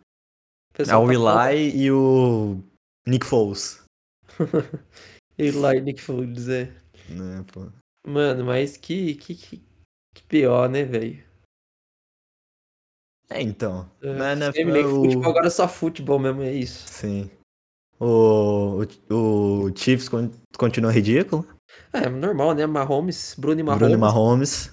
Ao 0.91 1.07
tá 1.07 1.53
Eli 1.53 1.85
e 1.85 1.91
o 1.91 2.63
Nick 3.07 3.27
Foles. 3.27 3.83
Eli 5.39 5.77
e 5.77 5.81
Nick 5.81 6.01
Foles, 6.01 6.49
é. 6.49 6.65
Né, 7.09 7.45
pô. 7.53 7.71
Mano, 8.07 8.45
mas 8.45 8.77
que, 8.77 9.15
que, 9.17 9.35
que, 9.35 9.63
que 10.15 10.23
pior, 10.23 10.69
né, 10.69 10.85
velho? 10.85 11.25
É, 13.29 13.43
então. 13.43 13.91
É, 14.01 14.13
na 14.15 14.33
NFL, 14.33 14.87
o... 14.87 15.05
futebol 15.05 15.31
agora 15.31 15.47
é 15.49 15.51
só 15.51 15.69
futebol 15.69 16.19
mesmo, 16.19 16.43
é 16.43 16.53
isso. 16.53 16.87
Sim. 16.89 17.31
O, 17.99 18.83
o, 19.11 19.65
o 19.65 19.77
Chiefs 19.77 20.09
continua 20.57 20.93
ridículo. 20.93 21.47
É, 21.93 22.09
normal, 22.09 22.55
né? 22.55 22.67
Mahomes, 22.67 23.35
Bruno 23.39 23.61
e 23.61 23.63
Mahomes. 23.63 23.81
Bruno 23.81 23.99
Mahomes. 23.99 24.73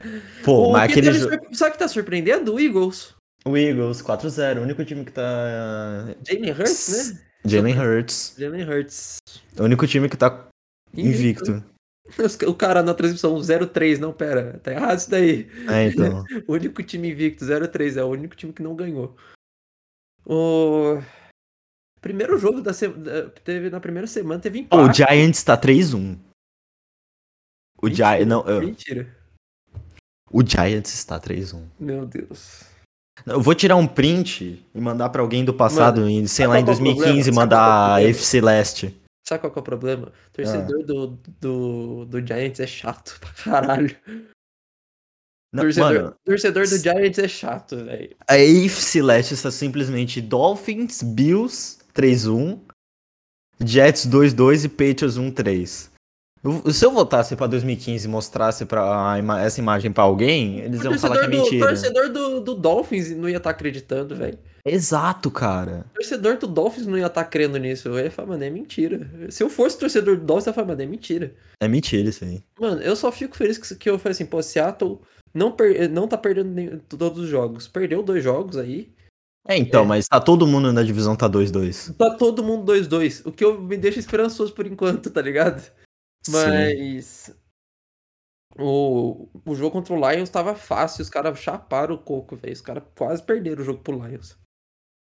Pô, 0.44 0.68
o 0.68 0.72
mas 0.72 0.90
aquele 0.90 1.12
jogo... 1.12 1.54
Sabe 1.54 1.70
o 1.70 1.72
que 1.72 1.78
tá 1.78 1.88
surpreendendo? 1.88 2.54
O 2.54 2.60
Eagles. 2.60 3.14
O 3.44 3.56
Eagles, 3.56 4.02
4-0. 4.02 4.58
O 4.58 4.62
único 4.62 4.84
time 4.84 5.04
que 5.04 5.12
tá... 5.12 6.14
Jalen 6.26 6.52
Hurts, 6.52 7.12
né? 7.12 7.20
Jalen 7.44 7.78
Hurts. 7.78 8.34
Jalen 8.38 8.64
Hurts. 8.64 9.18
O 9.58 9.64
único 9.64 9.86
time 9.86 10.08
que 10.08 10.16
tá 10.16 10.48
invicto. 10.94 11.50
invicto. 11.50 11.70
O 12.48 12.54
cara 12.54 12.82
na 12.82 12.92
transmissão 12.92 13.36
0-3, 13.36 13.98
não, 13.98 14.12
pera, 14.12 14.58
tá 14.62 14.72
errado 14.72 14.98
isso 14.98 15.10
daí. 15.10 15.48
É, 15.68 15.86
então. 15.86 16.24
o 16.46 16.54
único 16.54 16.82
time 16.82 17.10
invicto, 17.10 17.44
0-3, 17.44 17.96
é 17.96 18.02
o 18.02 18.08
único 18.08 18.34
time 18.34 18.52
que 18.52 18.62
não 18.62 18.74
ganhou. 18.74 19.16
O 20.26 21.00
primeiro 22.00 22.38
jogo 22.38 22.60
da 22.60 22.72
semana, 22.72 23.28
teve 23.44 23.70
na 23.70 23.80
primeira 23.80 24.06
semana 24.06 24.40
teve 24.40 24.60
empate. 24.60 24.82
O 24.82 24.92
Giants 24.92 25.42
tá 25.42 25.56
3-1. 25.56 26.18
O 27.82 27.88
Giants, 27.88 28.26
não, 28.26 28.46
eu... 28.46 28.60
Mentira. 28.60 29.16
O 30.30 30.46
Giants 30.46 30.94
está 30.94 31.18
3-1. 31.18 31.62
Meu 31.78 32.06
Deus. 32.06 32.64
Eu 33.26 33.40
vou 33.40 33.54
tirar 33.54 33.76
um 33.76 33.86
print 33.86 34.64
e 34.74 34.80
mandar 34.80 35.10
para 35.10 35.20
alguém 35.20 35.44
do 35.44 35.52
passado, 35.52 36.02
Mano, 36.02 36.28
sei 36.28 36.46
lá, 36.46 36.60
em 36.60 36.64
2015, 36.64 37.28
é 37.28 37.32
mandar 37.32 37.96
a 37.96 38.02
FC 38.02 38.40
Leste. 38.40 38.96
Sabe 39.26 39.40
qual 39.42 39.52
que 39.52 39.58
é 39.58 39.62
o 39.62 39.64
problema? 39.64 40.08
O 40.08 40.32
torcedor 40.32 40.80
ah. 40.80 40.86
do, 40.86 41.06
do, 41.40 42.04
do 42.06 42.26
Giants 42.26 42.60
é 42.60 42.66
chato 42.66 43.18
pra 43.20 43.30
caralho. 43.44 43.96
Não, 45.52 45.64
torcedor, 45.64 45.94
mano, 45.94 46.14
torcedor 46.24 46.68
do 46.68 46.78
Giants 46.78 47.18
é 47.18 47.28
chato, 47.28 47.76
velho. 47.84 48.16
A 48.26 48.34
AFC 48.34 49.02
Leste 49.02 49.34
está 49.34 49.50
simplesmente 49.50 50.20
Dolphins, 50.20 51.02
Bills 51.02 51.79
3-1, 51.94 52.58
Jets 53.64 54.06
2-2 54.06 54.64
e 54.64 54.68
Patriots 54.68 55.18
1-3. 55.18 55.90
Se 56.72 56.86
eu 56.86 56.90
votasse 56.90 57.36
pra 57.36 57.46
2015 57.46 58.06
e 58.06 58.10
mostrasse 58.10 58.64
pra, 58.64 59.14
essa 59.42 59.60
imagem 59.60 59.92
pra 59.92 60.04
alguém, 60.04 60.60
eles 60.60 60.82
iam 60.82 60.98
falar 60.98 61.18
que 61.18 61.24
é 61.26 61.28
mentira. 61.28 61.66
O 61.66 61.68
torcedor 61.68 62.08
do, 62.08 62.40
do 62.40 62.54
Dolphins 62.54 63.10
não 63.10 63.28
ia 63.28 63.36
estar 63.36 63.50
tá 63.50 63.56
acreditando, 63.56 64.16
velho. 64.16 64.38
Exato, 64.64 65.30
cara. 65.30 65.84
O 65.90 65.94
torcedor 65.96 66.38
do 66.38 66.46
Dolphins 66.46 66.86
não 66.86 66.96
ia 66.96 67.06
estar 67.06 67.24
tá 67.24 67.28
crendo 67.28 67.58
nisso. 67.58 67.88
Eu 67.88 67.98
ia 67.98 68.10
falar, 68.10 68.28
mano, 68.28 68.44
é 68.44 68.48
mentira. 68.48 69.06
Se 69.28 69.42
eu 69.42 69.50
fosse 69.50 69.78
torcedor 69.78 70.16
do 70.16 70.24
Dolphins, 70.24 70.46
eu 70.46 70.50
ia 70.50 70.54
falar, 70.54 70.66
mano, 70.68 70.82
é 70.82 70.86
mentira. 70.86 71.34
É 71.60 71.68
mentira 71.68 72.08
isso 72.08 72.24
aí. 72.24 72.42
Mano, 72.58 72.80
eu 72.80 72.96
só 72.96 73.12
fico 73.12 73.36
feliz 73.36 73.58
que, 73.58 73.74
que 73.74 73.90
eu 73.90 73.98
falei 73.98 74.12
assim, 74.12 74.24
pô, 74.24 74.42
Seattle 74.42 74.98
não, 75.34 75.52
per 75.52 75.90
não 75.90 76.08
tá 76.08 76.16
perdendo 76.16 76.50
nem, 76.50 76.78
todos 76.88 77.18
os 77.18 77.28
jogos. 77.28 77.68
Perdeu 77.68 78.02
dois 78.02 78.24
jogos 78.24 78.56
aí. 78.56 78.90
É, 79.46 79.56
então, 79.56 79.84
é. 79.84 79.86
mas 79.86 80.06
tá 80.06 80.20
todo 80.20 80.46
mundo 80.46 80.72
na 80.72 80.82
divisão 80.82 81.16
tá 81.16 81.28
2-2. 81.28 81.96
Tá 81.96 82.14
todo 82.16 82.42
mundo 82.42 82.70
2-2. 82.72 83.26
O 83.26 83.32
que 83.32 83.44
eu 83.44 83.60
me 83.60 83.76
deixa 83.76 83.98
esperançoso 83.98 84.52
por 84.52 84.66
enquanto, 84.66 85.10
tá 85.10 85.22
ligado? 85.22 85.70
Mas. 86.28 87.04
Sim. 87.04 87.34
O, 88.58 89.28
o 89.46 89.54
jogo 89.54 89.70
contra 89.70 89.94
o 89.94 90.10
Lions 90.10 90.28
tava 90.28 90.54
fácil, 90.54 91.02
os 91.02 91.08
caras 91.08 91.38
chaparam 91.38 91.94
o 91.94 91.98
coco, 91.98 92.36
velho. 92.36 92.52
Os 92.52 92.60
caras 92.60 92.82
quase 92.96 93.22
perderam 93.22 93.62
o 93.62 93.64
jogo 93.64 93.80
pro 93.80 94.06
Lions. 94.06 94.36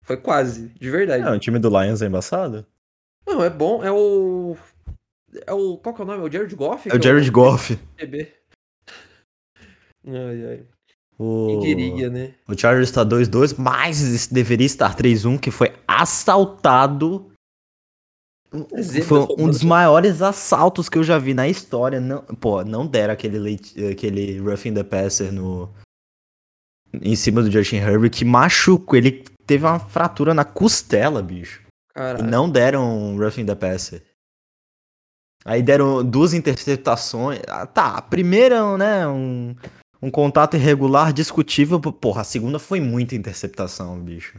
Foi 0.03 0.17
quase, 0.17 0.69
de 0.69 0.89
verdade. 0.89 1.23
É, 1.23 1.29
o 1.31 1.39
time 1.39 1.59
do 1.59 1.69
Lions 1.69 2.01
é 2.01 2.07
embaçado? 2.07 2.65
Não, 3.25 3.43
é 3.43 3.49
bom. 3.49 3.83
É 3.83 3.91
o. 3.91 4.57
É 5.45 5.53
o. 5.53 5.77
Qual 5.77 5.93
que 5.93 6.01
é 6.01 6.03
o 6.03 6.07
nome? 6.07 6.23
É 6.23 6.27
o 6.27 6.31
Jared 6.31 6.55
Goff? 6.55 6.89
É 6.89 6.95
o 6.95 7.01
Jared 7.01 7.27
é 7.27 7.29
o... 7.29 7.33
Goff. 7.33 7.79
Ai, 10.05 10.45
ai. 10.45 10.67
O... 11.17 11.47
Quem 11.47 11.61
queria, 11.61 12.09
né? 12.09 12.33
O 12.47 12.57
Chargers 12.57 12.89
está 12.89 13.05
2-2, 13.05 13.55
mas 13.57 14.27
deveria 14.27 14.65
estar 14.65 14.95
3-1, 14.95 15.39
que 15.39 15.51
foi 15.51 15.73
assaltado. 15.87 17.29
Foi 19.05 19.19
um 19.37 19.47
dos 19.47 19.63
maiores 19.63 20.21
assaltos 20.21 20.87
que 20.87 20.97
eu 20.97 21.03
já 21.03 21.17
vi 21.17 21.33
na 21.33 21.47
história. 21.47 21.99
Não, 21.99 22.21
pô, 22.21 22.63
não 22.63 22.85
deram 22.85 23.13
aquele, 23.13 23.59
aquele 23.91 24.39
roughing 24.39 24.73
the 24.73 24.83
passer 24.83 25.31
no, 25.31 25.69
em 27.01 27.15
cima 27.15 27.41
do 27.41 27.49
Justin 27.49 27.77
Herbert 27.77 28.11
que 28.11 28.25
machucou. 28.25 28.97
Ele 28.97 29.23
teve 29.45 29.65
uma 29.65 29.79
fratura 29.79 30.33
na 30.33 30.45
costela, 30.45 31.21
bicho. 31.21 31.63
Caralho. 31.93 32.25
E 32.25 32.29
não 32.29 32.49
deram 32.49 32.85
um 32.85 33.17
roughing 33.17 33.45
the 33.45 33.55
passer. 33.55 34.03
Aí 35.45 35.61
deram 35.61 36.03
duas 36.03 36.33
interceptações. 36.33 37.41
Ah, 37.47 37.65
tá, 37.65 37.97
a 37.97 38.01
primeira, 38.01 38.77
né, 38.77 39.07
um, 39.07 39.55
um 40.03 40.11
contato 40.11 40.57
irregular 40.57 41.13
discutível. 41.13 41.79
Porra, 41.79 42.21
a 42.21 42.25
segunda 42.25 42.59
foi 42.59 42.81
muita 42.81 43.15
interceptação, 43.15 43.97
bicho. 43.99 44.37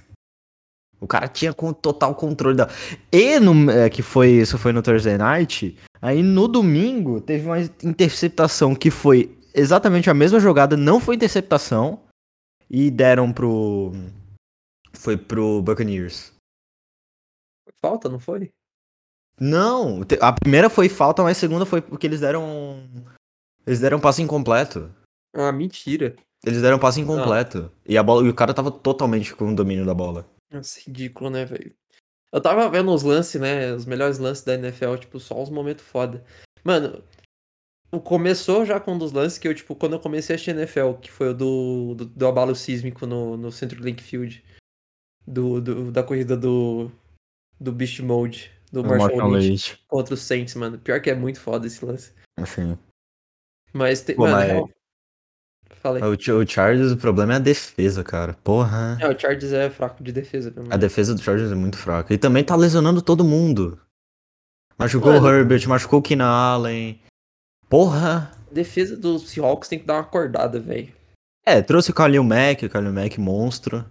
O 1.00 1.06
cara 1.06 1.26
tinha 1.26 1.52
total 1.52 2.14
controle 2.14 2.56
da. 2.56 2.68
E 3.10 3.40
no, 3.40 3.70
é, 3.70 3.88
que 3.88 4.02
foi 4.02 4.30
isso 4.30 4.58
foi 4.58 4.72
no 4.72 4.82
Thursday 4.82 5.16
Night. 5.16 5.76
Aí 6.00 6.22
no 6.22 6.46
domingo 6.46 7.20
teve 7.20 7.46
uma 7.46 7.58
interceptação 7.82 8.74
que 8.74 8.90
foi 8.90 9.36
exatamente 9.54 10.10
a 10.10 10.14
mesma 10.14 10.38
jogada, 10.38 10.76
não 10.76 11.00
foi 11.00 11.14
interceptação 11.14 12.02
e 12.70 12.90
deram 12.90 13.32
pro 13.32 13.92
foi 14.92 15.16
pro 15.16 15.62
Buccaneers. 15.62 16.32
Falta, 17.80 18.08
não 18.08 18.18
foi? 18.18 18.50
Não, 19.40 20.02
a 20.20 20.32
primeira 20.32 20.70
foi 20.70 20.88
falta, 20.88 21.22
mas 21.22 21.36
a 21.36 21.40
segunda 21.40 21.66
foi 21.66 21.80
porque 21.80 22.06
eles 22.06 22.20
deram. 22.20 22.86
Eles 23.66 23.80
deram 23.80 23.98
um 23.98 24.00
passe 24.00 24.22
incompleto. 24.22 24.90
Ah, 25.34 25.52
mentira. 25.52 26.14
Eles 26.44 26.62
deram 26.62 26.76
um 26.76 26.80
passe 26.80 27.00
incompleto. 27.00 27.62
Não. 27.62 27.70
E 27.86 27.98
a 27.98 28.02
bola, 28.02 28.26
e 28.26 28.28
o 28.28 28.34
cara 28.34 28.54
tava 28.54 28.70
totalmente 28.70 29.34
com 29.34 29.52
o 29.52 29.56
domínio 29.56 29.84
da 29.84 29.94
bola. 29.94 30.26
Nossa, 30.52 30.80
ridículo, 30.80 31.30
né, 31.30 31.44
velho? 31.44 31.74
Eu 32.32 32.40
tava 32.40 32.68
vendo 32.68 32.92
os 32.92 33.02
lances, 33.02 33.40
né? 33.40 33.72
Os 33.72 33.86
melhores 33.86 34.18
lances 34.18 34.44
da 34.44 34.54
NFL, 34.54 34.96
tipo, 34.96 35.18
só 35.18 35.42
os 35.42 35.50
momentos 35.50 35.84
foda. 35.84 36.24
Mano, 36.62 37.02
começou 38.02 38.64
já 38.64 38.78
com 38.78 38.94
um 38.94 38.98
dos 38.98 39.12
lances 39.12 39.38
que 39.38 39.48
eu, 39.48 39.54
tipo, 39.54 39.74
quando 39.74 39.94
eu 39.94 40.00
comecei 40.00 40.34
a 40.34 40.36
assistir 40.36 40.50
NFL, 40.50 40.94
que 41.00 41.10
foi 41.10 41.30
o 41.30 41.34
do, 41.34 41.94
do, 41.94 42.04
do 42.06 42.26
abalo 42.26 42.54
sísmico 42.54 43.06
no, 43.06 43.36
no 43.36 43.50
Centro 43.50 43.82
Link 43.82 44.02
Field. 44.02 44.44
Do, 45.26 45.60
do, 45.60 45.90
da 45.90 46.02
corrida 46.02 46.36
do, 46.36 46.90
do 47.58 47.72
Beast 47.72 48.00
Mode 48.00 48.52
do 48.70 48.84
Marshall, 48.84 49.30
Lynch, 49.30 49.78
contra 49.86 50.14
o 50.14 50.16
Saints, 50.16 50.54
mano. 50.56 50.78
Pior 50.78 51.00
que 51.00 51.08
é 51.08 51.14
muito 51.14 51.40
foda 51.40 51.66
esse 51.66 51.84
lance. 51.84 52.12
Assim. 52.36 52.76
Mas, 53.72 54.02
tem, 54.02 54.16
Pô, 54.16 54.22
mano, 54.22 54.64
mas... 54.64 54.74
Real... 55.84 56.00
Falei. 56.00 56.02
O, 56.02 56.38
o 56.38 56.46
Chargers, 56.46 56.92
o 56.92 56.96
problema 56.96 57.34
é 57.34 57.36
a 57.36 57.40
defesa, 57.40 58.02
cara. 58.02 58.34
Porra. 58.42 58.96
É, 59.00 59.06
o 59.08 59.18
Chargers 59.18 59.52
é 59.52 59.68
fraco 59.68 60.02
de 60.02 60.12
defesa. 60.12 60.52
A 60.70 60.76
defesa 60.78 61.14
do 61.14 61.20
Chargers 61.20 61.52
é 61.52 61.54
muito 61.54 61.76
fraca. 61.76 62.14
E 62.14 62.18
também 62.18 62.42
tá 62.42 62.56
lesionando 62.56 63.02
todo 63.02 63.22
mundo. 63.22 63.78
Machucou 64.78 65.12
mano, 65.12 65.26
o 65.26 65.30
Herbert, 65.30 65.68
machucou 65.68 65.98
o 66.00 66.02
Keenan 66.02 66.26
Allen. 66.26 67.00
Porra. 67.68 68.32
A 68.50 68.54
defesa 68.54 68.96
do 68.96 69.18
Seahawks 69.18 69.68
tem 69.68 69.78
que 69.78 69.84
dar 69.84 69.94
uma 69.94 70.00
acordada, 70.00 70.58
velho. 70.58 70.92
É, 71.44 71.60
trouxe 71.60 71.90
o 71.90 71.94
Kalil 71.94 72.24
Mack, 72.24 72.64
o 72.64 72.70
Kalil 72.70 72.92
Mack 72.92 73.20
monstro. 73.20 73.84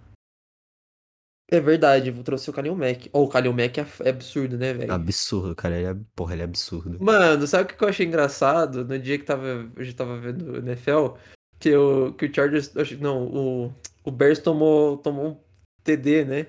É 1.50 1.60
verdade, 1.60 2.08
eu 2.08 2.22
trouxe 2.24 2.50
o 2.50 2.52
Kalil 2.52 2.74
Mack. 2.74 3.08
Oh, 3.12 3.22
o 3.22 3.28
Kalil 3.28 3.52
Mack 3.52 3.78
é, 3.78 3.86
é 4.00 4.10
absurdo, 4.10 4.58
né, 4.58 4.72
velho? 4.72 4.92
Absurdo, 4.92 5.54
cara. 5.54 5.76
Ele 5.76 5.86
é, 5.86 5.96
porra, 6.16 6.32
ele 6.32 6.42
é 6.42 6.44
absurdo. 6.44 6.98
Mano, 7.00 7.46
sabe 7.46 7.72
o 7.72 7.76
que 7.76 7.84
eu 7.84 7.88
achei 7.88 8.06
engraçado? 8.06 8.84
No 8.84 8.98
dia 8.98 9.18
que 9.18 9.24
tava, 9.24 9.70
a 9.76 9.82
gente 9.82 9.94
tava 9.94 10.18
vendo 10.18 10.52
o 10.52 10.56
NFL, 10.56 11.16
que 11.64 11.74
o, 11.74 12.12
que 12.12 12.26
o 12.26 12.34
Chargers. 12.34 12.72
Não, 13.00 13.26
o, 13.26 13.74
o 14.04 14.10
Bears 14.10 14.38
tomou, 14.38 14.98
tomou 14.98 15.30
um 15.30 15.36
TD, 15.82 16.24
né? 16.26 16.46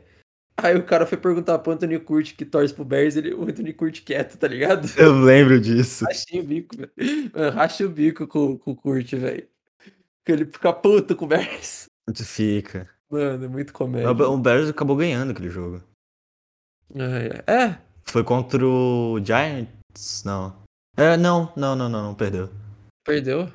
Aí 0.57 0.75
o 0.75 0.83
cara 0.83 1.05
foi 1.05 1.17
perguntar 1.17 1.59
pro 1.59 1.71
Anthony 1.71 1.99
Curti 1.99 2.33
que 2.33 2.45
torce 2.45 2.73
pro 2.73 2.85
Bears, 2.85 3.15
ele, 3.15 3.33
o 3.33 3.43
Anthony 3.43 3.73
Curti 3.73 4.01
quieto, 4.01 4.37
tá 4.37 4.47
ligado? 4.47 4.87
Eu 4.97 5.13
lembro 5.13 5.59
disso. 5.59 6.05
Rachei 6.05 6.39
o 6.39 6.43
bico, 6.43 6.75
velho. 6.75 6.91
Racha 7.53 7.85
o 7.85 7.89
bico 7.89 8.27
com, 8.27 8.57
com 8.57 8.71
o 8.71 8.75
Curti, 8.75 9.15
velho. 9.15 9.47
Que 10.25 10.31
ele 10.31 10.45
fica 10.45 10.73
puto 10.73 11.15
com 11.15 11.25
o 11.25 11.27
Bears. 11.27 11.85
Fica. 12.13 12.89
Mano, 13.09 13.45
é 13.45 13.47
muito 13.47 13.71
comédia. 13.71 14.11
O 14.11 14.37
Bears 14.37 14.69
acabou 14.69 14.95
ganhando 14.95 15.31
aquele 15.31 15.49
jogo. 15.49 15.81
É. 16.93 17.51
é. 17.51 17.77
Foi 18.03 18.23
contra 18.23 18.65
o 18.65 19.19
Giants? 19.23 20.23
Não. 20.25 20.55
É, 20.97 21.17
não, 21.17 21.51
não, 21.55 21.75
não, 21.75 21.89
não, 21.89 22.03
não, 22.03 22.15
perdeu. 22.15 22.49
Perdeu? 23.05 23.51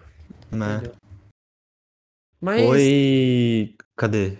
Né. 0.50 0.80
Perdeu. 0.80 0.99
Mas... 2.40 2.62
Foi. 2.62 3.76
Cadê? 3.96 4.38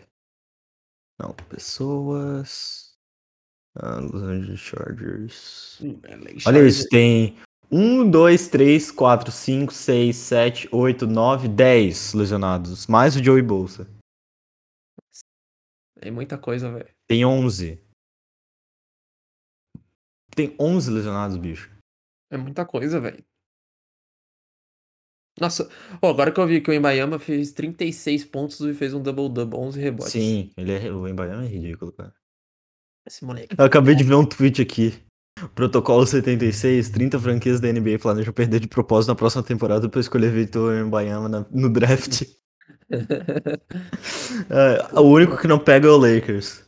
Não, 1.20 1.34
pessoas. 1.48 2.94
Ah, 3.76 4.00
Los 4.00 4.22
Angeles 4.22 4.60
Chargers. 4.60 5.78
Hum, 5.80 6.00
Olha 6.46 6.66
isso, 6.66 6.88
tem 6.88 7.36
1, 7.70 8.10
2, 8.10 8.48
3, 8.48 8.90
4, 8.90 9.30
5, 9.30 9.72
6, 9.72 10.16
7, 10.16 10.68
8, 10.72 11.06
9, 11.06 11.48
10 11.48 12.14
lesionados. 12.14 12.86
Mais 12.86 13.14
o 13.16 13.22
Joey 13.22 13.42
Bolsa. 13.42 13.86
É 16.00 16.10
muita 16.10 16.38
coisa, 16.38 16.72
velho. 16.72 16.88
Tem 17.06 17.24
11. 17.24 17.78
Tem 20.34 20.56
11 20.58 20.90
lesionados, 20.90 21.36
bicho. 21.36 21.70
É 22.32 22.38
muita 22.38 22.64
coisa, 22.64 22.98
velho. 22.98 23.22
Nossa, 25.38 25.68
oh, 26.02 26.08
agora 26.08 26.32
que 26.32 26.40
eu 26.40 26.46
vi 26.46 26.60
que 26.60 26.70
o 26.70 26.74
Embayama 26.74 27.18
fez 27.18 27.52
36 27.52 28.24
pontos 28.24 28.60
e 28.60 28.74
fez 28.74 28.92
um 28.94 29.02
double-double, 29.02 29.58
11 29.58 29.80
rebotes. 29.80 30.12
Sim, 30.12 30.50
ele 30.56 30.72
é, 30.72 30.92
o 30.92 31.06
Embayama 31.06 31.44
é 31.44 31.48
ridículo, 31.48 31.92
cara. 31.92 32.12
Esse 33.06 33.24
moleque. 33.24 33.54
Eu 33.56 33.64
acabei 33.64 33.94
de 33.94 34.04
ver 34.04 34.14
um 34.14 34.26
tweet 34.26 34.60
aqui. 34.60 34.94
Protocolo 35.54 36.06
76, 36.06 36.90
30 36.90 37.18
franquias 37.18 37.60
da 37.60 37.72
NBA 37.72 37.98
planejam 37.98 38.32
perder 38.32 38.60
de 38.60 38.68
propósito 38.68 39.08
na 39.08 39.14
próxima 39.14 39.42
temporada 39.42 39.88
para 39.88 40.00
escolher 40.00 40.30
Victor 40.30 40.76
Embayama 40.76 41.46
no 41.50 41.70
draft. 41.70 42.22
é, 44.50 44.98
o 44.98 45.02
único 45.02 45.38
que 45.38 45.48
não 45.48 45.58
pega 45.58 45.88
é 45.88 45.90
o 45.90 45.96
Lakers. 45.96 46.64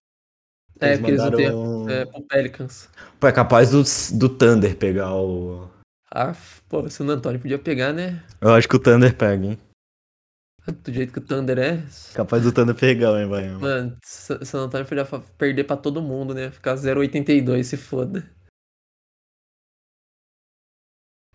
É, 0.81 0.97
porque 0.97 1.13
mandaram... 1.13 1.39
eles 1.39 1.53
não 1.53 1.87
têm 1.87 1.95
é, 1.95 2.09
o 2.15 2.23
Pelicans. 2.23 2.89
Pô, 3.21 3.27
é 3.29 3.33
capaz 3.33 3.71
do, 3.71 3.83
do 4.19 4.29
Thunder 4.29 4.77
pegar 4.77 5.15
o. 5.15 5.69
Ah, 6.15 6.35
pô, 6.69 6.81
o 6.81 6.91
San 6.91 7.07
Antônio 7.07 7.41
podia 7.41 7.59
pegar, 7.59 7.91
né? 7.91 8.23
Eu 8.39 8.51
acho 8.51 8.69
que 8.69 8.77
o 8.77 8.79
Thunder 8.79 9.17
pega, 9.17 9.47
hein? 9.47 9.59
Do 10.85 10.93
jeito 10.93 11.11
que 11.11 11.19
o 11.19 11.23
Thunder 11.25 11.59
é. 11.59 11.83
Capaz 12.15 12.43
do 12.43 12.53
Thunder 12.53 12.75
pegar, 12.75 13.19
hein, 13.19 13.27
vai. 13.27 13.49
Mano, 13.49 13.97
San 14.05 14.59
Antônio 14.59 14.87
podia 14.87 15.07
perder 15.39 15.65
pra 15.65 15.75
todo 15.75 16.03
mundo, 16.03 16.35
né? 16.35 16.51
Ficar 16.51 16.75
0,82, 16.75 17.65
se 17.65 17.79
foda. 17.79 18.31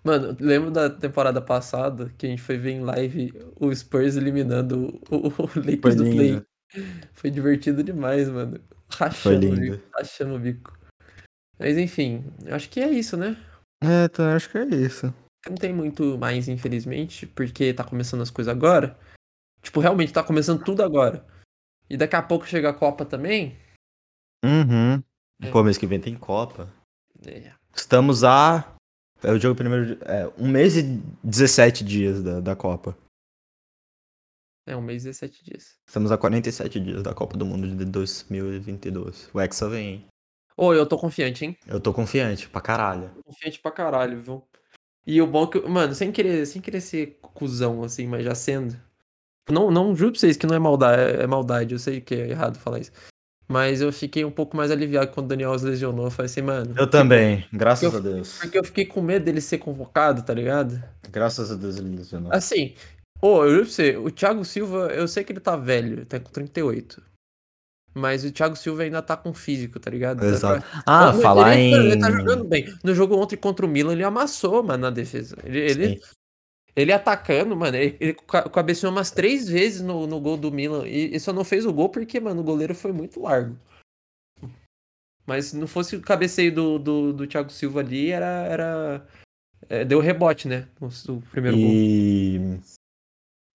Mano, 0.04 0.38
lembro 0.40 0.70
da 0.70 0.92
temporada 0.92 1.42
passada 1.42 2.14
que 2.16 2.28
a 2.28 2.30
gente 2.30 2.42
foi 2.44 2.58
ver 2.58 2.74
em 2.74 2.82
live 2.82 3.34
o 3.60 3.74
Spurs 3.76 4.16
eliminando 4.16 5.02
o, 5.10 5.28
o 5.28 5.48
Lakers 5.58 5.96
do 5.96 6.04
Play. 6.04 6.42
Foi 7.14 7.32
divertido 7.32 7.84
demais, 7.84 8.30
mano. 8.30 8.62
Rachando 8.90 9.48
o 9.48 9.56
bico. 9.56 9.84
Rachando 9.92 10.36
o 10.36 10.40
bico. 10.40 10.78
Mas 11.58 11.80
enfim, 11.80 12.24
acho 12.52 12.70
que 12.70 12.80
é 12.80 12.92
isso, 12.92 13.18
né? 13.18 13.36
É, 13.82 14.06
então 14.06 14.26
acho 14.36 14.50
que 14.50 14.58
é 14.58 14.66
isso. 14.66 15.14
Não 15.48 15.56
tem 15.56 15.74
muito 15.74 16.18
mais, 16.18 16.48
infelizmente, 16.48 17.26
porque 17.28 17.74
tá 17.74 17.84
começando 17.84 18.22
as 18.22 18.32
coisas 18.32 18.52
agora. 18.52 18.98
Tipo, 19.62 19.80
realmente 19.80 20.14
tá 20.14 20.24
começando 20.24 20.64
tudo 20.64 20.84
agora. 20.84 21.26
E 21.90 21.96
daqui 21.96 22.16
a 22.16 22.22
pouco 22.22 22.46
chega 22.46 22.70
a 22.70 22.74
Copa 22.74 23.06
também. 23.06 23.58
Uhum. 24.44 25.02
É. 25.42 25.52
Pô, 25.52 25.64
mês 25.64 25.78
que 25.78 25.88
vem 25.88 26.00
tem 26.00 26.16
Copa. 26.16 26.72
É. 27.26 27.54
Estamos 27.74 28.24
a. 28.24 28.76
É 29.24 29.32
o 29.32 29.40
jogo 29.40 29.56
primeiro. 29.56 29.98
É, 30.04 30.28
um 30.38 30.48
mês 30.48 30.76
e 30.76 30.84
17 31.24 31.84
dias 31.84 32.24
da, 32.24 32.40
da 32.40 32.56
Copa. 32.56 32.98
É, 34.66 34.76
um 34.76 34.82
mês 34.82 35.04
e 35.04 35.10
17 35.10 35.46
dias. 35.46 35.76
Estamos 35.88 36.12
a 36.12 36.18
47 36.18 36.80
dias 36.80 37.04
da 37.04 37.14
Copa 37.14 37.38
do 37.38 37.46
Mundo 37.46 37.68
de 37.74 37.86
2022. 37.86 39.30
O 39.34 39.40
Hexa 39.40 39.70
vem, 39.70 39.88
hein? 39.88 40.08
Ô, 40.58 40.74
eu 40.74 40.88
tô 40.88 40.98
confiante, 40.98 41.46
hein? 41.46 41.56
Eu 41.68 41.80
tô 41.80 41.94
confiante, 41.94 42.50
pra 42.50 42.60
caralho. 42.60 43.12
Confiante 43.24 43.60
pra 43.60 43.72
caralho, 43.72 44.20
viu? 44.20 44.44
E 45.06 45.22
o 45.22 45.28
bom 45.28 45.44
é 45.44 45.48
que, 45.48 45.60
mano, 45.62 45.94
sem 45.94 46.12
querer, 46.12 46.48
sem 46.48 46.60
querer 46.60 46.82
ser 46.82 47.20
cuzão, 47.22 47.84
assim, 47.84 48.08
mas 48.08 48.26
já 48.26 48.34
sendo. 48.34 48.76
Não, 49.50 49.70
não 49.70 49.96
juro 49.96 50.12
pra 50.12 50.20
vocês 50.20 50.36
que 50.36 50.48
não 50.48 50.56
é 50.56 50.60
maldade, 50.60 51.22
é 51.22 51.28
maldade, 51.28 51.74
eu 51.74 51.80
sei 51.80 52.02
que 52.02 52.16
é 52.16 52.30
errado 52.30 52.58
falar 52.58 52.80
isso. 52.80 52.92
Mas 53.48 53.80
eu 53.80 53.94
fiquei 53.94 54.26
um 54.26 54.32
pouco 54.32 54.58
mais 54.58 54.72
aliviado 54.72 55.12
quando 55.12 55.28
o 55.28 55.30
Daniel 55.30 55.58
se 55.58 55.64
lesionou. 55.64 56.06
Eu 56.06 56.12
falei 56.12 56.30
assim, 56.30 56.42
mano. 56.42 56.76
Eu 56.76 56.90
também, 56.90 57.46
graças 57.54 57.94
eu, 57.94 58.00
a 58.00 58.02
Deus. 58.02 58.40
Porque 58.40 58.60
eu 58.60 58.64
fiquei 58.64 58.86
com 58.86 59.02
medo 59.02 59.24
dele 59.24 59.40
ser 59.40 59.60
convocado, 59.60 60.24
tá 60.24 60.34
ligado? 60.34 60.84
Graças 61.10 61.52
a 61.52 61.56
Deus 61.56 61.78
ele 61.78 61.96
lesionou. 61.96 62.34
Assim, 62.34 62.74
ô, 63.22 63.46
eu 63.46 63.52
juro 63.52 63.64
pra 63.64 63.72
você, 63.72 63.96
o 63.96 64.12
Thiago 64.12 64.44
Silva, 64.44 64.88
eu 64.88 65.08
sei 65.08 65.24
que 65.24 65.32
ele 65.32 65.40
tá 65.40 65.56
velho, 65.56 66.06
tá 66.06 66.20
com 66.20 66.30
38. 66.30 67.02
Mas 67.98 68.24
o 68.24 68.32
Thiago 68.32 68.56
Silva 68.56 68.84
ainda 68.84 69.02
tá 69.02 69.18
com 69.18 69.34
físico, 69.34 69.80
tá 69.80 69.90
ligado? 69.90 70.24
Exato. 70.24 70.66
Ah, 70.86 71.12
Mas, 71.12 71.22
falar 71.22 71.58
ele, 71.58 71.62
em. 71.62 71.74
Ele 71.74 72.00
tá 72.00 72.12
jogando 72.12 72.44
bem. 72.44 72.74
No 72.84 72.94
jogo 72.94 73.18
ontem 73.18 73.36
contra 73.36 73.66
o 73.66 73.70
Milan, 73.70 73.94
ele 73.94 74.04
amassou, 74.04 74.62
mano, 74.64 74.84
na 74.84 74.90
defesa. 74.90 75.36
Ele, 75.44 75.60
ele, 75.60 76.02
ele 76.76 76.94
atacando, 76.94 77.56
mano, 77.56 77.76
ele, 77.76 77.98
ele 78.00 78.14
cabeceou 78.54 78.92
umas 78.92 79.10
três 79.10 79.50
vezes 79.50 79.82
no, 79.82 80.06
no 80.06 80.20
gol 80.20 80.38
do 80.38 80.52
Milan. 80.52 80.88
E, 80.88 81.16
e, 81.16 81.20
só 81.20 81.34
não 81.34 81.44
fez 81.44 81.66
o 81.66 81.74
gol 81.74 81.90
porque, 81.90 82.20
mano, 82.20 82.42
o 82.42 82.46
goleiro 82.46 82.76
foi 82.76 82.92
muito 82.92 83.20
largo. 83.22 83.58
Mas 85.26 85.48
se 85.48 85.58
não 85.58 85.68
fosse 85.68 85.96
o 85.96 86.02
cabeceio 86.02 86.54
do, 86.54 86.80
do, 86.80 87.14
do 87.14 87.28
Thiago 87.28 87.50
Silva 87.50 87.80
ali, 87.80 88.12
era. 88.12 88.46
era 88.46 89.08
é, 89.68 89.84
deu 89.84 90.00
rebote, 90.00 90.48
né? 90.48 90.68
O, 90.80 90.86
o 90.86 91.22
primeiro 91.32 91.58
e... 91.58 92.38
gol. 92.38 92.60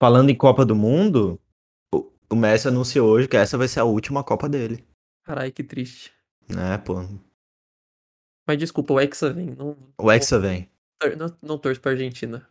Falando 0.02 0.32
em 0.32 0.36
Copa 0.36 0.66
do 0.66 0.76
Mundo, 0.76 1.40
o 2.32 2.36
Messi 2.36 2.68
anunciou 2.68 3.10
hoje 3.10 3.28
que 3.28 3.38
essa 3.38 3.58
vai 3.58 3.68
ser 3.68 3.82
a 3.82 3.84
última 3.84 4.24
Copa 4.24 4.48
dele. 4.48 4.86
Caralho, 5.24 5.52
que 5.52 5.64
triste. 5.64 6.12
É, 6.50 6.78
pô. 6.78 7.06
Mas 8.48 8.58
desculpa, 8.58 8.94
o 8.94 9.00
Hexa 9.00 9.32
vem. 9.32 9.56
Não, 9.58 9.78
o 9.98 10.12
Hexa 10.12 10.40
vem. 10.40 10.70
Não, 11.18 11.38
não 11.42 11.58
torço 11.58 11.82
pra 11.82 11.92
Argentina. 11.92 12.48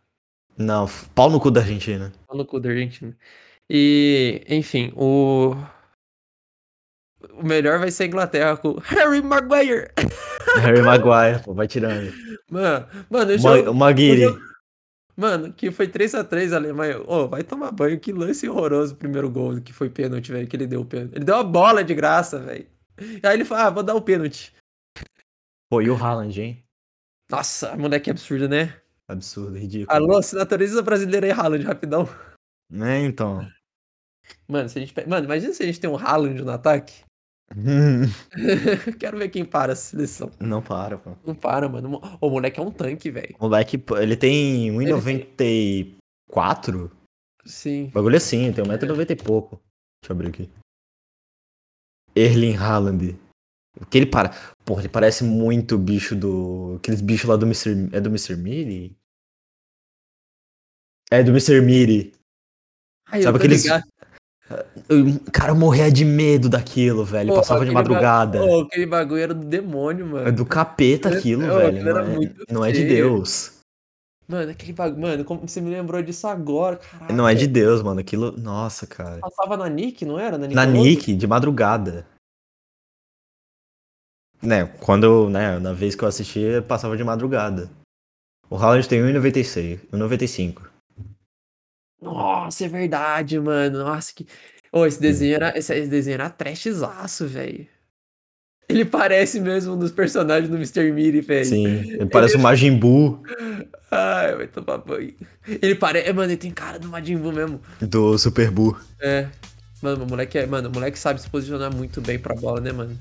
Não, 0.57 0.87
pau 1.15 1.29
no 1.29 1.39
cu 1.39 1.49
da 1.49 1.61
Argentina. 1.61 2.11
Pau 2.27 2.37
no 2.37 2.45
cu 2.45 2.59
da 2.59 2.69
Argentina. 2.69 3.15
E, 3.69 4.43
enfim, 4.47 4.91
o. 4.95 5.55
O 7.33 7.43
melhor 7.43 7.79
vai 7.79 7.91
ser 7.91 8.03
a 8.03 8.07
Inglaterra 8.07 8.57
com 8.57 8.73
Harry 8.83 9.21
Maguire. 9.21 9.91
Harry 10.57 10.81
Maguire, 10.81 11.43
pô, 11.43 11.53
vai 11.53 11.67
tirando. 11.67 12.11
Mano, 12.51 12.85
mano, 13.09 13.31
eu 13.31 13.39
já. 13.39 13.71
O 13.71 13.73
Maguire. 13.73 14.25
Mano, 15.15 15.53
que 15.53 15.71
foi 15.71 15.87
3x3 15.87 16.53
a 16.53 16.55
Alemanha. 16.55 16.99
Ô, 17.01 17.05
oh, 17.07 17.27
vai 17.27 17.43
tomar 17.43 17.71
banho. 17.71 17.99
Que 17.99 18.11
lance 18.11 18.47
horroroso 18.47 18.93
o 18.93 18.97
primeiro 18.97 19.29
gol 19.29 19.61
que 19.61 19.73
foi 19.73 19.89
pênalti, 19.89 20.31
velho. 20.31 20.47
Que 20.47 20.55
ele 20.55 20.67
deu 20.67 20.81
o 20.81 20.85
pênalti. 20.85 21.15
Ele 21.15 21.25
deu 21.25 21.35
uma 21.35 21.43
bola 21.43 21.83
de 21.83 21.93
graça, 21.93 22.39
velho. 22.39 22.67
Aí 23.23 23.33
ele 23.33 23.45
falou, 23.45 23.63
ah, 23.63 23.69
vou 23.69 23.83
dar 23.83 23.95
o 23.95 24.01
pênalti. 24.01 24.55
Pô, 25.69 25.81
e 25.81 25.89
o 25.89 25.95
Haaland, 25.95 26.41
hein? 26.41 26.63
Nossa, 27.29 27.75
moleque 27.77 28.09
absurdo, 28.09 28.47
né? 28.49 28.75
Absurdo, 29.07 29.57
ridículo. 29.57 29.95
Alô, 29.95 30.17
assinatoriza 30.17 30.81
brasileira 30.81 31.27
aí, 31.27 31.31
Haaland, 31.31 31.65
rapidão. 31.65 32.07
Né, 32.69 33.03
então. 33.03 33.47
Mano, 34.47 34.69
se 34.69 34.77
a 34.77 34.81
gente... 34.81 35.07
Mano, 35.07 35.25
imagina 35.25 35.53
se 35.53 35.63
a 35.63 35.65
gente 35.65 35.79
tem 35.79 35.89
um 35.89 35.97
Haaland 35.97 36.41
no 36.41 36.51
ataque. 36.51 37.03
Quero 38.99 39.17
ver 39.17 39.29
quem 39.29 39.45
para 39.45 39.73
a 39.73 39.75
seleção. 39.75 40.31
Não 40.39 40.61
para, 40.61 40.97
pô. 40.97 41.11
Não 41.25 41.35
para, 41.35 41.67
mano. 41.67 41.99
O 42.19 42.29
moleque 42.29 42.59
é 42.59 42.63
um 42.63 42.71
tanque, 42.71 43.11
velho. 43.11 43.35
O 43.39 43.43
moleque, 43.43 43.83
ele 43.99 44.15
tem 44.15 44.71
1,94? 44.71 46.89
Sim. 47.45 47.87
O 47.87 47.91
bagulho 47.91 48.15
é 48.15 48.17
assim, 48.17 48.51
tem 48.53 48.63
1,90m 48.63 49.11
e 49.11 49.15
pouco. 49.15 49.61
Deixa 50.01 50.11
eu 50.11 50.15
abrir 50.15 50.29
aqui. 50.29 50.49
Erling 52.15 52.55
Haaland. 52.55 53.17
O 53.79 53.85
que 53.85 53.97
ele 53.97 54.05
para? 54.05 54.29
Porra, 54.65 54.81
ele 54.81 54.89
parece 54.89 55.23
muito 55.23 55.75
o 55.75 55.77
bicho 55.77 56.15
do. 56.15 56.75
Aqueles 56.77 57.01
bichos 57.01 57.29
lá 57.29 57.37
do 57.37 57.45
Mr. 57.45 57.89
É 57.93 58.01
do 58.01 58.09
Mr. 58.09 58.35
Miri? 58.35 58.97
É 61.09 61.23
do 61.23 61.31
Mr. 61.31 61.61
Miri. 61.61 62.13
Ai, 63.07 63.21
Sabe 63.21 63.37
aqueles. 63.37 63.63
Ligado. 63.63 63.90
Cara, 65.31 65.51
eu 65.51 65.55
morria 65.55 65.91
de 65.91 66.03
medo 66.03 66.49
daquilo, 66.49 67.03
velho. 67.03 67.29
Pô, 67.29 67.35
Passava 67.35 67.65
de 67.65 67.71
madrugada. 67.71 68.39
Pô, 68.39 68.61
aquele 68.61 68.85
bagulho 68.85 69.21
era 69.21 69.33
do 69.33 69.45
demônio, 69.45 70.05
mano. 70.05 70.27
É 70.27 70.31
do 70.31 70.45
capeta 70.45 71.09
aquilo, 71.09 71.41
velho. 71.41 71.83
Não 71.83 71.99
é, 71.99 72.33
não 72.49 72.65
é, 72.65 72.71
de 72.71 72.85
Deus. 72.85 73.59
Mano, 74.27 74.51
aquele 74.51 74.73
bagulho. 74.73 75.01
Mano, 75.01 75.25
como 75.25 75.47
você 75.47 75.59
me 75.61 75.69
lembrou 75.69 76.01
disso 76.01 76.27
agora, 76.27 76.77
caralho. 76.77 77.15
Não 77.15 77.27
é 77.27 77.33
de 77.33 77.47
Deus, 77.47 77.81
mano. 77.81 77.99
Aquilo. 77.99 78.31
Nossa, 78.37 78.87
cara. 78.87 79.19
Passava 79.19 79.57
na 79.57 79.69
Nick, 79.69 80.05
não 80.05 80.19
era? 80.19 80.37
Na, 80.37 80.47
na 80.47 80.65
Nick, 80.65 81.13
de 81.13 81.27
madrugada. 81.27 82.05
Né, 84.41 84.65
quando, 84.79 85.29
né, 85.29 85.59
na 85.59 85.71
vez 85.71 85.93
que 85.93 86.03
eu 86.03 86.07
assisti, 86.07 86.39
passava 86.67 86.97
de 86.97 87.03
madrugada. 87.03 87.69
O 88.49 88.55
Haaland 88.57 88.87
tem 88.89 88.99
1,96, 88.99 89.79
1,95. 89.93 90.70
Nossa, 92.01 92.65
é 92.65 92.67
verdade, 92.67 93.39
mano. 93.39 93.79
Nossa, 93.83 94.11
que. 94.13 94.25
Oh, 94.71 94.85
esse 94.85 94.99
desenho 94.99 95.35
era. 95.35 95.57
Esse, 95.57 95.73
esse 95.75 95.89
desenho 95.89 96.15
era 96.15 96.29
trashzaço, 96.29 97.27
velho. 97.27 97.67
Ele 98.67 98.85
parece 98.85 99.39
mesmo 99.39 99.73
um 99.73 99.77
dos 99.77 99.91
personagens 99.91 100.49
do 100.49 100.55
Mr. 100.55 100.91
Miri, 100.91 101.19
velho. 101.19 101.45
Sim, 101.45 101.65
ele 101.65 102.05
parece 102.05 102.35
ele... 102.35 102.39
o 102.39 102.43
Majin 102.43 102.77
Buu. 102.77 103.21
Ai, 103.91 104.35
vai 104.35 104.47
tomar 104.47 104.77
banho. 104.77 105.13
Ele 105.45 105.75
parece. 105.75 106.11
Mano, 106.13 106.31
ele 106.31 106.37
tem 106.37 106.51
cara 106.51 106.79
do 106.79 106.87
Majin 106.87 107.17
Buu 107.17 107.33
mesmo. 107.33 107.61
Do 107.81 108.17
Super 108.17 108.49
Buu. 108.49 108.77
É. 109.01 109.27
Mano, 109.81 110.05
o 110.05 110.07
moleque, 110.07 110.37
é, 110.37 110.45
mano, 110.45 110.69
o 110.69 110.71
moleque 110.71 110.97
sabe 110.97 111.21
se 111.21 111.29
posicionar 111.29 111.73
muito 111.73 111.99
bem 111.99 112.17
pra 112.17 112.35
bola, 112.35 112.61
né, 112.61 112.71
mano? 112.71 112.97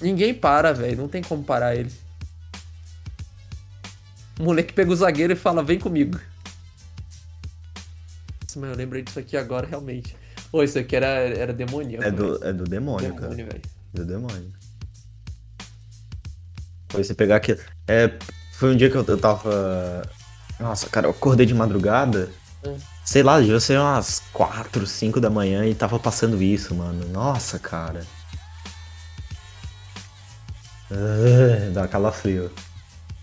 Ninguém 0.00 0.32
para, 0.32 0.72
velho. 0.72 0.96
Não 0.96 1.08
tem 1.08 1.22
como 1.22 1.42
parar 1.42 1.74
ele. 1.74 1.90
O 4.38 4.44
moleque 4.44 4.72
pega 4.72 4.92
o 4.92 4.96
zagueiro 4.96 5.32
e 5.32 5.36
fala, 5.36 5.62
vem 5.62 5.78
comigo. 5.78 6.20
Nossa, 8.58 8.60
mas 8.60 8.70
eu 8.70 8.76
lembrei 8.76 9.02
disso 9.02 9.18
aqui 9.18 9.36
agora, 9.36 9.66
realmente. 9.66 10.16
Pô, 10.50 10.62
isso 10.62 10.78
aqui 10.78 10.96
era, 10.96 11.06
era 11.06 11.52
demoníaco. 11.52 12.04
É 12.04 12.10
do, 12.10 12.44
é 12.44 12.52
do 12.52 12.64
demônio, 12.64 13.12
demônio 13.12 13.20
cara. 13.20 13.34
Véio. 13.34 13.62
Do 13.94 14.04
demônio. 14.04 14.52
Foi 16.88 17.04
você 17.04 17.14
pegar 17.14 17.36
aquilo. 17.36 17.58
É, 17.86 18.12
foi 18.54 18.72
um 18.72 18.76
dia 18.76 18.90
que 18.90 18.96
eu, 18.96 19.04
eu 19.06 19.18
tava. 19.18 20.02
Nossa, 20.58 20.88
cara, 20.88 21.06
eu 21.06 21.10
acordei 21.10 21.46
de 21.46 21.54
madrugada. 21.54 22.30
Hum. 22.64 22.76
Sei 23.04 23.22
lá, 23.22 23.40
devia 23.40 23.60
ser 23.60 23.78
umas 23.78 24.20
4, 24.32 24.86
5 24.86 25.20
da 25.20 25.30
manhã 25.30 25.64
e 25.64 25.74
tava 25.74 25.98
passando 25.98 26.42
isso, 26.42 26.74
mano. 26.74 27.06
Nossa, 27.08 27.58
cara. 27.58 28.04
Uh, 30.90 31.70
dá 31.72 31.86
calafrio. 31.86 32.50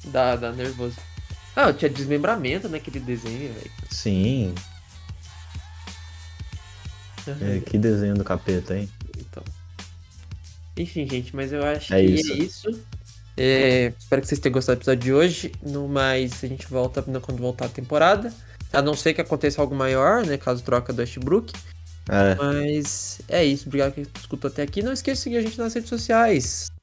Dá, 0.06 0.36
dá 0.36 0.52
nervoso. 0.52 0.96
Ah, 1.56 1.74
tinha 1.74 1.90
desmembramento 1.90 2.70
naquele 2.70 3.00
desenho, 3.00 3.54
velho. 3.54 3.72
Sim. 3.90 4.54
É, 7.28 7.60
que 7.60 7.78
desenho 7.78 8.16
do 8.16 8.24
capeta, 8.24 8.78
hein? 8.78 8.90
Então. 9.18 9.44
Enfim, 10.78 11.08
gente, 11.10 11.36
mas 11.36 11.52
eu 11.54 11.64
acho 11.64 11.94
é 11.94 12.00
que 12.00 12.12
isso. 12.12 12.32
é 12.32 12.36
isso. 12.36 12.86
É, 13.38 13.94
espero 13.98 14.22
que 14.22 14.28
vocês 14.28 14.40
tenham 14.40 14.54
gostado 14.54 14.78
do 14.78 14.82
episódio 14.82 15.04
de 15.04 15.14
hoje. 15.14 15.52
No 15.62 15.88
mais, 15.88 16.44
a 16.44 16.48
gente 16.48 16.68
volta 16.68 17.02
quando 17.02 17.40
voltar 17.40 17.66
a 17.66 17.70
temporada. 17.70 18.34
A 18.72 18.82
não 18.82 18.94
ser 18.94 19.14
que 19.14 19.22
aconteça 19.22 19.62
algo 19.62 19.76
maior, 19.76 20.26
né? 20.26 20.38
Caso 20.38 20.64
troca 20.64 20.92
do 20.92 21.00
Westbrook. 21.00 21.54
É. 22.10 22.36
Mas 22.36 23.20
é 23.28 23.44
isso. 23.44 23.68
Obrigado 23.68 23.94
por 23.94 24.20
escutou 24.20 24.50
até 24.50 24.64
aqui. 24.64 24.82
Não 24.82 24.94
esqueça 24.94 25.18
de 25.18 25.24
seguir 25.24 25.38
a 25.38 25.42
gente 25.42 25.58
nas 25.58 25.74
redes 25.74 25.90
sociais 25.90 26.75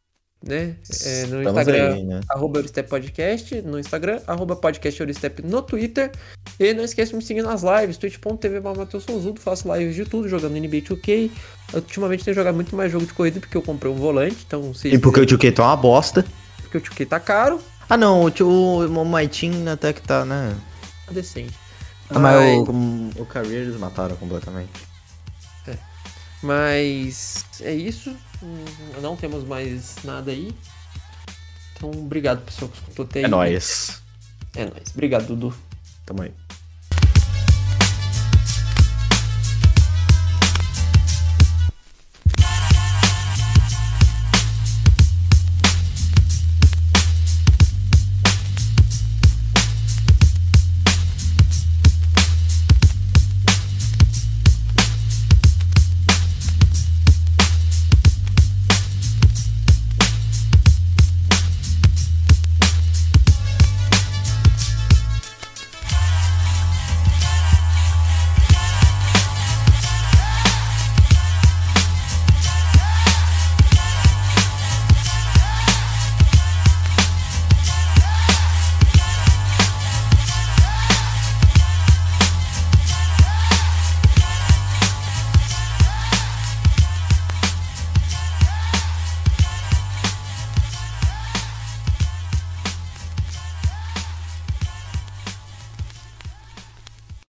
né? 0.42 0.74
É, 1.04 1.26
no 1.26 1.38
Estamos 1.38 1.46
Instagram, 1.46 1.94
aí, 1.94 2.04
né? 2.04 2.20
arroba 2.28 2.58
Eurostep 2.58 2.88
Podcast, 2.88 3.62
no 3.62 3.78
Instagram, 3.78 4.20
arroba 4.26 4.56
podcast 4.56 5.00
Eurostep 5.00 5.42
no 5.42 5.62
Twitter. 5.62 6.10
E 6.58 6.74
não 6.74 6.84
esqueça 6.84 7.10
de 7.10 7.16
me 7.16 7.22
seguir 7.22 7.42
nas 7.42 7.62
lives, 7.62 7.96
twitch.tv 7.96 8.60
Matheus 8.60 9.04
Souzudo, 9.04 9.40
faço 9.40 9.72
lives 9.74 9.94
de 9.94 10.04
tudo, 10.04 10.28
jogando 10.28 10.56
NBA 10.56 10.82
2K. 10.82 11.30
Ultimamente 11.74 12.24
tenho 12.24 12.34
jogado 12.34 12.54
muito 12.54 12.74
mais 12.74 12.90
jogo 12.90 13.06
de 13.06 13.14
corrida 13.14 13.40
porque 13.40 13.56
eu 13.56 13.62
comprei 13.62 13.90
um 13.90 13.96
volante, 13.96 14.44
então... 14.46 14.74
Se 14.74 14.88
e 14.88 14.98
porque 14.98 15.20
o 15.20 15.26
2K 15.26 15.54
tá 15.54 15.64
uma 15.64 15.76
bosta. 15.76 16.24
Porque 16.60 16.78
o 16.78 16.80
2K 16.80 17.06
tá 17.06 17.20
caro. 17.20 17.60
Ah 17.88 17.96
não, 17.96 18.24
o, 18.24 18.86
o 18.86 19.04
My 19.04 19.28
Team 19.28 19.68
até 19.70 19.92
que 19.92 20.02
tá, 20.02 20.24
né? 20.24 20.54
Tá 21.06 21.12
decente. 21.12 21.54
Ah, 22.10 22.18
mas, 22.18 22.58
mas 22.58 22.68
o, 22.68 23.22
o 23.22 23.26
Career 23.26 23.62
eles 23.62 23.76
mataram 23.76 24.16
completamente. 24.16 24.70
É. 25.66 25.76
Mas 26.42 27.44
é 27.60 27.72
isso. 27.72 28.14
Não 29.00 29.16
temos 29.16 29.44
mais 29.44 29.96
nada 30.04 30.30
aí. 30.30 30.54
Então, 31.76 31.90
obrigado, 31.90 32.42
pessoal, 32.42 32.70
que 32.70 32.78
escutou 32.78 33.04
até 33.04 33.20
aí. 33.20 33.24
É 33.24 33.28
nóis. 33.28 34.02
É 34.54 34.64
nóis. 34.64 34.90
Obrigado, 34.92 35.26
Dudu. 35.26 35.54
Tamo 36.04 36.22
aí. 36.22 36.32